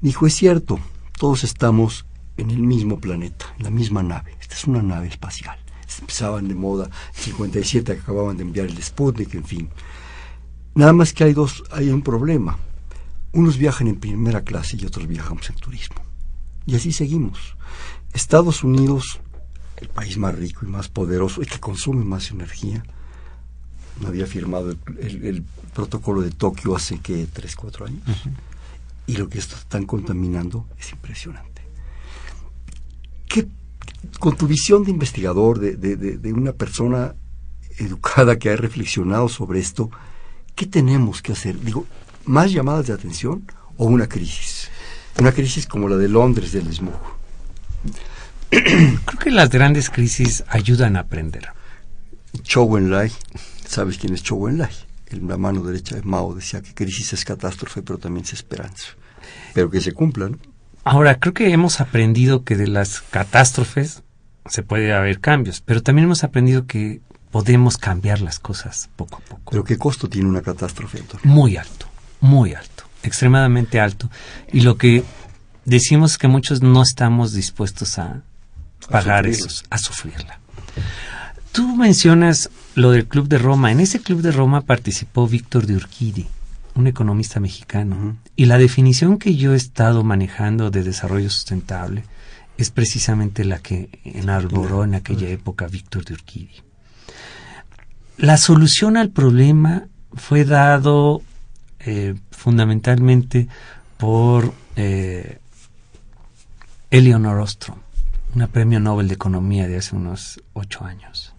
dijo, 0.00 0.26
es 0.26 0.34
cierto, 0.34 0.78
todos 1.18 1.44
estamos 1.44 2.06
en 2.38 2.50
el 2.50 2.60
mismo 2.62 2.98
planeta, 2.98 3.44
en 3.58 3.64
la 3.64 3.70
misma 3.70 4.02
nave, 4.02 4.34
esta 4.40 4.54
es 4.54 4.64
una 4.64 4.82
nave 4.82 5.08
espacial. 5.08 5.58
Empezaban 6.00 6.48
de 6.48 6.54
moda, 6.54 6.88
57 7.12 7.92
acababan 7.92 8.38
de 8.38 8.44
enviar 8.44 8.66
el 8.66 8.82
Sputnik, 8.82 9.34
en 9.34 9.44
fin. 9.44 9.68
Nada 10.74 10.94
más 10.94 11.12
que 11.12 11.24
hay 11.24 11.34
dos, 11.34 11.62
hay 11.70 11.90
un 11.90 12.00
problema. 12.00 12.58
Unos 13.32 13.58
viajan 13.58 13.88
en 13.88 14.00
primera 14.00 14.42
clase 14.42 14.78
y 14.80 14.86
otros 14.86 15.06
viajamos 15.06 15.48
en 15.50 15.56
turismo. 15.56 16.03
Y 16.66 16.76
así 16.76 16.92
seguimos. 16.92 17.56
Estados 18.12 18.64
Unidos, 18.64 19.20
el 19.76 19.88
país 19.88 20.16
más 20.16 20.34
rico 20.34 20.64
y 20.64 20.68
más 20.68 20.88
poderoso 20.88 21.42
y 21.42 21.46
que 21.46 21.60
consume 21.60 22.04
más 22.04 22.30
energía, 22.30 22.84
no 24.00 24.08
había 24.08 24.26
firmado 24.26 24.70
el, 24.70 25.44
protocolo 25.74 26.20
de 26.20 26.30
Tokio 26.30 26.76
hace 26.76 26.98
que 26.98 27.26
tres, 27.32 27.56
cuatro 27.56 27.86
años. 27.86 28.02
Y 29.06 29.16
lo 29.16 29.28
que 29.28 29.38
están 29.38 29.86
contaminando 29.86 30.66
es 30.78 30.92
impresionante. 30.92 31.62
¿Qué, 33.28 33.48
con 34.18 34.36
tu 34.36 34.46
visión 34.46 34.84
de 34.84 34.90
investigador, 34.90 35.58
de, 35.58 35.76
de, 35.76 36.32
una 36.32 36.52
persona 36.52 37.14
educada 37.78 38.38
que 38.38 38.50
ha 38.50 38.56
reflexionado 38.56 39.28
sobre 39.28 39.58
esto, 39.60 39.90
¿qué 40.54 40.66
tenemos 40.66 41.22
que 41.22 41.32
hacer? 41.32 41.60
Digo, 41.60 41.86
¿más 42.24 42.52
llamadas 42.52 42.86
de 42.86 42.92
atención 42.92 43.44
o 43.76 43.86
una 43.86 44.08
crisis? 44.08 44.70
Una 45.18 45.32
crisis 45.32 45.66
como 45.66 45.88
la 45.88 45.96
de 45.96 46.08
Londres 46.08 46.52
del 46.52 46.72
smog. 46.72 46.94
Creo 48.50 49.18
que 49.18 49.30
las 49.30 49.50
grandes 49.50 49.90
crisis 49.90 50.44
ayudan 50.48 50.96
a 50.96 51.00
aprender. 51.00 51.48
Chou 52.42 52.76
Enlai 52.76 53.12
¿Sabes 53.66 53.98
quién 53.98 54.14
es 54.14 54.22
Chou 54.22 54.48
Enlai? 54.48 54.70
En 55.08 55.28
la 55.28 55.36
mano 55.36 55.62
derecha 55.62 55.96
de 55.96 56.02
Mao 56.02 56.34
decía 56.34 56.62
que 56.62 56.74
crisis 56.74 57.12
es 57.12 57.24
catástrofe, 57.24 57.82
pero 57.82 57.98
también 57.98 58.24
es 58.24 58.32
esperanza. 58.32 58.88
Pero 59.52 59.70
que 59.70 59.80
se 59.80 59.92
cumplan. 59.92 60.38
Ahora, 60.84 61.18
creo 61.18 61.32
que 61.32 61.50
hemos 61.50 61.80
aprendido 61.80 62.44
que 62.44 62.56
de 62.56 62.68
las 62.68 63.00
catástrofes 63.00 64.02
se 64.46 64.62
puede 64.62 64.92
haber 64.92 65.20
cambios, 65.20 65.60
pero 65.60 65.82
también 65.82 66.04
hemos 66.06 66.24
aprendido 66.24 66.66
que 66.66 67.00
podemos 67.30 67.78
cambiar 67.78 68.20
las 68.20 68.38
cosas 68.38 68.90
poco 68.96 69.16
a 69.16 69.20
poco. 69.20 69.50
¿Pero 69.50 69.64
qué 69.64 69.78
costo 69.78 70.08
tiene 70.08 70.28
una 70.28 70.42
catástrofe, 70.42 71.02
Muy 71.22 71.56
alto, 71.56 71.86
muy 72.20 72.54
alto, 72.54 72.83
extremadamente 73.04 73.80
alto. 73.80 74.10
Y 74.52 74.60
lo 74.60 74.76
que 74.76 75.04
decimos 75.64 76.12
es 76.12 76.18
que 76.18 76.28
muchos 76.28 76.62
no 76.62 76.82
estamos 76.82 77.32
dispuestos 77.32 77.98
a 77.98 78.22
pagar 78.88 79.26
eso, 79.26 79.48
a 79.70 79.78
sufrirla. 79.78 80.40
Tú 81.52 81.76
mencionas 81.76 82.50
lo 82.74 82.90
del 82.90 83.06
Club 83.06 83.28
de 83.28 83.38
Roma. 83.38 83.70
En 83.70 83.80
ese 83.80 84.00
Club 84.00 84.22
de 84.22 84.32
Roma 84.32 84.62
participó 84.62 85.28
Víctor 85.28 85.66
de 85.66 85.76
Urquidi, 85.76 86.26
un 86.74 86.86
economista 86.86 87.38
mexicano. 87.40 88.16
Y 88.34 88.46
la 88.46 88.58
definición 88.58 89.18
que 89.18 89.36
yo 89.36 89.54
he 89.54 89.56
estado 89.56 90.02
manejando 90.02 90.70
de 90.70 90.82
desarrollo 90.82 91.30
sustentable 91.30 92.04
es 92.58 92.70
precisamente 92.70 93.44
la 93.44 93.58
que 93.60 93.88
enarboró 94.04 94.84
en 94.84 94.94
aquella 94.94 95.28
época 95.28 95.66
Víctor 95.66 96.04
de 96.04 96.14
Urquidi. 96.14 96.62
La 98.16 98.36
solución 98.36 98.96
al 98.96 99.10
problema 99.10 99.88
fue 100.12 100.44
dado 100.44 101.22
eh, 101.80 102.14
fundamentalmente 102.44 103.48
por 103.96 104.52
eh, 104.76 105.38
Eleanor 106.90 107.40
Ostrom, 107.40 107.78
una 108.34 108.48
premio 108.48 108.80
Nobel 108.80 109.08
de 109.08 109.14
Economía 109.14 109.66
de 109.66 109.78
hace 109.78 109.96
unos 109.96 110.42
ocho 110.52 110.84
años. 110.84 111.32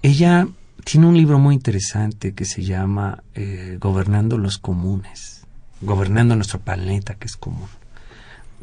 Ella 0.00 0.46
tiene 0.84 1.08
un 1.08 1.16
libro 1.16 1.40
muy 1.40 1.56
interesante 1.56 2.34
que 2.34 2.44
se 2.44 2.62
llama 2.62 3.24
eh, 3.34 3.78
Gobernando 3.80 4.38
los 4.38 4.58
Comunes, 4.58 5.42
Gobernando 5.80 6.36
nuestro 6.36 6.60
planeta 6.60 7.16
que 7.16 7.26
es 7.26 7.36
común. 7.36 7.68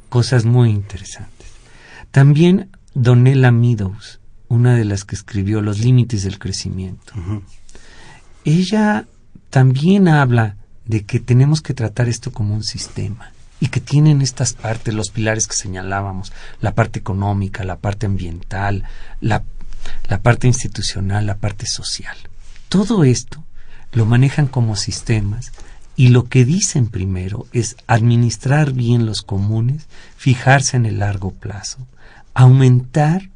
Cosas 0.08 0.46
muy 0.46 0.70
interesantes. 0.70 1.50
También 2.12 2.70
Donella 2.94 3.52
Meadows, 3.52 4.22
una 4.48 4.76
de 4.76 4.86
las 4.86 5.04
que 5.04 5.16
escribió 5.16 5.62
Los 5.62 5.80
Límites 5.80 6.24
del 6.24 6.40
Crecimiento. 6.40 7.12
Ella 8.46 9.08
también 9.50 10.08
habla 10.08 10.56
de 10.90 11.06
que 11.06 11.22
tenemos 11.22 11.62
que 11.62 11.74
tratar 11.74 12.10
esto 12.10 12.32
como 12.32 12.54
un 12.54 12.66
sistema 12.66 13.32
y 13.62 13.68
que 13.68 13.80
tienen 13.80 14.22
estas 14.22 14.52
partes, 14.54 14.94
los 14.94 15.10
pilares 15.10 15.48
que 15.48 15.56
señalábamos, 15.56 16.34
la 16.60 16.76
parte 16.76 17.00
económica, 17.00 17.64
la 17.64 17.78
parte 17.78 18.08
ambiental, 18.08 18.84
la 19.22 19.44
la 20.08 20.22
parte 20.22 20.48
institucional, 20.48 21.26
la 21.26 21.38
parte 21.38 21.66
social. 21.66 22.18
Todo 22.68 23.04
esto 23.04 23.44
lo 23.92 24.06
manejan 24.06 24.48
como 24.48 24.76
sistemas 24.76 25.52
y 25.96 26.10
lo 26.10 26.26
que 26.26 26.46
dicen 26.46 26.88
primero 26.88 27.48
es 27.52 27.76
administrar 27.88 28.72
bien 28.74 29.06
los 29.06 29.22
comunes, 29.22 29.88
fijarse 30.16 30.78
en 30.78 30.86
el 30.86 31.00
largo 31.00 31.32
plazo, 31.32 31.80
aumentar 32.34 33.30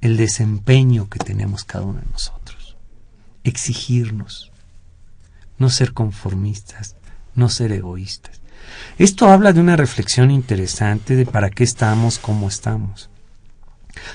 el 0.00 0.16
desempeño 0.16 1.08
que 1.08 1.18
tenemos 1.18 1.64
cada 1.64 1.84
uno 1.84 2.00
de 2.00 2.06
nosotros, 2.12 2.76
exigirnos, 3.42 4.52
no 5.58 5.70
ser 5.70 5.92
conformistas, 5.92 6.96
no 7.34 7.48
ser 7.48 7.72
egoístas. 7.72 8.40
Esto 8.98 9.28
habla 9.28 9.52
de 9.52 9.60
una 9.60 9.76
reflexión 9.76 10.30
interesante 10.30 11.16
de 11.16 11.26
para 11.26 11.50
qué 11.50 11.64
estamos 11.64 12.18
como 12.18 12.48
estamos. 12.48 13.10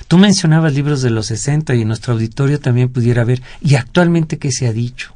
Tú 0.08 0.18
mencionabas 0.18 0.74
libros 0.74 1.02
de 1.02 1.10
los 1.10 1.26
60 1.26 1.74
y 1.74 1.84
nuestro 1.84 2.14
auditorio 2.14 2.60
también 2.60 2.88
pudiera 2.90 3.24
ver, 3.24 3.42
y 3.60 3.74
actualmente 3.74 4.38
qué 4.38 4.52
se 4.52 4.66
ha 4.66 4.72
dicho. 4.72 5.14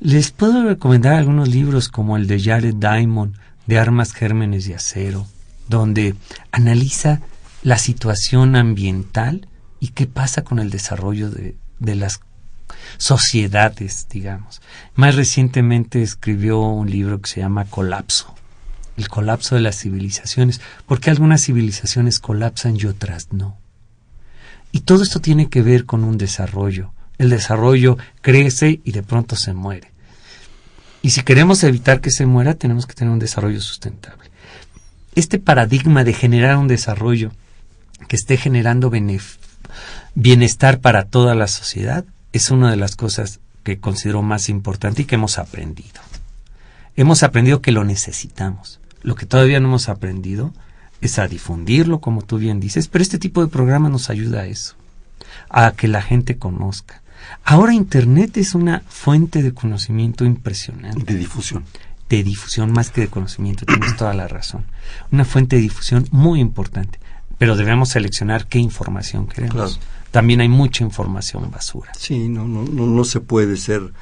Les 0.00 0.30
puedo 0.30 0.64
recomendar 0.64 1.14
algunos 1.14 1.48
libros 1.48 1.88
como 1.88 2.16
el 2.16 2.26
de 2.26 2.40
Jared 2.40 2.74
Diamond, 2.74 3.34
de 3.66 3.78
Armas, 3.78 4.12
Gérmenes 4.12 4.68
y 4.68 4.74
Acero, 4.74 5.26
donde 5.68 6.14
analiza 6.52 7.20
la 7.62 7.78
situación 7.78 8.56
ambiental 8.56 9.48
y 9.80 9.88
qué 9.88 10.06
pasa 10.06 10.42
con 10.42 10.58
el 10.58 10.70
desarrollo 10.70 11.30
de, 11.30 11.56
de 11.78 11.94
las 11.94 12.20
sociedades, 12.98 14.06
digamos. 14.10 14.60
Más 14.94 15.14
recientemente 15.14 16.02
escribió 16.02 16.60
un 16.60 16.90
libro 16.90 17.20
que 17.20 17.30
se 17.30 17.40
llama 17.40 17.64
Colapso, 17.64 18.34
el 18.96 19.08
colapso 19.08 19.54
de 19.54 19.60
las 19.60 19.78
civilizaciones, 19.78 20.60
porque 20.86 21.10
algunas 21.10 21.44
civilizaciones 21.44 22.18
colapsan 22.18 22.76
y 22.76 22.86
otras 22.86 23.32
no. 23.32 23.58
Y 24.72 24.80
todo 24.80 25.02
esto 25.02 25.20
tiene 25.20 25.48
que 25.48 25.62
ver 25.62 25.86
con 25.86 26.04
un 26.04 26.18
desarrollo 26.18 26.92
el 27.18 27.30
desarrollo 27.30 27.96
crece 28.20 28.80
y 28.84 28.92
de 28.92 29.02
pronto 29.02 29.36
se 29.36 29.52
muere. 29.52 29.92
Y 31.02 31.10
si 31.10 31.22
queremos 31.22 31.62
evitar 31.64 32.00
que 32.00 32.10
se 32.10 32.26
muera, 32.26 32.54
tenemos 32.54 32.86
que 32.86 32.94
tener 32.94 33.12
un 33.12 33.18
desarrollo 33.18 33.60
sustentable. 33.60 34.30
Este 35.14 35.38
paradigma 35.38 36.04
de 36.04 36.12
generar 36.12 36.56
un 36.56 36.68
desarrollo 36.68 37.32
que 38.08 38.16
esté 38.16 38.36
generando 38.36 38.90
bienestar 40.14 40.80
para 40.80 41.04
toda 41.04 41.34
la 41.34 41.46
sociedad 41.46 42.04
es 42.36 42.50
una 42.50 42.70
de 42.70 42.76
las 42.76 42.96
cosas 42.96 43.40
que 43.62 43.80
considero 43.80 44.22
más 44.22 44.48
importante 44.48 45.02
y 45.02 45.04
que 45.06 45.16
hemos 45.16 45.38
aprendido. 45.38 46.00
Hemos 46.94 47.22
aprendido 47.22 47.60
que 47.60 47.72
lo 47.72 47.84
necesitamos. 47.84 48.80
Lo 49.02 49.14
que 49.14 49.26
todavía 49.26 49.60
no 49.60 49.68
hemos 49.68 49.88
aprendido 49.88 50.52
es 51.00 51.18
a 51.18 51.28
difundirlo, 51.28 52.00
como 52.00 52.22
tú 52.22 52.38
bien 52.38 52.60
dices, 52.60 52.88
pero 52.88 53.02
este 53.02 53.18
tipo 53.18 53.42
de 53.42 53.50
programa 53.50 53.88
nos 53.88 54.08
ayuda 54.08 54.42
a 54.42 54.46
eso, 54.46 54.76
a 55.50 55.72
que 55.72 55.88
la 55.88 56.02
gente 56.02 56.38
conozca. 56.38 57.02
Ahora 57.44 57.74
Internet 57.74 58.36
es 58.36 58.54
una 58.54 58.82
fuente 58.88 59.42
de 59.42 59.52
conocimiento 59.52 60.24
impresionante. 60.24 61.12
De 61.12 61.18
difusión. 61.18 61.64
De 62.08 62.22
difusión 62.22 62.72
más 62.72 62.90
que 62.90 63.02
de 63.02 63.08
conocimiento, 63.08 63.66
tienes 63.66 63.96
toda 63.96 64.14
la 64.14 64.28
razón. 64.28 64.64
Una 65.10 65.24
fuente 65.24 65.56
de 65.56 65.62
difusión 65.62 66.06
muy 66.12 66.40
importante, 66.40 67.00
pero 67.36 67.56
debemos 67.56 67.90
seleccionar 67.90 68.46
qué 68.46 68.58
información 68.58 69.26
queremos. 69.26 69.80
También 70.10 70.40
hay 70.40 70.48
mucha 70.48 70.84
información 70.84 71.50
basura. 71.50 71.92
Sí, 71.98 72.28
no, 72.28 72.46
no, 72.46 72.64
no, 72.64 72.86
no 72.86 73.04
se 73.04 73.20
puede 73.20 73.56
ser 73.56 73.92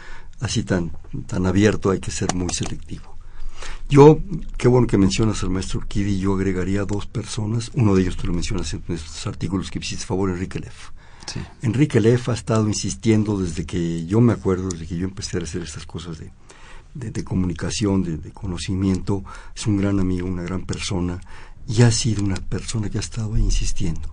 así 0.41 0.63
tan, 0.63 0.93
tan 1.27 1.47
abierto, 1.47 1.91
hay 1.91 2.01
que 2.01 2.11
ser 2.11 2.35
muy 2.35 2.51
selectivo. 2.53 3.15
Yo, 3.89 4.19
qué 4.57 4.69
bueno 4.69 4.87
que 4.87 4.99
mencionas 4.99 5.43
al 5.43 5.51
maestro 5.51 5.81
Kidi, 5.81 6.19
yo 6.19 6.35
agregaría 6.35 6.85
dos 6.85 7.07
personas, 7.07 7.71
uno 7.75 7.95
de 7.95 8.03
ellos 8.03 8.17
tú 8.17 8.27
lo 8.27 8.33
mencionas 8.33 8.73
en 8.75 8.83
estos 8.89 9.27
artículos 9.27 9.71
que 9.71 9.79
hiciste 9.79 10.07
favor, 10.07 10.31
Enrique 10.31 10.59
Leff. 10.59 10.91
Enrique 11.63 12.01
Leff 12.01 12.29
ha 12.29 12.35
estado 12.35 12.69
insistiendo 12.69 13.39
desde 13.39 13.65
que 13.65 14.07
yo 14.07 14.21
me 14.21 14.33
acuerdo, 14.33 14.69
desde 14.69 14.87
que 14.87 14.97
yo 14.97 15.05
empecé 15.05 15.39
a 15.39 15.43
hacer 15.43 15.63
estas 15.63 15.87
cosas 15.87 16.19
de, 16.19 16.31
de, 16.95 17.25
comunicación, 17.25 18.03
de, 18.03 18.31
conocimiento, 18.31 19.25
es 19.55 19.67
un 19.67 19.79
gran 19.79 20.01
amigo, 20.01 20.27
una 20.27 20.43
gran 20.43 20.65
persona, 20.65 21.21
y 21.67 21.83
ha 21.83 21.91
sido 21.91 22.23
una 22.23 22.37
persona 22.37 22.91
que 22.91 22.99
ha 22.99 23.01
estado 23.01 23.37
insistiendo. 23.39 24.11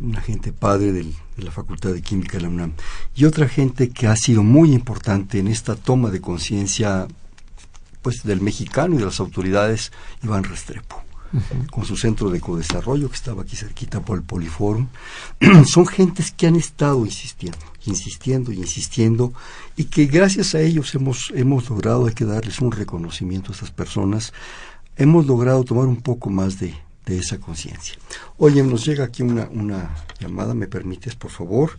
Una 0.00 0.20
gente 0.20 0.52
padre 0.52 0.92
de 0.92 1.12
la 1.36 1.50
Facultad 1.50 1.92
de 1.92 2.02
Química 2.02 2.38
de 2.38 2.44
la 2.44 2.48
UNAM. 2.48 2.72
Y 3.14 3.24
otra 3.26 3.48
gente 3.48 3.90
que 3.90 4.06
ha 4.06 4.16
sido 4.16 4.42
muy 4.42 4.72
importante 4.72 5.38
en 5.38 5.48
esta 5.48 5.76
toma 5.76 6.10
de 6.10 6.20
conciencia 6.20 7.06
pues 8.04 8.22
del 8.22 8.42
mexicano 8.42 8.94
y 8.94 8.98
de 8.98 9.06
las 9.06 9.18
autoridades 9.18 9.90
Iván 10.22 10.44
Restrepo, 10.44 11.02
con 11.70 11.86
su 11.86 11.96
centro 11.96 12.28
de 12.28 12.38
codesarrollo 12.38 13.08
que 13.08 13.16
estaba 13.16 13.42
aquí 13.42 13.56
cerquita 13.56 14.02
por 14.02 14.18
el 14.18 14.24
Poliforum. 14.24 14.88
Son 15.66 15.86
gentes 15.86 16.30
que 16.30 16.46
han 16.46 16.54
estado 16.54 17.06
insistiendo, 17.06 17.58
insistiendo 17.86 18.52
y 18.52 18.58
insistiendo 18.58 19.32
y 19.74 19.84
que 19.84 20.04
gracias 20.04 20.54
a 20.54 20.60
ellos 20.60 20.94
hemos, 20.94 21.32
hemos 21.34 21.70
logrado, 21.70 22.06
hay 22.06 22.12
que 22.12 22.26
darles 22.26 22.60
un 22.60 22.72
reconocimiento 22.72 23.50
a 23.50 23.54
estas 23.54 23.70
personas, 23.70 24.34
hemos 24.96 25.26
logrado 25.26 25.64
tomar 25.64 25.86
un 25.86 26.02
poco 26.02 26.28
más 26.28 26.60
de, 26.60 26.74
de 27.06 27.18
esa 27.18 27.38
conciencia. 27.38 27.94
Oye, 28.38 28.62
nos 28.62 28.84
llega 28.84 29.04
aquí 29.04 29.22
una, 29.22 29.48
una 29.50 29.94
llamada, 30.18 30.54
¿me 30.54 30.66
permites, 30.66 31.14
por 31.14 31.30
favor? 31.30 31.78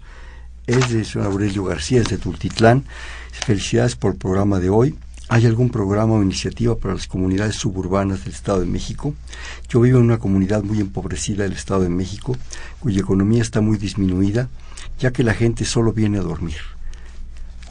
Es 0.68 0.90
de 0.90 1.04
señor 1.04 1.28
Aurelio 1.28 1.64
García, 1.64 2.02
es 2.02 2.08
de 2.08 2.18
Tultitlán. 2.18 2.86
Felicidades 3.32 3.96
por 3.96 4.14
el 4.14 4.18
programa 4.18 4.60
de 4.60 4.70
hoy. 4.70 4.96
¿Hay 5.28 5.48
algún 5.48 5.70
programa 5.70 6.14
o 6.14 6.22
iniciativa 6.22 6.78
para 6.78 6.94
las 6.94 7.08
comunidades 7.08 7.56
suburbanas 7.56 8.24
del 8.24 8.34
Estado 8.34 8.60
de 8.60 8.68
México? 8.68 9.16
Yo 9.70 9.82
vivo 9.82 9.98
en 9.98 10.06
una 10.06 10.20
comunidad 10.20 10.64
muy 10.64 10.80
empobrecida 10.80 11.44
del 11.44 11.54
Estado 11.54 11.82
de 11.82 11.90
México, 11.90 12.38
cuya 12.80 13.02
economía 13.02 13.42
está 13.42 13.60
muy 13.60 13.78
disminuida, 13.78 14.50
ya 15.00 15.12
que 15.12 15.24
la 15.24 15.34
gente 15.34 15.66
solo 15.66 15.94
viene 15.94 16.20
a 16.20 16.22
dormir. 16.22 16.58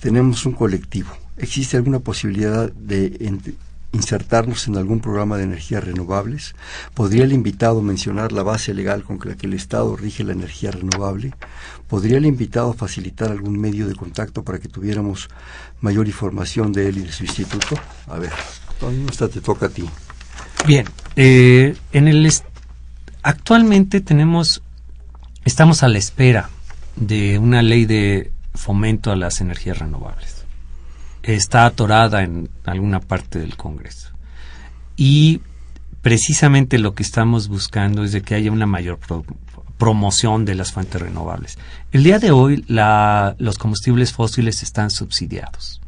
Tenemos 0.00 0.44
un 0.46 0.52
colectivo. 0.52 1.10
¿Existe 1.36 1.76
alguna 1.76 2.00
posibilidad 2.00 2.72
de 2.72 3.16
insertarnos 3.94 4.66
en 4.68 4.76
algún 4.76 5.00
programa 5.00 5.36
de 5.38 5.44
energías 5.44 5.84
renovables? 5.84 6.54
¿Podría 6.92 7.24
el 7.24 7.32
invitado 7.32 7.80
mencionar 7.80 8.32
la 8.32 8.42
base 8.42 8.74
legal 8.74 9.04
con 9.04 9.18
la 9.24 9.36
que 9.36 9.46
el 9.46 9.54
Estado 9.54 9.96
rige 9.96 10.24
la 10.24 10.32
energía 10.32 10.72
renovable? 10.72 11.32
¿Podría 11.88 12.18
el 12.18 12.26
invitado 12.26 12.74
facilitar 12.74 13.30
algún 13.30 13.58
medio 13.58 13.86
de 13.86 13.94
contacto 13.94 14.42
para 14.42 14.58
que 14.58 14.68
tuviéramos 14.68 15.28
mayor 15.80 16.06
información 16.06 16.72
de 16.72 16.88
él 16.88 16.98
y 16.98 17.02
de 17.02 17.12
su 17.12 17.24
instituto? 17.24 17.76
A 18.08 18.18
ver, 18.18 18.32
esta 19.08 19.28
te 19.28 19.40
toca 19.40 19.66
a 19.66 19.68
ti. 19.70 19.88
Bien, 20.66 20.86
eh, 21.16 21.76
en 21.92 22.08
el 22.08 22.30
actualmente 23.22 24.00
tenemos, 24.00 24.62
estamos 25.44 25.82
a 25.82 25.88
la 25.88 25.98
espera 25.98 26.50
de 26.96 27.38
una 27.38 27.62
ley 27.62 27.86
de 27.86 28.32
fomento 28.54 29.10
a 29.10 29.16
las 29.16 29.40
energías 29.40 29.78
renovables 29.78 30.33
está 31.24 31.66
atorada 31.66 32.22
en 32.22 32.48
alguna 32.64 33.00
parte 33.00 33.38
del 33.38 33.56
Congreso. 33.56 34.10
Y 34.96 35.40
precisamente 36.02 36.78
lo 36.78 36.94
que 36.94 37.02
estamos 37.02 37.48
buscando 37.48 38.04
es 38.04 38.12
de 38.12 38.22
que 38.22 38.34
haya 38.34 38.52
una 38.52 38.66
mayor 38.66 38.98
promoción 39.78 40.44
de 40.44 40.54
las 40.54 40.72
fuentes 40.72 41.00
renovables. 41.00 41.58
El 41.92 42.04
día 42.04 42.18
de 42.18 42.30
hoy 42.30 42.64
los 42.68 43.58
combustibles 43.58 44.12
fósiles 44.12 44.62
están 44.62 44.90
subsidiados. 44.90 45.80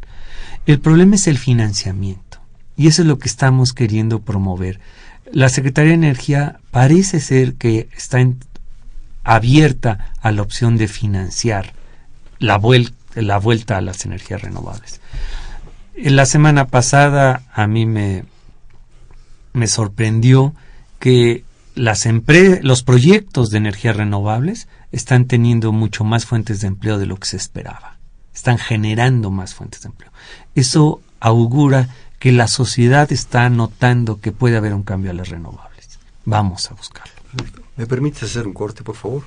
El 0.65 0.79
problema 0.79 1.15
es 1.15 1.27
el 1.27 1.37
financiamiento. 1.37 2.39
Y 2.75 2.87
eso 2.87 3.03
es 3.03 3.07
lo 3.07 3.19
que 3.19 3.27
estamos 3.27 3.73
queriendo 3.73 4.21
promover. 4.21 4.79
La 5.31 5.49
Secretaría 5.49 5.89
de 5.89 5.95
Energía 5.95 6.59
parece 6.71 7.19
ser 7.19 7.53
que 7.53 7.89
está 7.95 8.25
abierta 9.23 10.13
a 10.21 10.31
la 10.31 10.41
opción 10.41 10.77
de 10.77 10.87
financiar 10.87 11.73
la, 12.39 12.57
vuelta 12.57 13.77
a 13.77 13.81
las 13.81 14.03
energías 14.03 14.41
renovables. 14.41 14.99
La 15.95 16.25
semana 16.25 16.67
pasada 16.67 17.43
a 17.53 17.67
mí 17.67 17.85
me 17.85 18.25
sorprendió 19.67 20.55
que 21.05 21.43
las 21.75 22.07
los 22.63 22.81
proyectos 22.81 23.51
de 23.51 23.59
energías 23.59 23.95
renovables 23.95 24.67
están 24.91 25.25
teniendo 25.27 25.71
mucho 25.71 26.03
más 26.03 26.25
fuentes 26.25 26.61
de 26.61 26.67
empleo 26.67 26.97
de 26.97 27.05
lo 27.05 27.17
que 27.17 27.27
se 27.27 27.37
esperaba. 27.37 27.99
Están 28.33 28.57
generando 28.57 29.29
más 29.29 29.53
fuentes 29.53 29.81
de 29.81 29.89
empleo. 29.89 30.09
Eso 30.55 31.01
augura 31.19 31.89
que 32.17 32.31
la 32.31 32.47
sociedad 32.47 33.11
está 33.11 33.47
notando 33.51 34.19
que 34.19 34.31
puede 34.31 34.57
haber 34.57 34.73
un 34.73 34.81
cambio 34.81 35.11
a 35.11 35.13
las 35.13 35.29
renovables. 35.29 35.99
Vamos 36.25 36.71
a 36.71 36.73
buscarlo. 36.73 37.13
¿Me 37.77 37.85
permite 37.85 38.25
hacer 38.25 38.47
un 38.47 38.53
corte, 38.55 38.81
por 38.81 38.95
favor? 38.95 39.21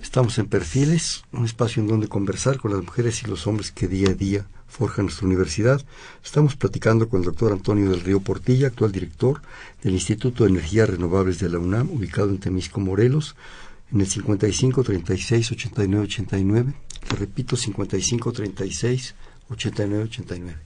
Estamos 0.00 0.38
en 0.38 0.46
Perfiles, 0.46 1.24
un 1.32 1.46
espacio 1.46 1.82
en 1.82 1.88
donde 1.88 2.06
conversar 2.06 2.58
con 2.58 2.70
las 2.72 2.84
mujeres 2.84 3.24
y 3.24 3.26
los 3.26 3.44
hombres 3.48 3.72
que 3.72 3.88
día 3.88 4.10
a 4.10 4.14
día 4.14 4.46
forjan 4.66 5.06
nuestra 5.06 5.26
universidad. 5.26 5.84
Estamos 6.24 6.56
platicando 6.56 7.08
con 7.08 7.20
el 7.20 7.26
doctor 7.26 7.52
Antonio 7.52 7.90
del 7.90 8.00
Río 8.00 8.20
Portilla, 8.20 8.68
actual 8.68 8.92
director 8.92 9.42
del 9.82 9.94
Instituto 9.94 10.44
de 10.44 10.50
Energías 10.50 10.90
Renovables 10.90 11.38
de 11.38 11.48
la 11.48 11.58
UNAM, 11.58 11.90
ubicado 11.90 12.30
en 12.30 12.38
Temisco, 12.38 12.80
Morelos, 12.80 13.36
en 13.92 14.00
el 14.00 14.06
55 14.06 14.82
36 14.82 15.52
89 15.52 16.04
89. 16.04 16.74
Te 17.08 17.16
repito, 17.16 17.56
55 17.56 18.32
36 18.32 19.14
89 19.50 20.04
89. 20.04 20.56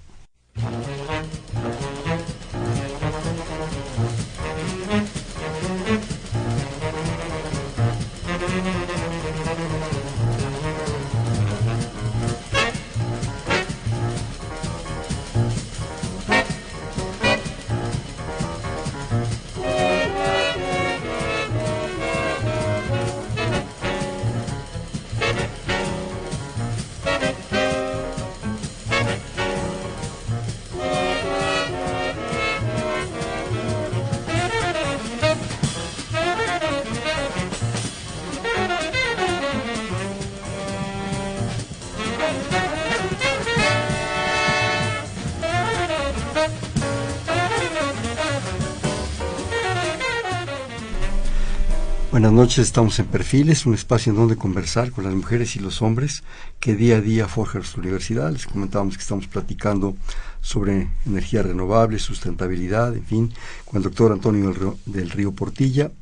Buenas 52.21 52.33
noches, 52.33 52.67
estamos 52.67 52.99
en 52.99 53.07
Perfiles, 53.07 53.67
un 53.67 53.73
espacio 53.73 54.11
en 54.11 54.17
donde 54.19 54.37
conversar 54.37 54.91
con 54.91 55.05
las 55.05 55.15
mujeres 55.15 55.57
y 55.57 55.59
los 55.59 55.81
hombres 55.81 56.23
que 56.59 56.75
día 56.75 56.97
a 56.97 57.01
día 57.01 57.29
forjan 57.29 57.61
nuestra 57.61 57.81
universidad. 57.81 58.31
Les 58.31 58.47
comentábamos 58.47 58.97
que 58.97 59.03
estamos 59.03 59.27
platicando 59.27 59.97
sobre 60.43 60.89
energía 61.07 61.43
renovable, 61.43 61.99
sustentabilidad, 61.99 62.95
en 62.95 63.05
fin, 63.05 63.33
con 63.65 63.79
el 63.79 63.85
doctor 63.85 64.13
Antonio 64.13 64.77
del 64.85 65.09
Río, 65.09 65.33
Portilla, 65.33 65.93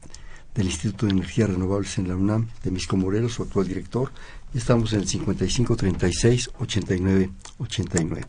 del 0.55 0.67
Instituto 0.67 1.07
de 1.07 1.13
Energías 1.13 1.51
Renovables 1.51 1.99
en 1.99 2.09
la 2.09 2.17
UNAM, 2.17 2.49
de 2.65 2.71
Misco 2.73 2.97
Morelos, 2.97 3.35
su 3.35 3.45
actual 3.45 3.69
director. 3.69 4.11
Estamos 4.55 4.93
en 4.93 5.01
el 5.01 5.09
5536 5.09 6.51
89 6.59 7.31
89. 7.59 8.27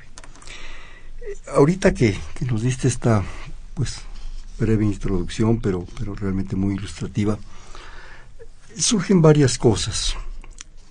ahorita 1.56 1.94
que, 1.94 2.18
que 2.36 2.46
nos 2.46 2.62
diste 2.62 2.88
esta, 2.88 3.24
pues, 3.74 4.02
breve 4.60 4.86
introducción, 4.86 5.62
pero, 5.62 5.86
pero 5.98 6.14
realmente 6.16 6.56
muy 6.56 6.76
ilustrativa, 6.76 7.40
surgen 8.78 9.22
varias 9.22 9.58
cosas. 9.58 10.16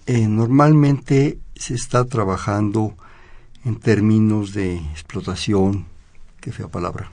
Eh, 0.06 0.26
normalmente 0.26 1.38
se 1.54 1.74
está 1.74 2.04
trabajando 2.06 2.96
en 3.64 3.76
términos 3.76 4.54
de 4.54 4.76
explotación, 4.76 5.86
qué 6.40 6.52
fea 6.52 6.68
palabra, 6.68 7.12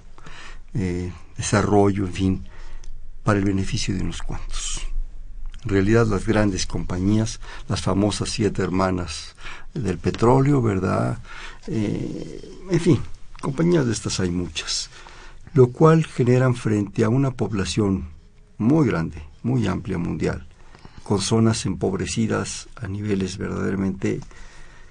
eh, 0.73 1.12
desarrollo, 1.36 2.06
en 2.06 2.13
fin, 2.13 2.47
para 3.23 3.39
el 3.39 3.45
beneficio 3.45 3.93
de 3.93 4.01
unos 4.01 4.21
cuantos. 4.21 4.94
En 5.65 5.69
realidad 5.69 6.06
las 6.06 6.28
grandes 6.28 6.67
compañías, 6.67 7.39
las 7.67 7.82
famosas 7.82 8.30
siete 8.30 8.62
hermanas 8.62 9.36
del 9.73 9.97
petróleo, 9.97 10.62
¿verdad? 10.62 11.17
Eh, 11.67 12.60
en 12.69 12.80
fin, 12.80 12.99
compañías 13.41 13.88
de 13.88 13.93
estas 13.93 14.19
hay 14.19 14.30
muchas, 14.30 14.91
lo 15.56 15.71
cual 15.71 16.06
generan 16.06 16.54
frente 16.54 17.04
a 17.04 17.10
una 17.10 17.32
población 17.32 18.10
muy 18.60 18.88
grande, 18.88 19.23
muy 19.41 19.65
amplia 19.65 19.97
mundial, 19.97 20.47
con 21.04 21.19
zonas 21.19 21.65
empobrecidas 21.65 22.67
a 22.75 22.88
niveles 22.88 23.39
verdaderamente 23.39 24.19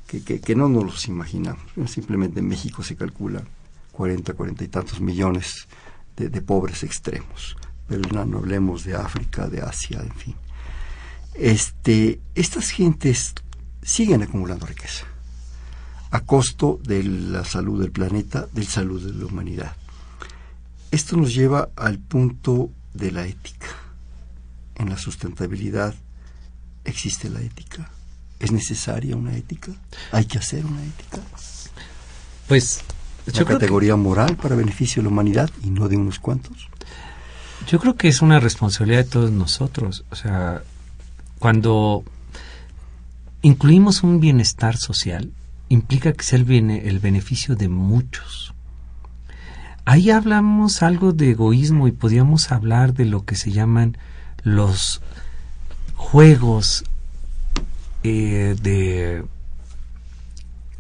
que, 0.09 0.41
que, 0.41 0.55
no 0.57 0.69
nos 0.69 0.85
los 0.85 1.09
imaginamos. 1.09 1.63
Simplemente 1.87 2.41
en 2.41 2.49
México 2.49 2.83
se 2.83 2.97
calcula 2.97 3.45
40, 3.93 4.35
40 4.35 4.65
y 4.65 4.69
tantos 4.69 5.01
millones 5.01 5.69
de, 6.17 6.43
pobres 6.43 6.83
extremos. 6.83 7.57
Pero 7.89 8.25
no, 8.25 8.39
hablemos 8.39 8.85
de 8.85 8.95
África, 8.97 9.47
de 9.47 9.63
Asia, 9.63 10.01
en 10.01 10.15
fin. 10.15 10.35
Este, 11.35 12.21
estas 12.35 12.71
gentes 12.71 13.35
siguen 13.83 14.23
acumulando 14.23 14.67
riqueza 14.67 15.05
a 16.15 16.21
costo 16.21 16.79
de 16.85 17.03
la 17.03 17.45
salud 17.45 17.81
del 17.81 17.91
planeta, 17.91 18.47
del 18.53 18.69
salud 18.69 19.05
de 19.05 19.19
la 19.19 19.27
humanidad. 19.27 19.75
Esto 20.93 21.17
nos 21.17 21.35
lleva 21.35 21.71
al 21.75 21.99
punto 21.99 22.71
de 22.93 23.11
la 23.11 23.27
ética. 23.27 23.67
En 24.77 24.91
la 24.91 24.97
sustentabilidad 24.97 25.93
existe 26.85 27.29
la 27.29 27.41
ética. 27.41 27.91
¿Es 28.39 28.53
necesaria 28.53 29.17
una 29.17 29.37
ética? 29.37 29.73
¿Hay 30.13 30.27
que 30.27 30.39
hacer 30.39 30.65
una 30.65 30.85
ética? 30.85 31.19
Pues 32.47 32.83
una 33.27 33.45
categoría 33.45 33.97
moral 33.97 34.37
para 34.37 34.55
beneficio 34.55 35.03
de 35.03 35.09
la 35.09 35.13
humanidad 35.13 35.51
y 35.65 35.71
no 35.71 35.89
de 35.89 35.97
unos 35.97 36.21
cuantos. 36.21 36.69
Yo 37.67 37.81
creo 37.81 37.97
que 37.97 38.07
es 38.07 38.23
una 38.23 38.39
responsabilidad 38.39 38.99
de 38.99 39.11
todos 39.11 39.33
nosotros. 39.33 40.05
O 40.11 40.15
sea, 40.15 40.63
cuando 41.45 42.05
incluimos 43.43 44.03
un 44.03 44.19
bienestar 44.19 44.79
social, 44.79 45.31
implica 45.69 46.15
que 46.15 46.25
sea 46.25 46.39
el, 46.39 46.71
el 46.71 47.01
beneficio 47.01 47.55
de 47.55 47.69
muchos. 47.69 48.55
Ahí 49.85 50.09
hablamos 50.09 50.83
algo 50.83 51.13
de 51.13 51.33
egoísmo 51.33 51.87
y 51.87 51.93
podíamos 51.93 52.51
hablar 52.51 52.95
de 52.95 53.05
lo 53.05 53.27
que 53.27 53.37
se 53.37 53.53
llaman 53.53 53.99
los 54.43 55.03
juegos 55.97 56.85
eh, 58.05 58.57
de 58.63 59.27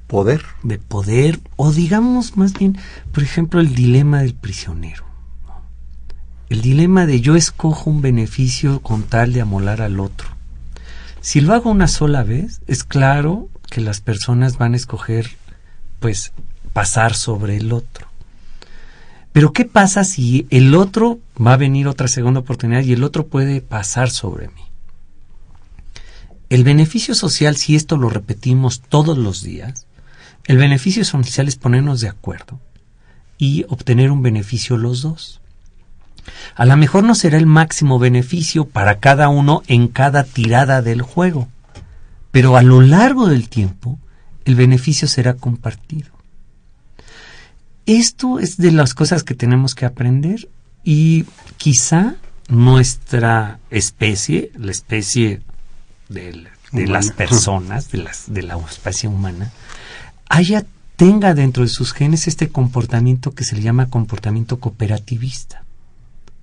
poder. 0.06 0.46
De 0.62 0.78
poder, 0.78 1.40
o 1.56 1.72
digamos 1.72 2.38
más 2.38 2.54
bien, 2.54 2.78
por 3.12 3.22
ejemplo, 3.22 3.60
el 3.60 3.74
dilema 3.74 4.22
del 4.22 4.32
prisionero. 4.32 5.04
El 6.48 6.62
dilema 6.62 7.04
de 7.04 7.20
yo 7.20 7.36
escojo 7.36 7.90
un 7.90 8.00
beneficio 8.00 8.80
con 8.80 9.02
tal 9.02 9.34
de 9.34 9.42
amolar 9.42 9.82
al 9.82 10.00
otro. 10.00 10.33
Si 11.24 11.40
lo 11.40 11.54
hago 11.54 11.70
una 11.70 11.88
sola 11.88 12.22
vez, 12.22 12.60
es 12.66 12.84
claro 12.84 13.48
que 13.70 13.80
las 13.80 14.02
personas 14.02 14.58
van 14.58 14.74
a 14.74 14.76
escoger, 14.76 15.30
pues, 15.98 16.34
pasar 16.74 17.14
sobre 17.14 17.56
el 17.56 17.72
otro. 17.72 18.08
Pero 19.32 19.54
¿qué 19.54 19.64
pasa 19.64 20.04
si 20.04 20.46
el 20.50 20.74
otro 20.74 21.20
va 21.40 21.54
a 21.54 21.56
venir 21.56 21.88
otra 21.88 22.08
segunda 22.08 22.40
oportunidad 22.40 22.82
y 22.82 22.92
el 22.92 23.02
otro 23.02 23.26
puede 23.26 23.62
pasar 23.62 24.10
sobre 24.10 24.48
mí? 24.48 24.64
El 26.50 26.62
beneficio 26.62 27.14
social, 27.14 27.56
si 27.56 27.74
esto 27.74 27.96
lo 27.96 28.10
repetimos 28.10 28.82
todos 28.82 29.16
los 29.16 29.42
días, 29.42 29.86
el 30.44 30.58
beneficio 30.58 31.06
social 31.06 31.48
es 31.48 31.56
ponernos 31.56 32.02
de 32.02 32.10
acuerdo 32.10 32.60
y 33.38 33.64
obtener 33.70 34.10
un 34.10 34.20
beneficio 34.20 34.76
los 34.76 35.00
dos. 35.00 35.40
A 36.54 36.64
lo 36.64 36.76
mejor 36.76 37.04
no 37.04 37.14
será 37.14 37.38
el 37.38 37.46
máximo 37.46 37.98
beneficio 37.98 38.64
para 38.66 38.98
cada 39.00 39.28
uno 39.28 39.62
en 39.66 39.88
cada 39.88 40.24
tirada 40.24 40.82
del 40.82 41.02
juego, 41.02 41.48
pero 42.30 42.56
a 42.56 42.62
lo 42.62 42.80
largo 42.80 43.26
del 43.26 43.48
tiempo 43.48 43.98
el 44.44 44.54
beneficio 44.54 45.08
será 45.08 45.34
compartido. 45.34 46.10
Esto 47.86 48.38
es 48.38 48.56
de 48.56 48.72
las 48.72 48.94
cosas 48.94 49.24
que 49.24 49.34
tenemos 49.34 49.74
que 49.74 49.84
aprender 49.84 50.48
y 50.84 51.26
quizá 51.56 52.16
nuestra 52.48 53.58
especie, 53.70 54.52
la 54.56 54.70
especie 54.70 55.42
de, 56.08 56.46
las 56.72 57.10
personas, 57.10 57.90
de, 57.90 57.98
las, 57.98 58.32
de 58.32 58.42
la 58.42 58.56
especie 58.56 59.08
humana, 59.08 59.52
haya, 60.28 60.64
tenga 60.96 61.34
dentro 61.34 61.62
de 61.62 61.68
sus 61.68 61.92
genes 61.92 62.28
este 62.28 62.48
comportamiento 62.48 63.32
que 63.32 63.44
se 63.44 63.56
le 63.56 63.62
llama 63.62 63.90
comportamiento 63.90 64.60
cooperativista. 64.60 65.63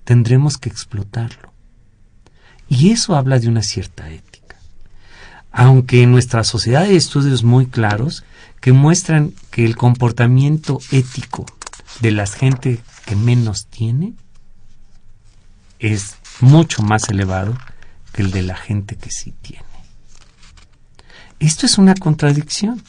Tendremos 0.04 0.58
que 0.58 0.68
explotarlo. 0.68 1.52
Y 2.68 2.90
eso 2.90 3.16
habla 3.16 3.38
de 3.38 3.48
una 3.48 3.62
cierta 3.62 4.08
ética. 4.10 4.56
Aunque 5.50 6.02
en 6.02 6.10
nuestra 6.10 6.44
sociedad 6.44 6.84
hay 6.84 6.96
estudios 6.96 7.44
muy 7.44 7.66
claros 7.66 8.24
que 8.60 8.72
muestran 8.72 9.34
que 9.50 9.64
el 9.64 9.76
comportamiento 9.76 10.80
ético 10.90 11.44
de 12.00 12.12
la 12.12 12.26
gente 12.26 12.80
que 13.04 13.16
menos 13.16 13.66
tiene 13.66 14.14
es 15.78 16.16
mucho 16.40 16.82
más 16.82 17.08
elevado 17.08 17.58
que 18.12 18.22
el 18.22 18.30
de 18.30 18.42
la 18.42 18.56
gente 18.56 18.96
que 18.96 19.10
sí 19.10 19.34
tiene. 19.42 19.64
Esto 21.40 21.66
es 21.66 21.76
una 21.76 21.94
contradicción, 21.94 22.82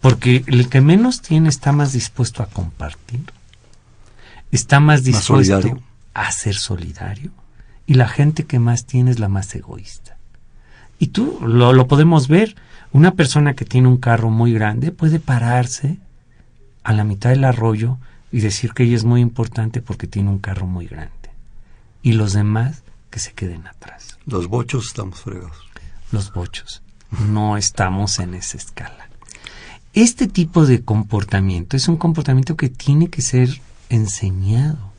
porque 0.00 0.44
el 0.46 0.68
que 0.68 0.80
menos 0.80 1.20
tiene 1.20 1.50
está 1.50 1.72
más 1.72 1.92
dispuesto 1.92 2.42
a 2.42 2.46
compartir, 2.46 3.20
está 4.50 4.80
más 4.80 5.04
dispuesto 5.04 5.78
a 6.14 6.30
ser 6.32 6.54
solidario, 6.54 7.30
y 7.86 7.94
la 7.94 8.08
gente 8.08 8.44
que 8.44 8.58
más 8.58 8.86
tiene 8.86 9.10
es 9.10 9.18
la 9.18 9.28
más 9.28 9.54
egoísta. 9.54 10.16
Y 10.98 11.08
tú 11.08 11.38
lo, 11.42 11.72
lo 11.72 11.88
podemos 11.88 12.28
ver, 12.28 12.56
una 12.92 13.12
persona 13.14 13.54
que 13.54 13.64
tiene 13.64 13.88
un 13.88 13.96
carro 13.96 14.30
muy 14.30 14.52
grande 14.52 14.92
puede 14.92 15.18
pararse 15.18 15.98
a 16.84 16.92
la 16.92 17.04
mitad 17.04 17.30
del 17.30 17.44
arroyo 17.44 17.98
y 18.32 18.40
decir 18.40 18.72
que 18.72 18.84
ella 18.84 18.96
es 18.96 19.04
muy 19.04 19.20
importante 19.20 19.80
porque 19.80 20.06
tiene 20.06 20.30
un 20.30 20.38
carro 20.38 20.66
muy 20.66 20.86
grande. 20.86 21.10
Y 22.02 22.12
los 22.12 22.32
demás 22.32 22.82
que 23.10 23.18
se 23.18 23.32
queden 23.32 23.66
atrás. 23.66 24.18
Los 24.26 24.46
bochos 24.46 24.86
estamos 24.86 25.20
fregados. 25.20 25.56
Los 26.12 26.32
bochos. 26.32 26.82
No 27.28 27.56
estamos 27.56 28.18
en 28.18 28.34
esa 28.34 28.56
escala. 28.56 29.08
Este 29.92 30.28
tipo 30.28 30.66
de 30.66 30.82
comportamiento 30.82 31.76
es 31.76 31.88
un 31.88 31.96
comportamiento 31.96 32.56
que 32.56 32.68
tiene 32.68 33.08
que 33.08 33.22
ser 33.22 33.60
enseñado 33.88 34.89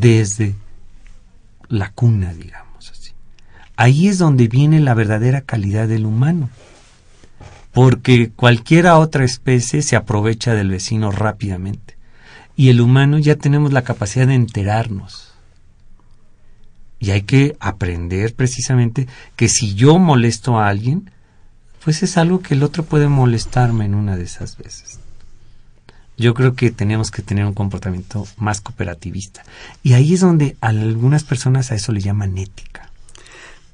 desde 0.00 0.54
la 1.68 1.90
cuna, 1.90 2.32
digamos 2.32 2.90
así. 2.90 3.12
Ahí 3.76 4.08
es 4.08 4.18
donde 4.18 4.48
viene 4.48 4.80
la 4.80 4.94
verdadera 4.94 5.40
calidad 5.40 5.88
del 5.88 6.06
humano 6.06 6.50
porque 7.74 8.30
cualquiera 8.30 8.98
otra 8.98 9.24
especie 9.24 9.82
se 9.82 9.96
aprovecha 9.96 10.54
del 10.54 10.70
vecino 10.70 11.10
rápidamente. 11.10 11.98
Y 12.56 12.68
el 12.68 12.80
humano 12.80 13.18
ya 13.18 13.34
tenemos 13.34 13.72
la 13.72 13.82
capacidad 13.82 14.28
de 14.28 14.34
enterarnos. 14.34 15.32
Y 17.00 17.10
hay 17.10 17.22
que 17.22 17.56
aprender 17.58 18.32
precisamente 18.34 19.08
que 19.34 19.48
si 19.48 19.74
yo 19.74 19.98
molesto 19.98 20.60
a 20.60 20.68
alguien, 20.68 21.10
pues 21.82 22.04
es 22.04 22.16
algo 22.16 22.40
que 22.40 22.54
el 22.54 22.62
otro 22.62 22.84
puede 22.84 23.08
molestarme 23.08 23.86
en 23.86 23.96
una 23.96 24.16
de 24.16 24.22
esas 24.22 24.56
veces. 24.56 25.00
Yo 26.16 26.34
creo 26.34 26.54
que 26.54 26.70
tenemos 26.70 27.10
que 27.10 27.22
tener 27.22 27.44
un 27.44 27.54
comportamiento 27.54 28.26
más 28.36 28.60
cooperativista. 28.60 29.44
Y 29.82 29.94
ahí 29.94 30.14
es 30.14 30.20
donde 30.20 30.56
a 30.60 30.68
algunas 30.68 31.24
personas 31.24 31.70
a 31.70 31.74
eso 31.74 31.92
le 31.92 32.00
llaman 32.00 32.38
ética. 32.38 32.90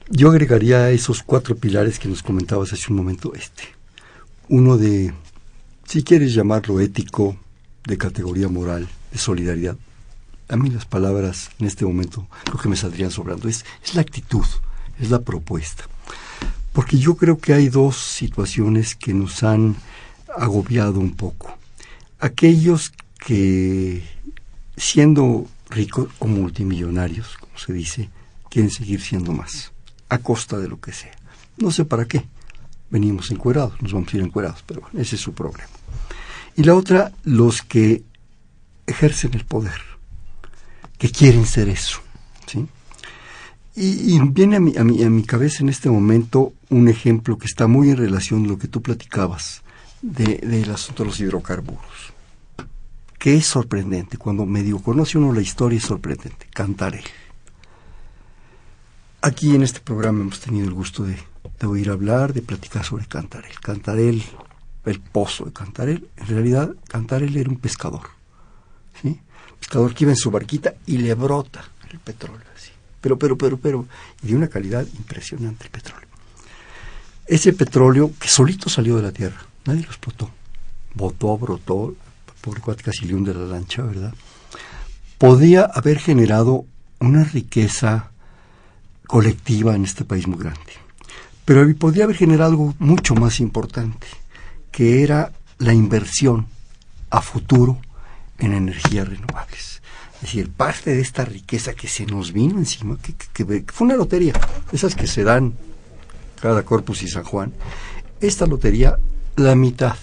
Yo 0.08 0.30
agregaría 0.30 0.90
esos 0.90 1.22
cuatro 1.22 1.56
pilares 1.56 1.98
que 1.98 2.08
nos 2.08 2.22
comentabas 2.22 2.72
hace 2.72 2.90
un 2.90 2.96
momento 2.96 3.32
este 3.34 3.80
uno 4.50 4.76
de, 4.76 5.14
si 5.86 6.02
quieres 6.02 6.34
llamarlo 6.34 6.80
ético, 6.80 7.36
de 7.86 7.96
categoría 7.96 8.48
moral, 8.48 8.88
de 9.12 9.18
solidaridad. 9.18 9.76
A 10.48 10.56
mí 10.56 10.68
las 10.70 10.84
palabras 10.84 11.50
en 11.60 11.68
este 11.68 11.86
momento 11.86 12.26
lo 12.52 12.58
que 12.58 12.68
me 12.68 12.76
saldrían 12.76 13.12
sobrando 13.12 13.48
es, 13.48 13.64
es 13.84 13.94
la 13.94 14.00
actitud, 14.00 14.44
es 14.98 15.08
la 15.10 15.20
propuesta. 15.20 15.84
Porque 16.72 16.98
yo 16.98 17.14
creo 17.14 17.38
que 17.38 17.54
hay 17.54 17.68
dos 17.68 17.96
situaciones 17.96 18.96
que 18.96 19.14
nos 19.14 19.44
han 19.44 19.76
agobiado 20.36 20.98
un 20.98 21.14
poco. 21.14 21.56
Aquellos 22.20 22.92
que, 23.18 24.02
siendo 24.76 25.46
ricos 25.70 26.08
o 26.18 26.26
multimillonarios, 26.26 27.36
como 27.38 27.56
se 27.58 27.72
dice, 27.72 28.10
quieren 28.50 28.70
seguir 28.70 29.00
siendo 29.00 29.32
más, 29.32 29.72
a 30.08 30.18
costa 30.18 30.58
de 30.58 30.68
lo 30.68 30.80
que 30.80 30.92
sea. 30.92 31.12
No 31.56 31.70
sé 31.70 31.84
para 31.84 32.04
qué 32.04 32.26
venimos 32.90 33.30
encuerados, 33.30 33.80
nos 33.80 33.92
vamos 33.92 34.12
a 34.12 34.16
ir 34.16 34.22
encuerados, 34.22 34.62
pero 34.66 34.82
bueno, 34.82 35.00
ese 35.00 35.16
es 35.16 35.22
su 35.22 35.32
problema. 35.32 35.70
Y 36.56 36.64
la 36.64 36.74
otra, 36.74 37.12
los 37.24 37.62
que 37.62 38.02
ejercen 38.86 39.34
el 39.34 39.44
poder, 39.44 39.80
que 40.98 41.10
quieren 41.10 41.46
ser 41.46 41.68
eso, 41.68 42.00
¿sí? 42.46 42.66
Y, 43.76 44.18
viene 44.28 44.56
a 44.56 44.60
mi, 44.60 44.76
a, 44.76 44.84
mi, 44.84 45.02
a 45.02 45.08
mi 45.08 45.22
cabeza 45.22 45.62
en 45.62 45.68
este 45.68 45.88
momento 45.88 46.52
un 46.68 46.88
ejemplo 46.88 47.38
que 47.38 47.46
está 47.46 47.66
muy 47.66 47.90
en 47.90 47.96
relación 47.96 48.44
a 48.44 48.48
lo 48.48 48.58
que 48.58 48.68
tú 48.68 48.82
platicabas 48.82 49.62
del 50.02 50.70
asunto 50.70 51.02
de 51.02 51.10
los 51.10 51.20
hidrocarburos, 51.20 52.12
que 53.18 53.36
es 53.36 53.46
sorprendente, 53.46 54.16
cuando 54.16 54.46
medio 54.46 54.80
conoce 54.80 55.18
uno 55.18 55.32
la 55.32 55.42
historia 55.42 55.78
es 55.78 55.84
sorprendente, 55.84 56.46
Cantarel. 56.52 57.04
Aquí 59.22 59.54
en 59.54 59.62
este 59.62 59.80
programa 59.80 60.22
hemos 60.22 60.40
tenido 60.40 60.66
el 60.66 60.72
gusto 60.72 61.04
de 61.04 61.18
de 61.60 61.66
oír 61.66 61.90
hablar, 61.90 62.32
de 62.32 62.42
platicar 62.42 62.84
sobre 62.84 63.06
Cantarel. 63.06 63.52
Cantarel, 63.60 64.22
el 64.86 65.00
pozo 65.00 65.44
de 65.44 65.52
Cantarel, 65.52 66.08
en 66.16 66.26
realidad 66.26 66.74
Cantarel 66.88 67.36
era 67.36 67.50
un 67.50 67.58
pescador, 67.58 68.08
¿sí? 69.00 69.20
Pescador 69.58 69.94
que 69.94 70.04
iba 70.04 70.12
en 70.12 70.16
su 70.16 70.30
barquita 70.30 70.74
y 70.86 70.98
le 70.98 71.14
brota 71.14 71.62
el 71.90 71.98
petróleo. 71.98 72.40
Pero, 73.00 73.18
pero, 73.18 73.38
pero, 73.38 73.56
pero, 73.56 73.86
y 74.22 74.28
de 74.28 74.36
una 74.36 74.48
calidad 74.48 74.86
impresionante 74.94 75.64
el 75.64 75.70
petróleo. 75.70 76.08
Ese 77.26 77.52
petróleo 77.54 78.10
que 78.18 78.28
solito 78.28 78.68
salió 78.68 78.96
de 78.96 79.02
la 79.02 79.12
tierra, 79.12 79.40
nadie 79.64 79.82
lo 79.82 79.88
explotó. 79.88 80.30
Botó, 80.94 81.38
brotó, 81.38 81.94
pobre 82.40 82.60
cuate 82.60 82.82
casi 82.82 83.06
de 83.06 83.34
la 83.34 83.46
lancha, 83.46 83.82
¿verdad? 83.82 84.14
Podía 85.18 85.62
haber 85.64 85.98
generado 85.98 86.64
una 86.98 87.24
riqueza 87.24 88.10
colectiva 89.06 89.74
en 89.74 89.84
este 89.84 90.04
país 90.04 90.26
muy 90.26 90.38
grande. 90.38 90.72
Pero 91.44 91.66
podría 91.76 92.04
haber 92.04 92.16
generado 92.16 92.50
algo 92.50 92.74
mucho 92.78 93.14
más 93.14 93.40
importante, 93.40 94.06
que 94.70 95.02
era 95.02 95.32
la 95.58 95.74
inversión 95.74 96.46
a 97.10 97.20
futuro 97.20 97.80
en 98.38 98.54
energías 98.54 99.08
renovables. 99.08 99.82
Es 100.14 100.20
decir, 100.22 100.50
parte 100.50 100.94
de 100.94 101.00
esta 101.00 101.24
riqueza 101.24 101.72
que 101.74 101.88
se 101.88 102.06
nos 102.06 102.32
vino 102.32 102.58
encima, 102.58 102.98
que, 103.32 103.64
fue 103.72 103.86
una 103.86 103.96
lotería, 103.96 104.34
esas 104.70 104.94
que 104.94 105.06
se 105.06 105.24
dan 105.24 105.54
cada 106.40 106.62
Corpus 106.62 107.02
y 107.02 107.08
San 107.08 107.24
Juan, 107.24 107.52
esta 108.20 108.46
lotería, 108.46 108.98
la 109.40 109.54
mitad, 109.54 109.96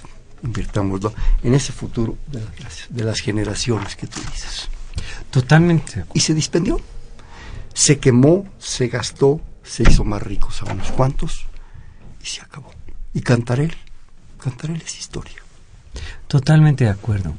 invirtámoslo, 0.44 1.14
en 1.44 1.54
ese 1.54 1.72
futuro 1.72 2.18
de 2.28 2.42
las, 2.64 2.88
de 2.90 3.04
las 3.04 3.20
generaciones 3.20 3.96
que 3.96 4.08
tú 4.08 4.20
dices. 4.32 4.70
Totalmente. 5.32 6.06
Y 6.14 6.22
se 6.22 6.34
dispendió, 6.34 6.80
se 7.74 8.00
quemó, 8.00 8.48
se 8.58 8.88
gastó, 8.88 9.42
se 9.64 9.84
hizo 9.84 10.04
más 10.04 10.22
ricos 10.22 10.62
a 10.62 10.72
unos 10.72 10.92
cuantos 10.92 11.46
y 12.22 12.26
se 12.26 12.42
acabó. 12.42 12.72
Y 13.14 13.22
Cantarel, 13.22 13.74
Cantarel 14.40 14.82
es 14.82 14.98
historia. 14.98 15.36
Totalmente 16.28 16.86
de 16.86 16.90
acuerdo. 16.90 17.34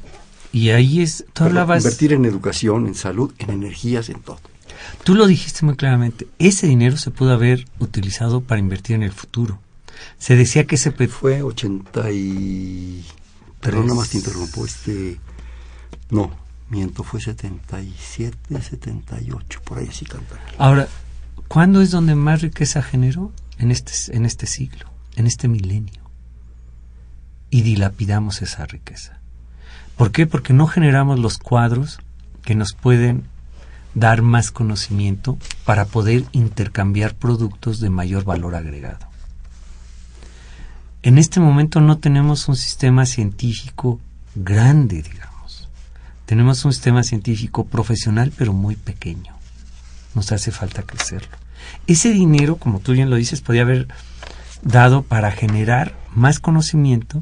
Y 0.51 0.69
ahí 0.69 1.01
es, 1.01 1.25
tú 1.33 1.43
hablabas... 1.43 1.83
Invertir 1.83 2.13
en 2.13 2.25
educación, 2.25 2.87
en 2.87 2.95
salud, 2.95 3.33
en 3.37 3.51
energías, 3.51 4.09
en 4.09 4.21
todo. 4.21 4.39
Tú 5.03 5.15
lo 5.15 5.27
dijiste 5.27 5.65
muy 5.65 5.75
claramente, 5.75 6.27
ese 6.39 6.67
dinero 6.67 6.97
se 6.97 7.11
pudo 7.11 7.33
haber 7.33 7.65
utilizado 7.79 8.41
para 8.41 8.59
invertir 8.59 8.95
en 8.95 9.03
el 9.03 9.11
futuro. 9.11 9.59
Se 10.17 10.35
decía 10.35 10.65
que 10.65 10.75
ese... 10.75 10.91
Fue 11.07 11.41
80 11.41 12.11
y... 12.11 13.05
Perdón, 13.59 13.87
nada 13.87 13.99
más 13.99 14.09
te 14.09 14.17
interrumpo, 14.17 14.65
este... 14.65 15.19
No, 16.09 16.31
miento, 16.69 17.03
fue 17.03 17.21
77, 17.21 18.61
78, 18.61 19.61
por 19.63 19.79
ahí 19.79 19.89
sí 19.91 20.05
Cantarel. 20.05 20.55
Ahora, 20.57 20.87
¿Cuándo 21.49 21.81
es 21.81 21.89
donde 21.89 22.13
más 22.13 22.43
riqueza 22.43 22.83
generó? 22.83 23.33
En 23.57 23.71
este, 23.71 24.15
en 24.15 24.27
este 24.27 24.45
siglo, 24.45 24.85
en 25.15 25.25
este 25.25 25.47
milenio. 25.47 26.03
Y 27.49 27.63
dilapidamos 27.63 28.43
esa 28.43 28.67
riqueza. 28.67 29.19
¿Por 29.97 30.11
qué? 30.11 30.27
Porque 30.27 30.53
no 30.53 30.67
generamos 30.67 31.17
los 31.17 31.39
cuadros 31.39 31.99
que 32.43 32.53
nos 32.53 32.73
pueden 32.73 33.23
dar 33.95 34.21
más 34.21 34.51
conocimiento 34.51 35.39
para 35.65 35.85
poder 35.85 36.23
intercambiar 36.33 37.15
productos 37.15 37.79
de 37.79 37.89
mayor 37.89 38.25
valor 38.25 38.53
agregado. 38.53 39.08
En 41.01 41.17
este 41.17 41.39
momento 41.39 41.79
no 41.79 41.97
tenemos 41.97 42.49
un 42.49 42.57
sistema 42.57 43.05
científico 43.05 43.99
grande, 44.35 45.01
digamos. 45.01 45.69
Tenemos 46.25 46.65
un 46.65 46.73
sistema 46.73 47.03
científico 47.03 47.65
profesional, 47.65 48.33
pero 48.37 48.53
muy 48.53 48.75
pequeño 48.75 49.33
nos 50.13 50.31
hace 50.31 50.51
falta 50.51 50.83
crecerlo. 50.83 51.37
Ese 51.87 52.11
dinero, 52.11 52.57
como 52.57 52.79
tú 52.79 52.93
bien 52.93 53.09
lo 53.09 53.15
dices, 53.15 53.41
podía 53.41 53.61
haber 53.61 53.87
dado 54.61 55.03
para 55.03 55.31
generar 55.31 55.95
más 56.13 56.39
conocimiento 56.39 57.21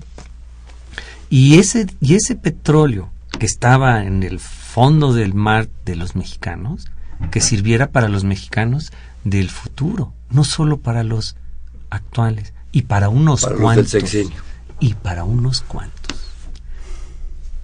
y 1.29 1.59
ese, 1.59 1.87
y 2.01 2.15
ese 2.15 2.35
petróleo 2.35 3.11
que 3.37 3.45
estaba 3.45 4.03
en 4.03 4.23
el 4.23 4.39
fondo 4.39 5.13
del 5.13 5.33
mar 5.33 5.69
de 5.85 5.95
los 5.95 6.15
mexicanos, 6.15 6.87
que 7.31 7.41
sirviera 7.41 7.91
para 7.91 8.09
los 8.09 8.23
mexicanos 8.23 8.91
del 9.23 9.49
futuro, 9.49 10.13
no 10.29 10.43
solo 10.43 10.79
para 10.79 11.03
los 11.03 11.35
actuales, 11.89 12.53
y 12.77 12.83
para 12.83 13.09
unos 13.09 13.43
cuantos. 13.43 14.15
y 14.79 14.93
para 14.93 15.23
unos 15.23 15.61
cuantos. 15.61 16.15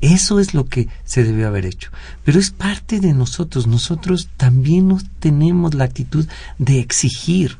Eso 0.02 0.40
es 0.40 0.56
lo 0.56 0.66
que 0.66 0.90
se 1.06 1.24
debió 1.24 1.48
haber 1.48 1.68
hecho. 1.68 1.92
Pero 2.24 2.40
es 2.40 2.50
parte 2.50 3.00
de 3.00 3.14
nosotros. 3.14 3.68
Nosotros 3.68 4.30
también 4.38 4.88
nos 4.88 5.06
tenemos 5.20 5.76
la 5.76 5.84
actitud 5.84 6.28
de 6.58 6.80
exigir 6.80 7.60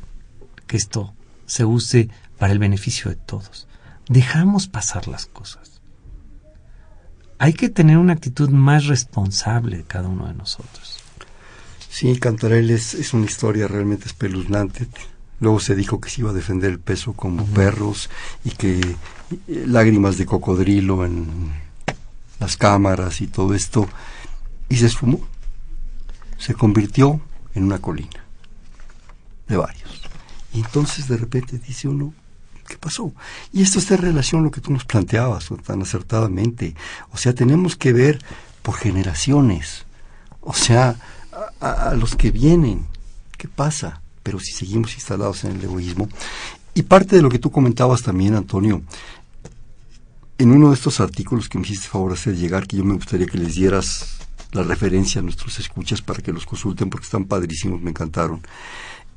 que 0.66 0.76
esto 0.76 1.14
se 1.46 1.64
use 1.64 2.08
para 2.40 2.52
el 2.52 2.58
beneficio 2.58 3.08
de 3.08 3.16
todos. 3.16 3.68
Dejamos 4.08 4.66
pasar 4.66 5.06
las 5.06 5.26
cosas. 5.26 5.80
Hay 7.38 7.52
que 7.52 7.68
tener 7.68 7.98
una 7.98 8.14
actitud 8.14 8.48
más 8.48 8.86
responsable 8.86 9.76
de 9.76 9.84
cada 9.84 10.08
uno 10.08 10.26
de 10.26 10.34
nosotros. 10.34 10.98
Sí, 11.88 12.18
Cantarell 12.18 12.70
es, 12.70 13.14
una 13.14 13.26
historia 13.26 13.68
realmente 13.68 14.06
espeluznante. 14.06 14.88
Luego 15.44 15.60
se 15.60 15.76
dijo 15.76 16.00
que 16.00 16.08
se 16.08 16.22
iba 16.22 16.30
a 16.30 16.32
defender 16.32 16.70
el 16.70 16.80
peso 16.80 17.12
como 17.12 17.44
perros 17.44 18.08
y 18.46 18.50
que 18.52 18.80
eh, 18.80 19.64
lágrimas 19.66 20.16
de 20.16 20.24
cocodrilo 20.24 21.04
en 21.04 21.52
las 22.40 22.56
cámaras 22.56 23.20
y 23.20 23.26
todo 23.26 23.54
esto. 23.54 23.86
Y 24.70 24.76
se 24.76 24.86
esfumó. 24.86 25.20
Se 26.38 26.54
convirtió 26.54 27.20
en 27.54 27.64
una 27.64 27.78
colina 27.78 28.24
de 29.46 29.58
varios. 29.58 30.00
Y 30.54 30.60
entonces 30.60 31.08
de 31.08 31.18
repente 31.18 31.58
dice 31.58 31.88
uno, 31.88 32.14
¿qué 32.66 32.78
pasó? 32.78 33.12
Y 33.52 33.60
esto 33.60 33.80
está 33.80 33.96
en 33.96 34.00
relación 34.00 34.40
a 34.40 34.44
lo 34.44 34.50
que 34.50 34.62
tú 34.62 34.72
nos 34.72 34.86
planteabas 34.86 35.50
tan 35.66 35.82
acertadamente. 35.82 36.74
O 37.12 37.18
sea, 37.18 37.34
tenemos 37.34 37.76
que 37.76 37.92
ver 37.92 38.24
por 38.62 38.76
generaciones. 38.76 39.84
O 40.40 40.54
sea, 40.54 40.96
a, 41.60 41.92
los 41.92 42.16
que 42.16 42.30
vienen. 42.30 42.86
¿Qué 43.36 43.46
pasa? 43.46 44.00
Pero 44.24 44.40
si 44.40 44.52
seguimos 44.52 44.94
instalados 44.94 45.44
en 45.44 45.52
el 45.52 45.62
egoísmo. 45.62 46.08
Y 46.74 46.82
parte 46.82 47.14
de 47.14 47.22
lo 47.22 47.30
que 47.30 47.38
tú 47.38 47.52
comentabas 47.52 48.02
también, 48.02 48.34
Antonio, 48.34 48.82
en 50.38 50.50
uno 50.50 50.70
de 50.70 50.74
estos 50.74 50.98
artículos 50.98 51.48
que 51.48 51.58
me 51.58 51.64
hiciste 51.64 51.86
favor 51.86 52.12
hacer 52.12 52.36
llegar, 52.36 52.66
que 52.66 52.78
yo 52.78 52.84
me 52.84 52.94
gustaría 52.94 53.26
que 53.28 53.38
les 53.38 53.54
dieras 53.54 54.18
la 54.50 54.64
referencia 54.64 55.20
a 55.20 55.22
nuestros 55.22 55.60
escuchas 55.60 56.02
para 56.02 56.20
que 56.20 56.32
los 56.32 56.46
consulten 56.46 56.90
porque 56.90 57.04
están 57.04 57.26
padrísimos, 57.26 57.80
me 57.80 57.90
encantaron. 57.90 58.40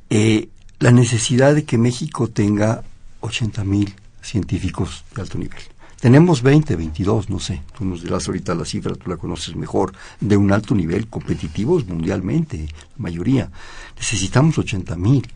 Eh, 0.10 0.50
la 0.80 0.92
necesidad 0.92 1.56
de 1.56 1.64
que 1.64 1.80
México 1.80 2.28
tenga 2.28 2.84
80 3.22 3.64
mil 3.64 3.96
científicos 4.22 5.04
de 5.16 5.22
alto 5.22 5.38
nivel. 5.40 5.62
Tenemos 6.00 6.44
20, 6.44 6.76
22, 6.76 7.30
no 7.30 7.40
sé, 7.40 7.64
tú 7.76 7.84
nos 7.84 8.04
dirás 8.04 8.28
ahorita 8.28 8.54
la 8.54 8.66
cifra, 8.66 8.94
tú 8.94 9.10
la 9.10 9.18
conoces 9.18 9.56
mejor, 9.56 9.94
de 10.20 10.38
un 10.38 10.52
alto 10.52 10.76
nivel, 10.76 11.08
competitivos 11.08 11.88
mundialmente, 11.88 12.68
la 12.68 12.98
mayoría. 12.98 13.50
Necesitamos 13.96 14.58
80 14.60 14.96
mil. 14.96 15.28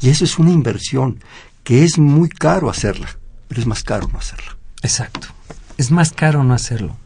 Y 0.00 0.10
eso 0.10 0.24
es 0.24 0.38
una 0.38 0.52
inversión 0.52 1.18
que 1.64 1.82
es 1.82 1.98
muy 1.98 2.28
caro 2.28 2.70
hacerla, 2.70 3.08
pero 3.48 3.60
es 3.60 3.66
más 3.66 3.82
caro 3.82 4.08
no 4.12 4.18
hacerla. 4.18 4.56
Exacto. 4.82 5.28
Es 5.76 5.90
más 5.90 6.12
caro 6.12 6.44
no 6.44 6.54
hacerlo. 6.54 6.96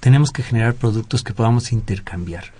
Tenemos 0.00 0.32
que 0.32 0.42
generar 0.42 0.74
productos 0.74 1.22
que 1.22 1.34
podamos 1.34 1.70
intercambiar. 1.70 2.52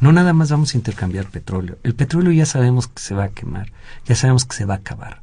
No 0.00 0.12
nada 0.12 0.32
más 0.32 0.50
vamos 0.50 0.74
a 0.74 0.76
intercambiar 0.76 1.26
petróleo. 1.26 1.78
El 1.84 1.94
petróleo 1.94 2.32
ya 2.32 2.46
sabemos 2.46 2.88
que 2.88 3.00
se 3.00 3.14
va 3.14 3.24
a 3.24 3.28
quemar, 3.28 3.72
ya 4.06 4.16
sabemos 4.16 4.44
que 4.44 4.56
se 4.56 4.64
va 4.64 4.74
a 4.74 4.78
acabar. 4.78 5.22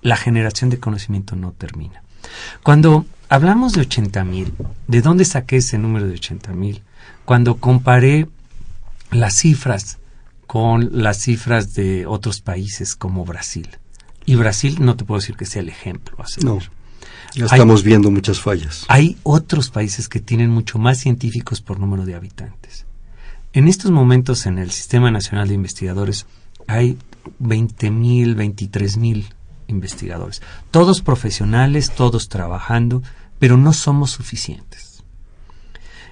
La 0.00 0.16
generación 0.16 0.70
de 0.70 0.80
conocimiento 0.80 1.36
no 1.36 1.52
termina. 1.52 2.02
Cuando 2.62 3.04
hablamos 3.32 3.72
de 3.72 3.80
80 3.80 4.24
mil, 4.24 4.52
¿de 4.88 5.00
dónde 5.00 5.24
saqué 5.24 5.56
ese 5.56 5.78
número 5.78 6.06
de 6.06 6.14
80 6.14 6.52
mil? 6.52 6.82
Cuando 7.24 7.56
comparé 7.56 8.28
las 9.10 9.34
cifras 9.36 9.98
con 10.46 11.02
las 11.02 11.16
cifras 11.16 11.72
de 11.72 12.04
otros 12.04 12.42
países 12.42 12.94
como 12.94 13.24
Brasil. 13.24 13.68
Y 14.26 14.34
Brasil 14.34 14.76
no 14.80 14.96
te 14.96 15.04
puedo 15.04 15.18
decir 15.18 15.34
que 15.34 15.46
sea 15.46 15.62
el 15.62 15.70
ejemplo. 15.70 16.18
no, 16.42 16.58
ya 17.34 17.46
estamos 17.46 17.82
viendo 17.82 18.10
muchas 18.10 18.38
fallas. 18.38 18.84
Hay 18.88 19.16
otros 19.22 19.70
países 19.70 20.10
que 20.10 20.20
tienen 20.20 20.50
mucho 20.50 20.78
más 20.78 20.98
científicos 20.98 21.62
por 21.62 21.80
número 21.80 22.04
de 22.04 22.14
habitantes. 22.14 22.84
En 23.54 23.66
estos 23.66 23.90
momentos 23.90 24.44
en 24.44 24.58
el 24.58 24.70
Sistema 24.70 25.10
Nacional 25.10 25.48
de 25.48 25.54
Investigadores 25.54 26.26
hay 26.66 26.98
20 27.38 27.90
mil, 27.90 28.34
23 28.34 28.98
mil 28.98 29.26
investigadores. 29.68 30.42
Todos 30.70 31.00
profesionales, 31.00 31.90
todos 31.90 32.28
trabajando, 32.28 33.02
pero 33.42 33.56
no 33.56 33.72
somos 33.72 34.12
suficientes. 34.12 35.02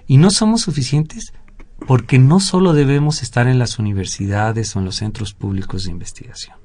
Y 0.09 0.16
no 0.16 0.33
somos 0.33 0.62
suficientes 0.62 1.33
porque 1.87 2.18
no 2.18 2.41
solo 2.41 2.72
debemos 2.72 3.22
estar 3.22 3.47
en 3.47 3.61
las 3.61 3.78
universidades 3.78 4.74
o 4.74 4.81
en 4.81 4.85
los 4.85 4.97
centros 4.97 5.33
públicos 5.33 5.85
de 5.85 5.93
investigación. 5.93 6.57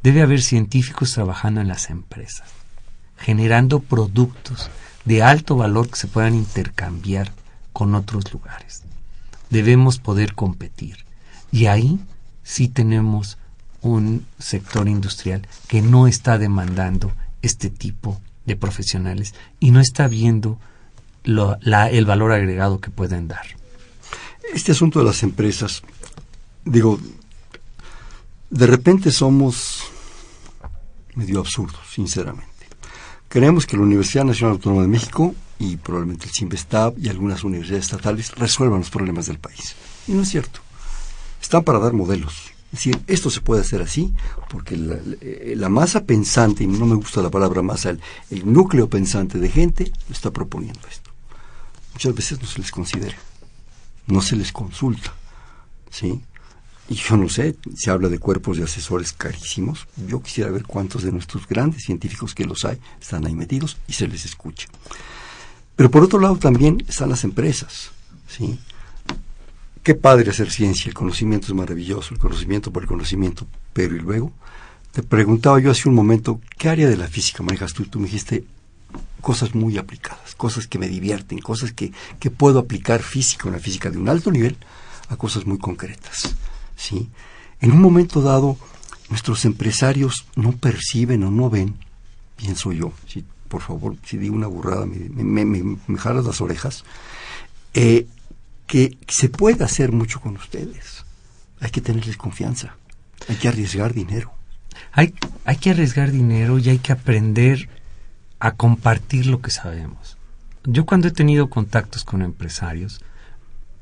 Debe 0.00 0.22
haber 0.22 0.40
científicos 0.40 1.14
trabajando 1.14 1.60
en 1.60 1.66
las 1.66 1.90
empresas, 1.90 2.48
generando 3.16 3.80
productos 3.80 4.70
de 5.04 5.24
alto 5.24 5.56
valor 5.56 5.90
que 5.90 5.96
se 5.96 6.06
puedan 6.06 6.36
intercambiar 6.36 7.32
con 7.72 7.96
otros 7.96 8.32
lugares. 8.32 8.84
Debemos 9.50 9.98
poder 9.98 10.36
competir. 10.36 11.06
Y 11.50 11.66
ahí 11.66 11.98
sí 12.44 12.68
tenemos 12.68 13.36
un 13.80 14.24
sector 14.38 14.88
industrial 14.88 15.48
que 15.66 15.82
no 15.82 16.06
está 16.06 16.38
demandando 16.38 17.10
este 17.42 17.68
tipo 17.68 18.20
de 18.48 18.56
profesionales 18.56 19.34
y 19.60 19.70
no 19.70 19.80
está 19.80 20.08
viendo 20.08 20.58
el 21.22 22.04
valor 22.04 22.32
agregado 22.32 22.80
que 22.80 22.90
pueden 22.90 23.28
dar. 23.28 23.46
Este 24.52 24.72
asunto 24.72 24.98
de 24.98 25.04
las 25.04 25.22
empresas, 25.22 25.82
digo, 26.64 26.98
de 28.50 28.66
repente 28.66 29.12
somos 29.12 29.84
medio 31.14 31.40
absurdos, 31.40 31.80
sinceramente. 31.92 32.48
Creemos 33.28 33.66
que 33.66 33.76
la 33.76 33.82
Universidad 33.82 34.24
Nacional 34.24 34.54
Autónoma 34.54 34.82
de 34.82 34.88
México 34.88 35.34
y 35.58 35.76
probablemente 35.76 36.26
el 36.26 36.32
CIMBESTAB 36.32 36.98
y 36.98 37.08
algunas 37.08 37.44
universidades 37.44 37.84
estatales 37.86 38.34
resuelvan 38.36 38.78
los 38.78 38.90
problemas 38.90 39.26
del 39.26 39.38
país. 39.38 39.76
Y 40.06 40.12
no 40.12 40.22
es 40.22 40.30
cierto. 40.30 40.60
Están 41.42 41.62
para 41.62 41.78
dar 41.78 41.92
modelos. 41.92 42.52
Es 42.72 42.80
decir, 42.80 43.00
esto 43.06 43.30
se 43.30 43.40
puede 43.40 43.62
hacer 43.62 43.80
así, 43.80 44.12
porque 44.50 44.74
eh, 44.74 45.54
la, 45.56 45.70
masa 45.70 46.04
pensante, 46.04 46.64
y 46.64 46.66
no 46.66 46.84
me 46.84 46.96
gusta 46.96 47.22
la 47.22 47.30
palabra 47.30 47.62
masa, 47.62 47.90
el, 47.90 48.00
núcleo 48.44 48.90
pensante 48.90 49.38
de 49.38 49.48
gente 49.48 49.90
está 50.10 50.30
proponiendo 50.30 50.80
esto. 50.90 51.10
Muchas 51.94 52.14
veces 52.14 52.40
no 52.42 52.46
se 52.46 52.58
les 52.58 52.70
considera, 52.70 53.16
no 54.06 54.20
se 54.20 54.36
les 54.36 54.52
consulta, 54.52 55.14
¿sí? 55.90 56.20
Y 56.90 56.94
yo 56.94 57.16
no 57.16 57.28
sé, 57.30 57.56
se 57.74 57.90
habla 57.90 58.08
de 58.08 58.18
cuerpos 58.18 58.58
de 58.58 58.64
asesores 58.64 59.12
carísimos. 59.12 59.86
Yo 60.06 60.22
quisiera 60.22 60.50
ver 60.50 60.64
cuántos 60.64 61.02
de 61.02 61.12
nuestros 61.12 61.46
grandes 61.46 61.84
científicos 61.84 62.34
que 62.34 62.44
los 62.44 62.64
hay 62.64 62.78
están 63.00 63.26
ahí 63.26 63.34
metidos 63.34 63.78
y 63.86 63.94
se 63.94 64.08
les 64.08 64.24
escucha. 64.24 64.68
Pero 65.76 65.90
por 65.90 66.02
otro 66.02 66.18
lado 66.18 66.36
también 66.36 66.82
están 66.88 67.10
las 67.10 67.24
empresas, 67.24 67.90
¿sí? 68.26 68.58
Qué 69.88 69.94
padre 69.94 70.32
hacer 70.32 70.50
ciencia, 70.50 70.90
el 70.90 70.94
conocimiento 70.94 71.46
es 71.46 71.54
maravilloso, 71.54 72.12
el 72.12 72.20
conocimiento 72.20 72.70
por 72.70 72.82
el 72.82 72.88
conocimiento, 72.90 73.46
pero 73.72 73.96
y 73.96 74.00
luego, 74.00 74.32
te 74.92 75.02
preguntaba 75.02 75.60
yo 75.60 75.70
hace 75.70 75.88
un 75.88 75.94
momento, 75.94 76.42
¿qué 76.58 76.68
área 76.68 76.86
de 76.90 76.98
la 76.98 77.06
física 77.06 77.42
manejas 77.42 77.72
tú? 77.72 77.86
Tú 77.86 77.98
me 77.98 78.04
dijiste 78.04 78.44
cosas 79.22 79.54
muy 79.54 79.78
aplicadas, 79.78 80.34
cosas 80.34 80.66
que 80.66 80.78
me 80.78 80.88
divierten, 80.88 81.38
cosas 81.38 81.72
que, 81.72 81.90
que 82.20 82.30
puedo 82.30 82.58
aplicar 82.58 83.02
física, 83.02 83.48
una 83.48 83.60
física 83.60 83.88
de 83.88 83.96
un 83.96 84.10
alto 84.10 84.30
nivel, 84.30 84.58
a 85.08 85.16
cosas 85.16 85.46
muy 85.46 85.56
concretas, 85.56 86.34
¿sí? 86.76 87.08
En 87.62 87.72
un 87.72 87.80
momento 87.80 88.20
dado, 88.20 88.58
nuestros 89.08 89.46
empresarios 89.46 90.26
no 90.36 90.52
perciben 90.52 91.24
o 91.24 91.30
no 91.30 91.48
ven, 91.48 91.76
pienso 92.36 92.72
yo, 92.72 92.92
si 93.06 93.24
por 93.48 93.62
favor, 93.62 93.96
si 94.04 94.18
digo 94.18 94.34
una 94.34 94.48
burrada, 94.48 94.84
me, 94.84 95.08
me, 95.24 95.46
me, 95.46 95.78
me 95.86 95.98
jalas 95.98 96.26
las 96.26 96.42
orejas, 96.42 96.84
eh, 97.72 98.06
que 98.68 98.98
se 99.08 99.28
puede 99.28 99.64
hacer 99.64 99.90
mucho 99.90 100.20
con 100.20 100.36
ustedes. 100.36 101.04
Hay 101.58 101.70
que 101.70 101.80
tenerles 101.80 102.16
confianza. 102.16 102.76
Hay 103.28 103.36
que 103.36 103.48
arriesgar 103.48 103.94
dinero. 103.94 104.30
Hay, 104.92 105.14
hay 105.44 105.56
que 105.56 105.70
arriesgar 105.70 106.12
dinero 106.12 106.58
y 106.58 106.68
hay 106.68 106.78
que 106.78 106.92
aprender 106.92 107.68
a 108.38 108.52
compartir 108.52 109.26
lo 109.26 109.40
que 109.40 109.50
sabemos. 109.50 110.16
Yo 110.64 110.86
cuando 110.86 111.08
he 111.08 111.10
tenido 111.10 111.50
contactos 111.50 112.04
con 112.04 112.22
empresarios, 112.22 113.00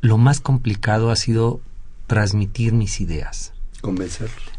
lo 0.01 0.16
más 0.16 0.41
complicado 0.41 1.11
ha 1.11 1.16
sido 1.16 1.61
transmitir 2.07 2.72
mis 2.72 3.01
ideas. 3.01 3.53
Convencerlos. 3.80 4.57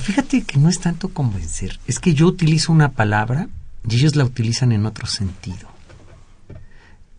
Fíjate 0.00 0.44
que 0.44 0.58
no 0.58 0.68
es 0.68 0.78
tanto 0.78 1.08
convencer, 1.08 1.80
es 1.86 1.98
que 1.98 2.14
yo 2.14 2.26
utilizo 2.26 2.72
una 2.72 2.92
palabra 2.92 3.48
y 3.88 3.96
ellos 3.96 4.14
la 4.14 4.24
utilizan 4.24 4.72
en 4.72 4.86
otro 4.86 5.06
sentido. 5.06 5.68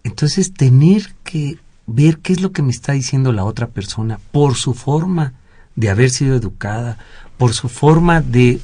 Entonces, 0.04 0.54
tener 0.54 1.14
que 1.24 1.58
ver 1.88 2.20
qué 2.20 2.34
es 2.34 2.42
lo 2.42 2.52
que 2.52 2.62
me 2.62 2.72
está 2.72 2.94
diciendo 2.94 3.32
la 3.32 3.44
otra 3.44 3.68
persona 3.68 4.20
por 4.32 4.56
su 4.56 4.74
forma 4.74 5.34
de 5.76 5.90
haber 5.90 6.10
sido 6.10 6.36
educada, 6.36 6.98
por 7.38 7.54
su 7.54 7.70
forma 7.70 8.22
de 8.22 8.60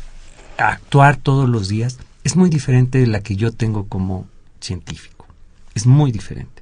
actuar 0.58 1.18
todos 1.18 1.50
los 1.50 1.68
días, 1.68 1.98
es 2.24 2.36
muy 2.36 2.50
diferente 2.50 3.00
de 3.00 3.08
la 3.08 3.22
que 3.22 3.36
yo 3.36 3.52
tengo 3.52 3.88
como 3.88 4.28
científico. 4.60 5.28
Es 5.74 5.86
muy 5.86 6.12
diferente. 6.12 6.62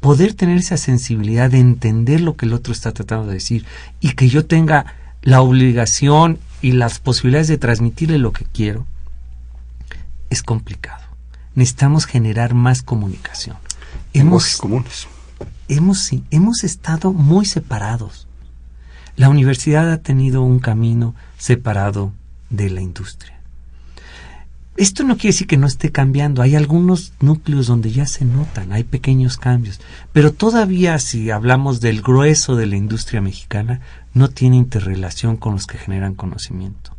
Poder 0.00 0.34
tener 0.34 0.58
esa 0.58 0.76
sensibilidad 0.76 1.50
de 1.50 1.58
entender 1.58 2.20
lo 2.20 2.36
que 2.36 2.46
el 2.46 2.52
otro 2.52 2.72
está 2.72 2.92
tratando 2.92 3.26
de 3.26 3.34
decir 3.34 3.64
y 4.00 4.12
que 4.12 4.28
yo 4.28 4.44
tenga 4.46 4.94
la 5.22 5.40
obligación 5.40 6.38
y 6.60 6.72
las 6.72 6.98
posibilidades 6.98 7.48
de 7.48 7.58
transmitirle 7.58 8.18
lo 8.18 8.32
que 8.32 8.44
quiero, 8.44 8.86
es 10.28 10.42
complicado. 10.42 11.02
Necesitamos 11.54 12.04
generar 12.04 12.52
más 12.52 12.82
comunicación. 12.82 13.56
Hemos, 14.12 14.56
comunes 14.56 15.06
hemos, 15.68 16.10
hemos 16.30 16.64
estado 16.64 17.12
muy 17.12 17.44
separados. 17.46 18.26
La 19.16 19.28
universidad 19.28 19.90
ha 19.92 19.98
tenido 19.98 20.42
un 20.42 20.58
camino 20.58 21.14
separado 21.38 22.12
de 22.50 22.70
la 22.70 22.80
industria. 22.80 23.40
esto 24.76 25.04
no 25.04 25.16
quiere 25.16 25.32
decir 25.32 25.46
que 25.46 25.56
no 25.56 25.68
esté 25.68 25.92
cambiando. 25.92 26.42
Hay 26.42 26.56
algunos 26.56 27.12
núcleos 27.20 27.68
donde 27.68 27.92
ya 27.92 28.06
se 28.06 28.24
notan, 28.24 28.72
hay 28.72 28.82
pequeños 28.82 29.36
cambios. 29.36 29.80
Pero 30.12 30.32
todavía, 30.32 30.98
si 30.98 31.30
hablamos 31.30 31.80
del 31.80 32.02
grueso 32.02 32.56
de 32.56 32.66
la 32.66 32.76
industria 32.76 33.20
mexicana, 33.20 33.80
no 34.14 34.30
tiene 34.30 34.56
interrelación 34.56 35.36
con 35.36 35.54
los 35.54 35.66
que 35.66 35.78
generan 35.78 36.14
conocimiento. 36.14 36.94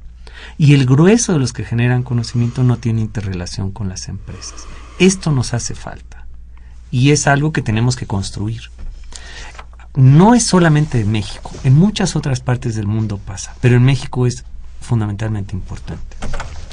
Y 0.58 0.74
el 0.74 0.86
grueso 0.86 1.34
de 1.34 1.40
los 1.40 1.52
que 1.52 1.66
generan 1.66 2.04
conocimiento 2.04 2.64
no 2.64 2.78
tiene 2.78 3.02
interrelación 3.02 3.72
con 3.72 3.90
las 3.90 4.08
empresas. 4.08 4.66
Esto 5.00 5.32
nos 5.32 5.54
hace 5.54 5.76
falta. 5.76 6.15
Y 6.96 7.12
es 7.12 7.28
algo 7.28 7.52
que 7.52 7.62
tenemos 7.62 7.98
que 7.98 8.08
construir. 8.08 8.72
No 9.96 10.34
es 10.34 10.44
solamente 10.44 11.02
en 11.02 11.12
México, 11.12 11.52
en 11.66 11.76
muchas 11.76 12.16
otras 12.16 12.40
partes 12.40 12.74
del 12.74 12.88
mundo 12.88 13.18
pasa, 13.18 13.54
pero 13.60 13.76
en 13.76 13.84
México 13.84 14.26
es 14.26 14.46
fundamentalmente 14.80 15.54
importante. 15.54 16.16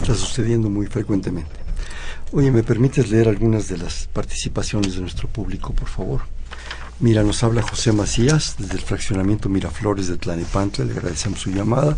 Está 0.00 0.14
sucediendo 0.14 0.70
muy 0.70 0.86
frecuentemente. 0.86 1.50
Oye, 2.30 2.52
¿me 2.52 2.62
permites 2.62 3.10
leer 3.10 3.26
algunas 3.26 3.66
de 3.66 3.78
las 3.78 4.08
participaciones 4.12 4.94
de 4.94 5.00
nuestro 5.00 5.26
público, 5.26 5.72
por 5.72 5.88
favor? 5.88 6.20
Mira, 7.00 7.24
nos 7.24 7.42
habla 7.42 7.62
José 7.62 7.90
Macías 7.90 8.54
desde 8.58 8.74
el 8.74 8.82
fraccionamiento 8.82 9.48
Miraflores 9.48 10.06
de 10.06 10.18
Tlanepantla, 10.18 10.84
le 10.84 10.92
agradecemos 10.92 11.40
su 11.40 11.50
llamada. 11.50 11.96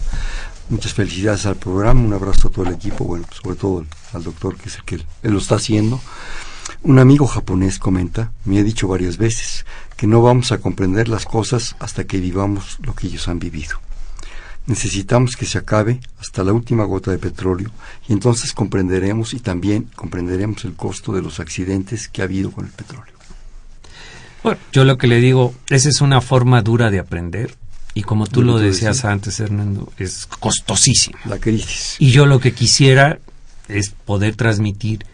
Muchas 0.70 0.95
felicidades 0.95 1.45
al 1.45 1.57
programa, 1.57 2.01
un 2.01 2.14
abrazo 2.14 2.49
a 2.49 2.51
todo 2.51 2.64
el 2.64 2.72
equipo, 2.72 3.05
bueno, 3.05 3.27
sobre 3.43 3.57
todo 3.57 3.85
al 4.14 4.25
doctor 4.25 4.57
que 4.57 4.70
es 4.70 4.77
el 4.77 4.85
que 4.85 5.05
lo 5.25 5.37
está 5.37 5.57
haciendo. 5.57 6.01
Un 6.83 6.99
amigo 6.99 7.27
japonés 7.27 7.79
comenta, 7.79 8.33
me 8.45 8.59
ha 8.59 8.62
dicho 8.62 8.89
varias 8.89 9.17
veces, 9.17 9.65
que 9.97 10.07
no 10.07 10.23
vamos 10.23 10.53
a 10.53 10.59
comprender 10.59 11.09
las 11.09 11.25
cosas 11.25 11.77
hasta 11.79 12.05
que 12.05 12.19
vivamos 12.19 12.79
lo 12.83 12.95
que 12.95 13.07
ellos 13.07 13.29
han 13.29 13.39
vivido. 13.39 13.79
Necesitamos 14.67 15.37
que 15.37 15.45
se 15.45 15.59
acabe 15.59 16.01
hasta 16.19 16.43
la 16.43 16.53
última 16.53 16.85
gota 16.85 17.11
de 17.11 17.19
petróleo 17.19 17.71
y 18.09 18.15
entonces 18.15 18.53
comprenderemos 18.53 19.35
y 19.35 19.41
también 19.41 19.91
comprenderemos 19.95 20.65
el 20.65 20.75
costo 20.75 21.12
de 21.12 21.21
los 21.21 21.39
accidentes 21.39 22.09
que 22.09 22.23
ha 22.23 22.25
habido 22.25 22.51
con 22.51 22.65
el 22.65 22.73
petróleo. 22.73 23.15
Bueno, 24.43 24.59
yo 24.73 24.85
lo 24.85 24.97
que 24.99 25.07
le 25.07 25.21
digo, 25.21 25.55
esa 25.69 25.89
es 25.89 26.01
una 26.01 26.21
forma 26.21 26.62
dura 26.62 26.91
de 26.91 26.99
aprender 26.99 27.55
y 27.95 28.03
como 28.03 28.27
tú 28.27 28.43
lo 28.43 28.59
decías 28.59 29.05
antes, 29.05 29.39
Hernando, 29.39 29.93
es 29.99 30.27
costosísima. 30.27 31.19
La 31.27 31.39
crisis. 31.39 31.97
Y 31.99 32.11
yo 32.11 32.27
lo 32.27 32.41
que 32.41 32.53
quisiera 32.53 33.19
es 33.69 33.91
poder 33.91 34.35
transmitir 34.35 35.07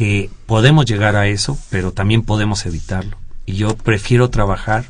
que 0.00 0.30
podemos 0.46 0.86
llegar 0.86 1.14
a 1.14 1.26
eso, 1.26 1.58
pero 1.68 1.92
también 1.92 2.22
podemos 2.22 2.64
evitarlo. 2.64 3.18
Y 3.44 3.56
yo 3.56 3.76
prefiero 3.76 4.30
trabajar 4.30 4.86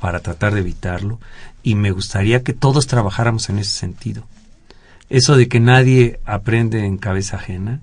para 0.00 0.20
tratar 0.20 0.54
de 0.54 0.60
evitarlo 0.60 1.20
y 1.62 1.74
me 1.74 1.90
gustaría 1.90 2.42
que 2.42 2.54
todos 2.54 2.86
trabajáramos 2.86 3.50
en 3.50 3.58
ese 3.58 3.72
sentido. 3.72 4.26
Eso 5.10 5.36
de 5.36 5.48
que 5.48 5.60
nadie 5.60 6.18
aprende 6.24 6.86
en 6.86 6.96
cabeza 6.96 7.36
ajena, 7.36 7.80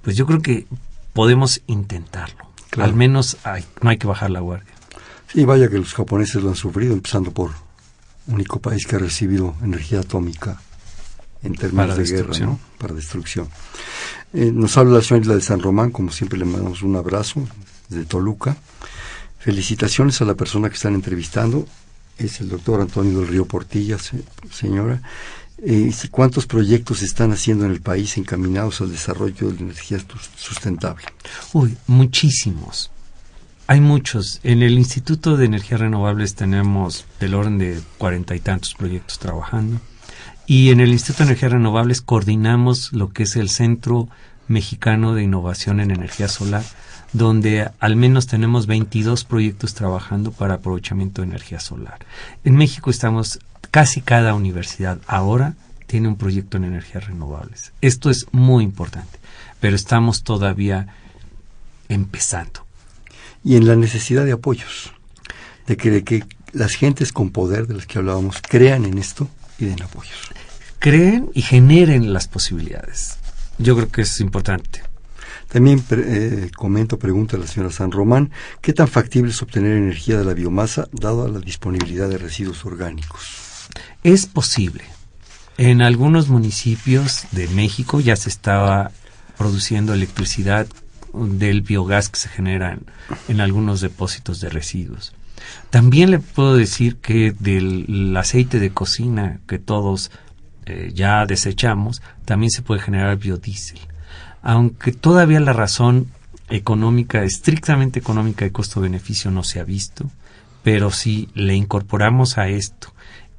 pues 0.00 0.16
yo 0.16 0.24
creo 0.24 0.40
que 0.40 0.66
podemos 1.12 1.60
intentarlo. 1.66 2.48
Al 2.78 2.94
menos 2.94 3.36
no 3.82 3.90
hay 3.90 3.98
que 3.98 4.06
bajar 4.06 4.30
la 4.30 4.40
guardia. 4.40 4.72
Sí, 5.30 5.44
vaya 5.44 5.68
que 5.68 5.76
los 5.76 5.92
japoneses 5.92 6.42
lo 6.42 6.48
han 6.48 6.56
sufrido, 6.56 6.94
empezando 6.94 7.32
por 7.32 7.50
único 8.28 8.60
país 8.60 8.86
que 8.86 8.96
ha 8.96 8.98
recibido 8.98 9.56
energía 9.62 10.00
atómica 10.00 10.58
en 11.44 11.54
términos 11.54 11.96
de 11.96 12.04
guerra, 12.04 12.38
¿no? 12.40 12.58
Para 12.78 12.94
destrucción. 12.94 13.48
Eh, 14.32 14.50
nos 14.52 14.76
habla 14.76 14.94
la 14.94 15.02
señora 15.02 15.22
Isla 15.22 15.34
de 15.36 15.40
San 15.40 15.60
Román, 15.60 15.90
como 15.90 16.10
siempre 16.10 16.38
le 16.38 16.44
mandamos 16.44 16.82
un 16.82 16.96
abrazo 16.96 17.46
desde 17.88 18.04
Toluca. 18.04 18.56
Felicitaciones 19.38 20.20
a 20.20 20.24
la 20.24 20.34
persona 20.34 20.68
que 20.68 20.74
están 20.74 20.94
entrevistando 20.94 21.66
es 22.18 22.40
el 22.40 22.48
doctor 22.48 22.80
Antonio 22.80 23.20
del 23.20 23.28
Río 23.28 23.44
Portilla, 23.44 23.98
señora. 24.50 25.02
Eh, 25.58 25.92
¿Cuántos 26.10 26.46
proyectos 26.46 27.02
están 27.02 27.32
haciendo 27.32 27.64
en 27.64 27.70
el 27.70 27.80
país 27.80 28.16
encaminados 28.16 28.80
al 28.80 28.90
desarrollo 28.90 29.48
de 29.48 29.54
la 29.54 29.60
energía 29.60 29.98
sustentable? 30.36 31.04
Uy, 31.52 31.76
muchísimos. 31.86 32.90
Hay 33.66 33.80
muchos. 33.80 34.40
En 34.42 34.62
el 34.62 34.72
Instituto 34.72 35.36
de 35.36 35.46
Energías 35.46 35.80
Renovables 35.80 36.34
tenemos 36.34 37.06
del 37.20 37.34
orden 37.34 37.58
de 37.58 37.80
cuarenta 37.98 38.34
y 38.34 38.40
tantos 38.40 38.74
proyectos 38.74 39.18
trabajando. 39.18 39.80
Y 40.46 40.70
en 40.70 40.80
el 40.80 40.92
Instituto 40.92 41.24
de 41.24 41.30
Energías 41.30 41.52
Renovables 41.52 42.02
coordinamos 42.02 42.92
lo 42.92 43.12
que 43.12 43.22
es 43.22 43.36
el 43.36 43.48
Centro 43.48 44.08
Mexicano 44.46 45.14
de 45.14 45.22
Innovación 45.22 45.80
en 45.80 45.90
Energía 45.90 46.28
Solar, 46.28 46.64
donde 47.14 47.70
al 47.80 47.96
menos 47.96 48.26
tenemos 48.26 48.66
22 48.66 49.24
proyectos 49.24 49.72
trabajando 49.72 50.32
para 50.32 50.54
aprovechamiento 50.54 51.22
de 51.22 51.28
energía 51.28 51.60
solar. 51.60 52.00
En 52.44 52.56
México 52.56 52.90
estamos, 52.90 53.38
casi 53.70 54.02
cada 54.02 54.34
universidad 54.34 54.98
ahora 55.06 55.54
tiene 55.86 56.08
un 56.08 56.16
proyecto 56.16 56.58
en 56.58 56.64
energías 56.64 57.06
renovables. 57.06 57.72
Esto 57.80 58.10
es 58.10 58.26
muy 58.32 58.64
importante, 58.64 59.18
pero 59.60 59.76
estamos 59.76 60.24
todavía 60.24 60.88
empezando. 61.88 62.66
Y 63.42 63.56
en 63.56 63.66
la 63.66 63.76
necesidad 63.76 64.26
de 64.26 64.32
apoyos, 64.32 64.92
de 65.66 65.78
que, 65.78 65.90
de 65.90 66.04
que 66.04 66.24
las 66.52 66.74
gentes 66.74 67.12
con 67.12 67.30
poder 67.30 67.66
de 67.66 67.74
las 67.74 67.86
que 67.86 67.98
hablábamos 67.98 68.42
crean 68.46 68.84
en 68.84 68.98
esto 68.98 69.28
y 69.58 69.66
den 69.66 69.82
apoyos. 69.82 70.30
Creen 70.78 71.30
y 71.34 71.42
generen 71.42 72.12
las 72.12 72.28
posibilidades. 72.28 73.18
Yo 73.58 73.76
creo 73.76 73.90
que 73.90 74.02
es 74.02 74.20
importante. 74.20 74.82
También 75.48 75.84
eh, 75.90 76.50
comento, 76.56 76.98
pregunta 76.98 77.36
a 77.36 77.40
la 77.40 77.46
señora 77.46 77.72
San 77.72 77.92
Román, 77.92 78.32
¿qué 78.60 78.72
tan 78.72 78.88
factible 78.88 79.30
es 79.30 79.40
obtener 79.40 79.76
energía 79.76 80.18
de 80.18 80.24
la 80.24 80.34
biomasa 80.34 80.88
dado 80.92 81.28
la 81.28 81.38
disponibilidad 81.38 82.08
de 82.08 82.18
residuos 82.18 82.64
orgánicos? 82.64 83.68
Es 84.02 84.26
posible. 84.26 84.82
En 85.56 85.82
algunos 85.82 86.28
municipios 86.28 87.26
de 87.30 87.46
México 87.48 88.00
ya 88.00 88.16
se 88.16 88.28
estaba 88.28 88.90
produciendo 89.38 89.94
electricidad 89.94 90.66
del 91.12 91.60
biogás 91.60 92.08
que 92.08 92.18
se 92.18 92.28
genera 92.28 92.76
en, 93.28 93.40
algunos 93.40 93.80
depósitos 93.80 94.40
de 94.40 94.50
residuos. 94.50 95.12
También 95.70 96.10
le 96.10 96.18
puedo 96.18 96.56
decir 96.56 96.96
que 96.96 97.32
del 97.32 98.16
aceite 98.16 98.60
de 98.60 98.70
cocina 98.70 99.40
que 99.46 99.58
todos 99.58 100.10
eh, 100.66 100.92
ya 100.94 101.26
desechamos, 101.26 102.02
también 102.24 102.50
se 102.50 102.62
puede 102.62 102.80
generar 102.80 103.16
biodiesel 103.16 103.80
aunque 104.44 104.92
todavía 104.92 105.40
la 105.40 105.54
razón 105.54 106.08
económica, 106.50 107.24
estrictamente 107.24 107.98
económica 107.98 108.44
de 108.44 108.52
costo-beneficio 108.52 109.30
no 109.30 109.42
se 109.42 109.58
ha 109.58 109.64
visto, 109.64 110.10
pero 110.62 110.90
si 110.90 111.30
le 111.34 111.54
incorporamos 111.54 112.36
a 112.36 112.48
esto 112.48 112.92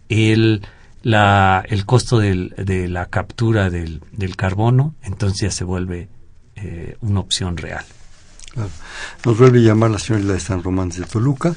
el, 0.10 0.66
la, 1.03 1.64
el 1.70 1.86
costo 1.86 2.18
de 2.18 2.88
la 2.89 3.06
captura 3.06 3.70
del, 3.70 4.01
carbono, 4.36 4.95
entonces 5.03 5.41
ya 5.41 5.51
se 5.51 5.64
vuelve 5.64 6.10
eh, 6.56 6.97
una 7.01 7.20
opción 7.20 7.56
real. 7.56 7.86
Nos 9.24 9.38
vuelve 9.38 9.60
a 9.60 9.62
llamar 9.62 9.91
la 9.91 9.99
señora 9.99 10.34
de 10.34 10.39
San 10.39 10.64
Román 10.64 10.89
de 10.89 11.03
Toluca. 11.03 11.53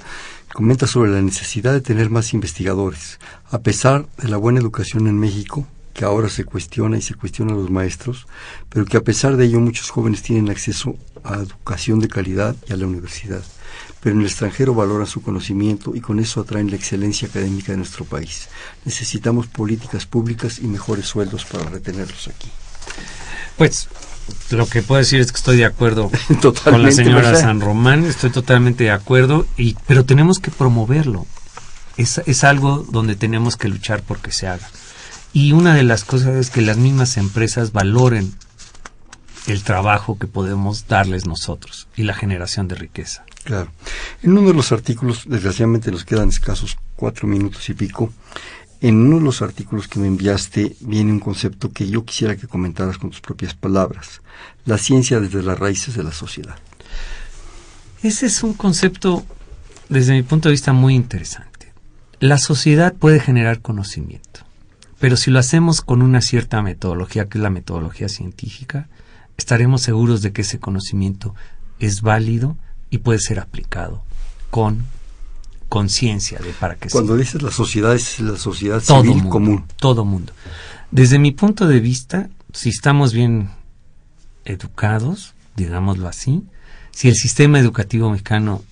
Comenta 0.52 0.86
sobre 0.86 1.10
la 1.10 1.22
necesidad 1.22 1.72
de 1.72 1.80
tener 1.80 2.10
más 2.10 2.32
investigadores. 2.32 3.20
A 3.50 3.60
pesar 3.60 4.08
de 4.16 4.28
la 4.28 4.38
buena 4.38 4.60
educación 4.60 5.06
en 5.06 5.18
México, 5.18 5.66
que 5.92 6.04
ahora 6.04 6.28
se 6.28 6.44
cuestiona 6.44 6.96
y 6.96 7.02
se 7.02 7.14
cuestiona 7.14 7.52
a 7.52 7.56
los 7.56 7.70
maestros, 7.70 8.26
pero 8.68 8.84
que 8.84 8.96
a 8.96 9.02
pesar 9.02 9.36
de 9.36 9.44
ello 9.44 9.60
muchos 9.60 9.90
jóvenes 9.90 10.22
tienen 10.22 10.48
acceso 10.48 10.96
a 11.22 11.34
educación 11.36 12.00
de 12.00 12.08
calidad 12.08 12.56
y 12.68 12.72
a 12.72 12.76
la 12.76 12.86
universidad, 12.86 13.42
pero 14.00 14.14
en 14.14 14.20
el 14.22 14.28
extranjero 14.28 14.74
valoran 14.74 15.06
su 15.06 15.22
conocimiento 15.22 15.94
y 15.94 16.00
con 16.00 16.18
eso 16.18 16.40
atraen 16.40 16.70
la 16.70 16.76
excelencia 16.76 17.28
académica 17.28 17.72
de 17.72 17.78
nuestro 17.78 18.04
país. 18.04 18.48
Necesitamos 18.84 19.48
políticas 19.48 20.06
públicas 20.06 20.60
y 20.60 20.66
mejores 20.66 21.06
sueldos 21.06 21.44
para 21.44 21.68
retenerlos 21.68 22.28
aquí. 22.28 22.48
Pues 23.58 23.88
lo 24.50 24.66
que 24.66 24.82
puedo 24.82 25.00
decir 25.00 25.20
es 25.20 25.32
que 25.32 25.36
estoy 25.36 25.56
de 25.58 25.64
acuerdo 25.64 26.10
con 26.64 26.82
la 26.82 26.92
señora 26.92 27.34
San 27.34 27.60
Román, 27.60 28.04
estoy 28.04 28.30
totalmente 28.30 28.84
de 28.84 28.90
acuerdo, 28.90 29.46
y, 29.56 29.76
pero 29.86 30.04
tenemos 30.04 30.38
que 30.38 30.50
promoverlo. 30.50 31.26
Es, 31.96 32.22
es 32.26 32.44
algo 32.44 32.86
donde 32.90 33.16
tenemos 33.16 33.56
que 33.56 33.68
luchar 33.68 34.02
porque 34.02 34.30
se 34.30 34.46
haga. 34.46 34.70
Y 35.32 35.52
una 35.52 35.74
de 35.74 35.82
las 35.82 36.04
cosas 36.04 36.36
es 36.36 36.50
que 36.50 36.62
las 36.62 36.76
mismas 36.76 37.16
empresas 37.16 37.72
valoren 37.72 38.32
el 39.48 39.62
trabajo 39.62 40.18
que 40.18 40.26
podemos 40.26 40.86
darles 40.86 41.26
nosotros 41.26 41.88
y 41.96 42.04
la 42.04 42.14
generación 42.14 42.68
de 42.68 42.76
riqueza. 42.76 43.24
Claro. 43.44 43.72
En 44.22 44.36
uno 44.36 44.48
de 44.48 44.54
los 44.54 44.72
artículos, 44.72 45.24
desgraciadamente 45.26 45.90
nos 45.90 46.04
quedan 46.04 46.28
escasos 46.28 46.76
cuatro 46.96 47.26
minutos 47.26 47.68
y 47.70 47.74
pico, 47.74 48.12
en 48.80 48.96
uno 48.96 49.16
de 49.18 49.24
los 49.24 49.42
artículos 49.42 49.88
que 49.88 49.98
me 49.98 50.06
enviaste 50.06 50.76
viene 50.80 51.12
un 51.12 51.20
concepto 51.20 51.70
que 51.70 51.88
yo 51.88 52.04
quisiera 52.04 52.36
que 52.36 52.46
comentaras 52.46 52.98
con 52.98 53.10
tus 53.10 53.20
propias 53.20 53.54
palabras, 53.54 54.22
la 54.64 54.78
ciencia 54.78 55.20
desde 55.20 55.42
las 55.42 55.58
raíces 55.58 55.94
de 55.94 56.04
la 56.04 56.12
sociedad. 56.12 56.56
Ese 58.02 58.26
es 58.26 58.42
un 58.42 58.54
concepto, 58.54 59.24
desde 59.88 60.12
mi 60.12 60.22
punto 60.22 60.48
de 60.48 60.52
vista, 60.52 60.72
muy 60.72 60.94
interesante. 60.94 61.72
La 62.20 62.38
sociedad 62.38 62.94
puede 62.94 63.20
generar 63.20 63.60
conocimiento 63.60 64.48
pero 64.98 65.16
si 65.16 65.30
lo 65.30 65.38
hacemos 65.38 65.80
con 65.80 66.02
una 66.02 66.20
cierta 66.20 66.60
metodología, 66.62 67.28
que 67.28 67.38
es 67.38 67.42
la 67.42 67.50
metodología 67.50 68.08
científica, 68.08 68.88
estaremos 69.36 69.82
seguros 69.82 70.22
de 70.22 70.32
que 70.32 70.42
ese 70.42 70.58
conocimiento 70.58 71.34
es 71.78 72.02
válido 72.02 72.56
y 72.90 72.98
puede 72.98 73.20
ser 73.20 73.38
aplicado 73.38 74.02
con 74.50 74.84
conciencia 75.68 76.38
de 76.38 76.50
para 76.52 76.76
qué 76.76 76.88
Cuando 76.88 77.16
dices 77.16 77.42
la 77.42 77.50
sociedad 77.50 77.94
es 77.94 78.20
la 78.20 78.36
sociedad 78.36 78.80
civil 78.80 79.28
común. 79.28 79.64
Todo 79.76 80.04
mundo. 80.04 80.32
Desde 80.90 81.18
mi 81.18 81.32
punto 81.32 81.66
de 81.66 81.80
vista, 81.80 82.30
si 82.52 82.70
estamos 82.70 83.12
bien 83.12 83.50
educados, 84.44 85.34
digámoslo 85.56 86.08
así, 86.08 86.42
si 86.90 87.08
el 87.08 87.14
sistema 87.14 87.58
educativo 87.58 88.10
mexicano 88.10 88.62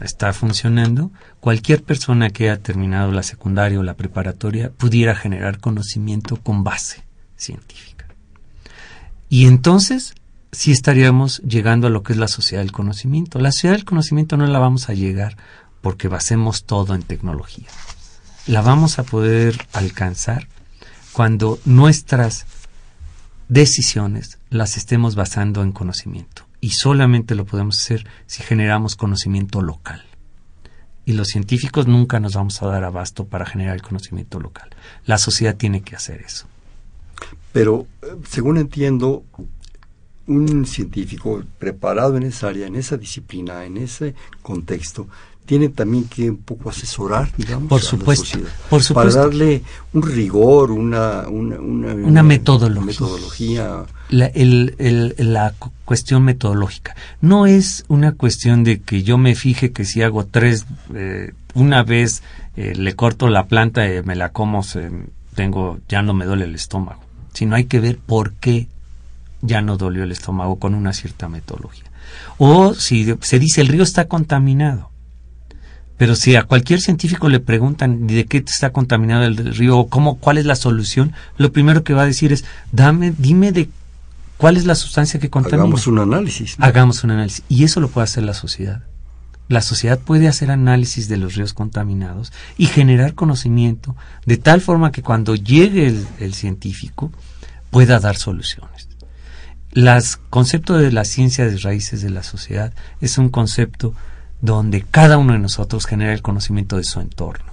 está 0.00 0.32
funcionando, 0.32 1.10
cualquier 1.40 1.82
persona 1.82 2.30
que 2.30 2.44
haya 2.50 2.62
terminado 2.62 3.12
la 3.12 3.22
secundaria 3.22 3.78
o 3.78 3.82
la 3.82 3.94
preparatoria 3.94 4.70
pudiera 4.70 5.14
generar 5.14 5.58
conocimiento 5.58 6.36
con 6.36 6.64
base 6.64 7.02
científica. 7.36 8.06
Y 9.28 9.46
entonces 9.46 10.14
sí 10.52 10.70
estaríamos 10.70 11.38
llegando 11.38 11.86
a 11.86 11.90
lo 11.90 12.02
que 12.02 12.12
es 12.12 12.18
la 12.18 12.28
sociedad 12.28 12.62
del 12.62 12.72
conocimiento. 12.72 13.38
La 13.38 13.50
sociedad 13.50 13.74
del 13.74 13.84
conocimiento 13.84 14.36
no 14.36 14.46
la 14.46 14.58
vamos 14.58 14.88
a 14.88 14.94
llegar 14.94 15.36
porque 15.82 16.08
basemos 16.08 16.64
todo 16.64 16.94
en 16.94 17.02
tecnología. 17.02 17.68
La 18.46 18.62
vamos 18.62 18.98
a 18.98 19.02
poder 19.02 19.66
alcanzar 19.72 20.48
cuando 21.12 21.58
nuestras 21.66 22.46
decisiones 23.48 24.38
las 24.48 24.78
estemos 24.78 25.14
basando 25.14 25.62
en 25.62 25.72
conocimiento. 25.72 26.46
Y 26.60 26.70
solamente 26.70 27.34
lo 27.34 27.44
podemos 27.44 27.78
hacer 27.78 28.06
si 28.26 28.42
generamos 28.42 28.96
conocimiento 28.96 29.60
local. 29.60 30.02
Y 31.04 31.12
los 31.12 31.28
científicos 31.28 31.86
nunca 31.88 32.20
nos 32.20 32.34
vamos 32.34 32.62
a 32.62 32.66
dar 32.66 32.84
abasto 32.84 33.26
para 33.26 33.44
generar 33.44 33.74
el 33.74 33.82
conocimiento 33.82 34.40
local. 34.40 34.70
La 35.04 35.18
sociedad 35.18 35.56
tiene 35.56 35.82
que 35.82 35.96
hacer 35.96 36.22
eso. 36.22 36.46
Pero, 37.52 37.86
según 38.28 38.56
entiendo, 38.58 39.24
un 40.26 40.64
científico 40.66 41.42
preparado 41.58 42.16
en 42.16 42.22
esa 42.22 42.48
área, 42.48 42.66
en 42.66 42.76
esa 42.76 42.96
disciplina, 42.96 43.64
en 43.64 43.76
ese 43.76 44.14
contexto, 44.42 45.08
tiene 45.44 45.68
también 45.68 46.04
que 46.04 46.30
un 46.30 46.36
poco 46.38 46.70
asesorar, 46.70 47.30
digamos, 47.36 47.68
por 47.68 47.80
a 47.80 47.84
la 47.84 47.88
supuesto, 47.90 48.24
sociedad, 48.24 48.48
por 48.70 48.82
supuesto. 48.82 49.12
para 49.14 49.26
darle 49.28 49.62
un 49.92 50.02
rigor, 50.02 50.70
una 50.70 51.28
una, 51.28 51.60
una, 51.60 51.94
Una 51.94 52.22
metodología. 52.22 52.86
metodología. 52.86 53.84
la, 54.08 54.26
el- 54.26 54.74
el- 54.78 55.14
la 55.18 55.52
cu- 55.58 55.72
cuestión 55.84 56.22
metodológica. 56.24 56.94
No 57.20 57.46
es 57.46 57.84
una 57.88 58.12
cuestión 58.12 58.62
de 58.64 58.80
que 58.80 59.02
yo 59.02 59.18
me 59.18 59.34
fije 59.34 59.72
que 59.72 59.84
si 59.84 60.02
hago 60.02 60.24
tres, 60.26 60.64
eh, 60.94 61.32
una 61.54 61.82
vez 61.82 62.22
eh, 62.56 62.74
le 62.76 62.94
corto 62.94 63.28
la 63.28 63.46
planta 63.46 63.86
y 63.92 64.02
me 64.02 64.14
la 64.16 64.30
como, 64.30 64.62
se- 64.62 64.90
tengo, 65.34 65.78
ya 65.88 66.02
no 66.02 66.14
me 66.14 66.24
duele 66.26 66.44
el 66.44 66.54
estómago. 66.54 67.02
Sino 67.32 67.56
hay 67.56 67.64
que 67.64 67.80
ver 67.80 67.98
por 67.98 68.32
qué 68.34 68.68
ya 69.40 69.60
no 69.62 69.76
dolió 69.76 70.04
el 70.04 70.12
estómago 70.12 70.56
con 70.60 70.74
una 70.74 70.92
cierta 70.92 71.28
metodología. 71.28 71.84
O 72.38 72.74
si 72.74 73.12
se 73.22 73.38
dice 73.38 73.60
el 73.60 73.68
río 73.68 73.82
está 73.82 74.06
contaminado. 74.06 74.90
Pero 76.02 76.16
si 76.16 76.34
a 76.34 76.42
cualquier 76.42 76.80
científico 76.80 77.28
le 77.28 77.38
preguntan 77.38 78.08
de 78.08 78.26
qué 78.26 78.38
está 78.38 78.72
contaminado 78.72 79.22
el 79.22 79.36
río 79.54 79.78
o 79.78 79.88
cómo, 79.88 80.16
cuál 80.16 80.36
es 80.36 80.44
la 80.44 80.56
solución, 80.56 81.12
lo 81.36 81.52
primero 81.52 81.84
que 81.84 81.94
va 81.94 82.02
a 82.02 82.06
decir 82.06 82.32
es, 82.32 82.44
dame, 82.72 83.14
dime 83.16 83.52
de 83.52 83.68
cuál 84.36 84.56
es 84.56 84.66
la 84.66 84.74
sustancia 84.74 85.20
que 85.20 85.30
contamina. 85.30 85.62
Hagamos 85.62 85.86
un 85.86 86.00
análisis. 86.00 86.58
¿no? 86.58 86.64
Hagamos 86.66 87.04
un 87.04 87.12
análisis. 87.12 87.44
Y 87.48 87.62
eso 87.62 87.78
lo 87.78 87.86
puede 87.86 88.02
hacer 88.02 88.24
la 88.24 88.34
sociedad. 88.34 88.82
La 89.46 89.60
sociedad 89.62 90.00
puede 90.00 90.26
hacer 90.26 90.50
análisis 90.50 91.06
de 91.08 91.18
los 91.18 91.36
ríos 91.36 91.54
contaminados 91.54 92.32
y 92.58 92.66
generar 92.66 93.14
conocimiento 93.14 93.94
de 94.26 94.38
tal 94.38 94.60
forma 94.60 94.90
que 94.90 95.02
cuando 95.02 95.36
llegue 95.36 95.86
el, 95.86 96.04
el 96.18 96.34
científico 96.34 97.12
pueda 97.70 98.00
dar 98.00 98.16
soluciones. 98.16 98.88
El 99.70 99.88
concepto 100.30 100.78
de 100.78 100.90
la 100.90 101.04
ciencia 101.04 101.46
de 101.46 101.58
raíces 101.58 102.02
de 102.02 102.10
la 102.10 102.24
sociedad 102.24 102.72
es 103.00 103.18
un 103.18 103.28
concepto 103.28 103.94
donde 104.42 104.82
cada 104.82 105.16
uno 105.16 105.32
de 105.32 105.38
nosotros 105.38 105.86
genera 105.86 106.12
el 106.12 106.20
conocimiento 106.20 106.76
de 106.76 106.84
su 106.84 107.00
entorno. 107.00 107.52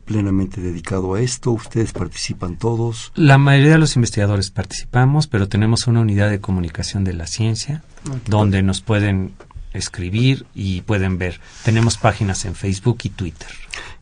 plenamente 0.06 0.60
dedicado 0.60 1.14
a 1.14 1.22
esto? 1.22 1.52
¿Ustedes 1.52 1.94
participan 1.94 2.58
todos? 2.58 3.12
La 3.16 3.38
mayoría 3.38 3.74
de 3.74 3.78
los 3.78 3.96
investigadores 3.96 4.50
participamos, 4.50 5.28
pero 5.28 5.48
tenemos 5.48 5.88
una 5.88 6.02
unidad 6.02 6.30
de 6.30 6.42
comunicación 6.42 7.04
de 7.04 7.14
la 7.14 7.28
ciencia 7.28 7.84
donde 8.28 8.64
nos 8.64 8.82
pueden 8.82 9.34
escribir 9.74 10.46
y 10.56 10.82
pueden 10.82 11.18
ver. 11.18 11.40
Tenemos 11.64 11.98
páginas 11.98 12.46
en 12.46 12.56
Facebook 12.56 13.00
y 13.04 13.10
Twitter. 13.10 13.50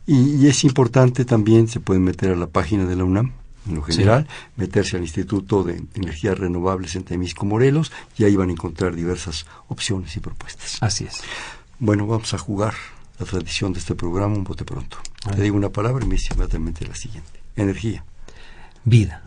Y, 0.06 0.36
y 0.36 0.48
es 0.48 0.64
importante 0.64 1.24
también, 1.24 1.68
se 1.68 1.80
pueden 1.80 2.02
meter 2.02 2.30
a 2.30 2.36
la 2.36 2.46
página 2.46 2.86
de 2.86 2.96
la 2.96 3.04
UNAM, 3.04 3.32
en 3.70 3.76
lo 3.76 3.86
Sí. 3.86 3.92
general, 3.92 4.28
meterse 4.56 4.96
al 4.96 5.02
Instituto 5.02 5.62
de 5.64 5.82
Energías 5.94 6.38
Renovables 6.38 6.94
en 6.96 7.04
Temisco, 7.04 7.46
Morelos, 7.46 7.90
y 8.18 8.24
ahí 8.24 8.36
van 8.36 8.50
a 8.50 8.52
encontrar 8.52 8.94
diversas 8.94 9.46
opciones 9.68 10.14
y 10.16 10.20
propuestas. 10.20 10.76
Así 10.82 11.04
es. 11.04 11.22
Bueno, 11.78 12.06
vamos 12.06 12.34
a 12.34 12.38
jugar 12.38 12.74
la 13.18 13.26
tradición 13.26 13.72
de 13.72 13.78
este 13.78 13.94
programa 13.94 14.34
un 14.34 14.44
bote 14.44 14.64
pronto. 14.64 14.98
A 15.26 15.30
Te 15.30 15.42
digo 15.42 15.56
una 15.56 15.70
palabra 15.70 16.04
y 16.04 16.08
me 16.08 16.14
dice 16.16 16.34
inmediatamente 16.34 16.86
la 16.86 16.94
siguiente. 16.94 17.40
Energía, 17.56 18.04
Vida, 18.84 19.22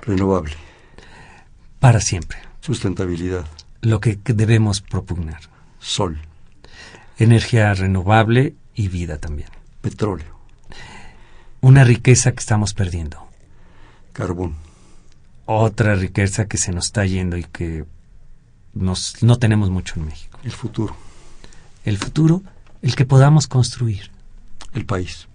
renovable, 0.00 0.54
para 1.80 2.00
siempre. 2.00 2.38
sustentabilidad, 2.60 3.46
Lo 3.82 4.00
que 4.00 4.18
debemos 4.24 4.80
propugnar. 4.80 5.40
sol, 5.78 6.18
Energía 7.18 7.72
renovable 7.74 8.54
y 8.74 8.88
vida 8.88 9.18
también. 9.18 9.48
petróleo, 9.80 10.36
Una 11.60 11.82
riqueza 11.84 12.30
que 12.32 12.38
estamos 12.40 12.74
perdiendo. 12.74 13.27
Carbón, 14.18 14.56
Otra 15.46 15.94
riqueza 15.94 16.46
que 16.48 16.58
se 16.58 16.72
nos 16.72 16.86
está 16.86 17.06
yendo 17.06 17.36
y 17.36 17.44
que 17.44 17.84
nos, 18.74 19.22
no 19.22 19.38
tenemos 19.38 19.70
mucho 19.70 19.94
en 19.98 20.06
México. 20.06 20.38
el 20.44 20.50
futuro, 20.52 20.96
El 21.84 21.96
futuro, 21.98 22.42
el 22.82 22.94
que 22.96 23.04
podamos 23.06 23.46
construir. 23.46 24.10
el 24.74 24.84
país, 24.84 25.28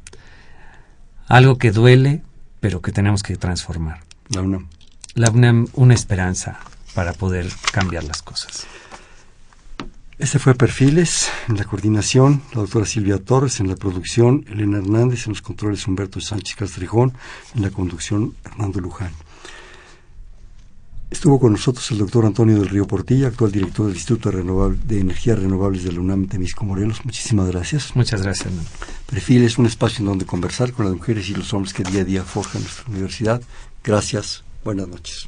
Algo 1.28 1.58
que 1.58 1.72
duele, 1.72 2.22
pero 2.60 2.82
que 2.82 2.92
tenemos 2.92 3.24
que 3.24 3.38
transformar. 3.38 4.02
la 4.30 4.42
UNAM. 4.42 4.68
La 5.16 5.30
UNAM, 5.32 5.68
una 5.74 5.94
esperanza 5.94 6.60
para 6.94 7.14
poder 7.14 7.48
cambiar 7.72 8.04
las 8.04 8.22
cosas. 8.22 8.66
Este 10.24 10.40
fue 10.40 10.56
Perfiles, 10.56 11.28
en 11.50 11.58
la 11.58 11.66
coordinación, 11.66 12.44
la 12.54 12.62
doctora 12.62 12.86
Silvia 12.86 13.18
Torres, 13.18 13.60
en 13.60 13.68
la 13.68 13.76
producción, 13.76 14.46
Elena 14.50 14.78
Hernández, 14.78 15.28
en 15.28 15.34
los 15.34 15.42
controles 15.42 15.86
Humberto 15.86 16.22
Sánchez 16.22 16.56
Castrejón, 16.56 17.12
en 17.54 17.62
la 17.62 17.72
conducción 17.72 18.34
Hernando 18.46 18.80
Luján. 18.80 19.12
Estuvo 21.12 21.42
con 21.42 21.52
nosotros 21.52 21.92
el 21.92 21.98
doctor 21.98 22.26
Antonio 22.26 22.58
del 22.58 22.70
Río 22.70 22.88
Portilla, 22.88 23.28
actual 23.28 23.52
director 23.52 23.88
del 23.88 23.96
Instituto 23.96 24.32
de, 24.32 24.78
de 24.86 25.02
Energías 25.02 25.40
Renovables 25.40 25.84
de 25.84 25.92
la 25.92 26.00
UNAM 26.00 26.28
Temisco 26.28 26.64
Morelos. 26.64 27.04
Muchísimas 27.04 27.50
gracias. 27.50 27.94
Muchas 27.94 28.22
gracias. 28.22 28.54
Perfil 29.08 29.44
es 29.44 29.58
un 29.58 29.66
espacio 29.66 30.00
en 30.00 30.06
donde 30.06 30.26
conversar 30.26 30.72
con 30.72 30.86
las 30.86 30.96
mujeres 30.96 31.30
y 31.30 31.34
los 31.36 31.54
hombres 31.54 31.74
que 31.74 31.84
día 31.84 32.00
a 32.00 32.06
día 32.06 32.24
forjan 32.24 32.62
nuestra 32.62 32.86
universidad. 32.90 33.42
Gracias. 33.84 34.46
Buenas 34.64 34.88
noches. 34.88 35.28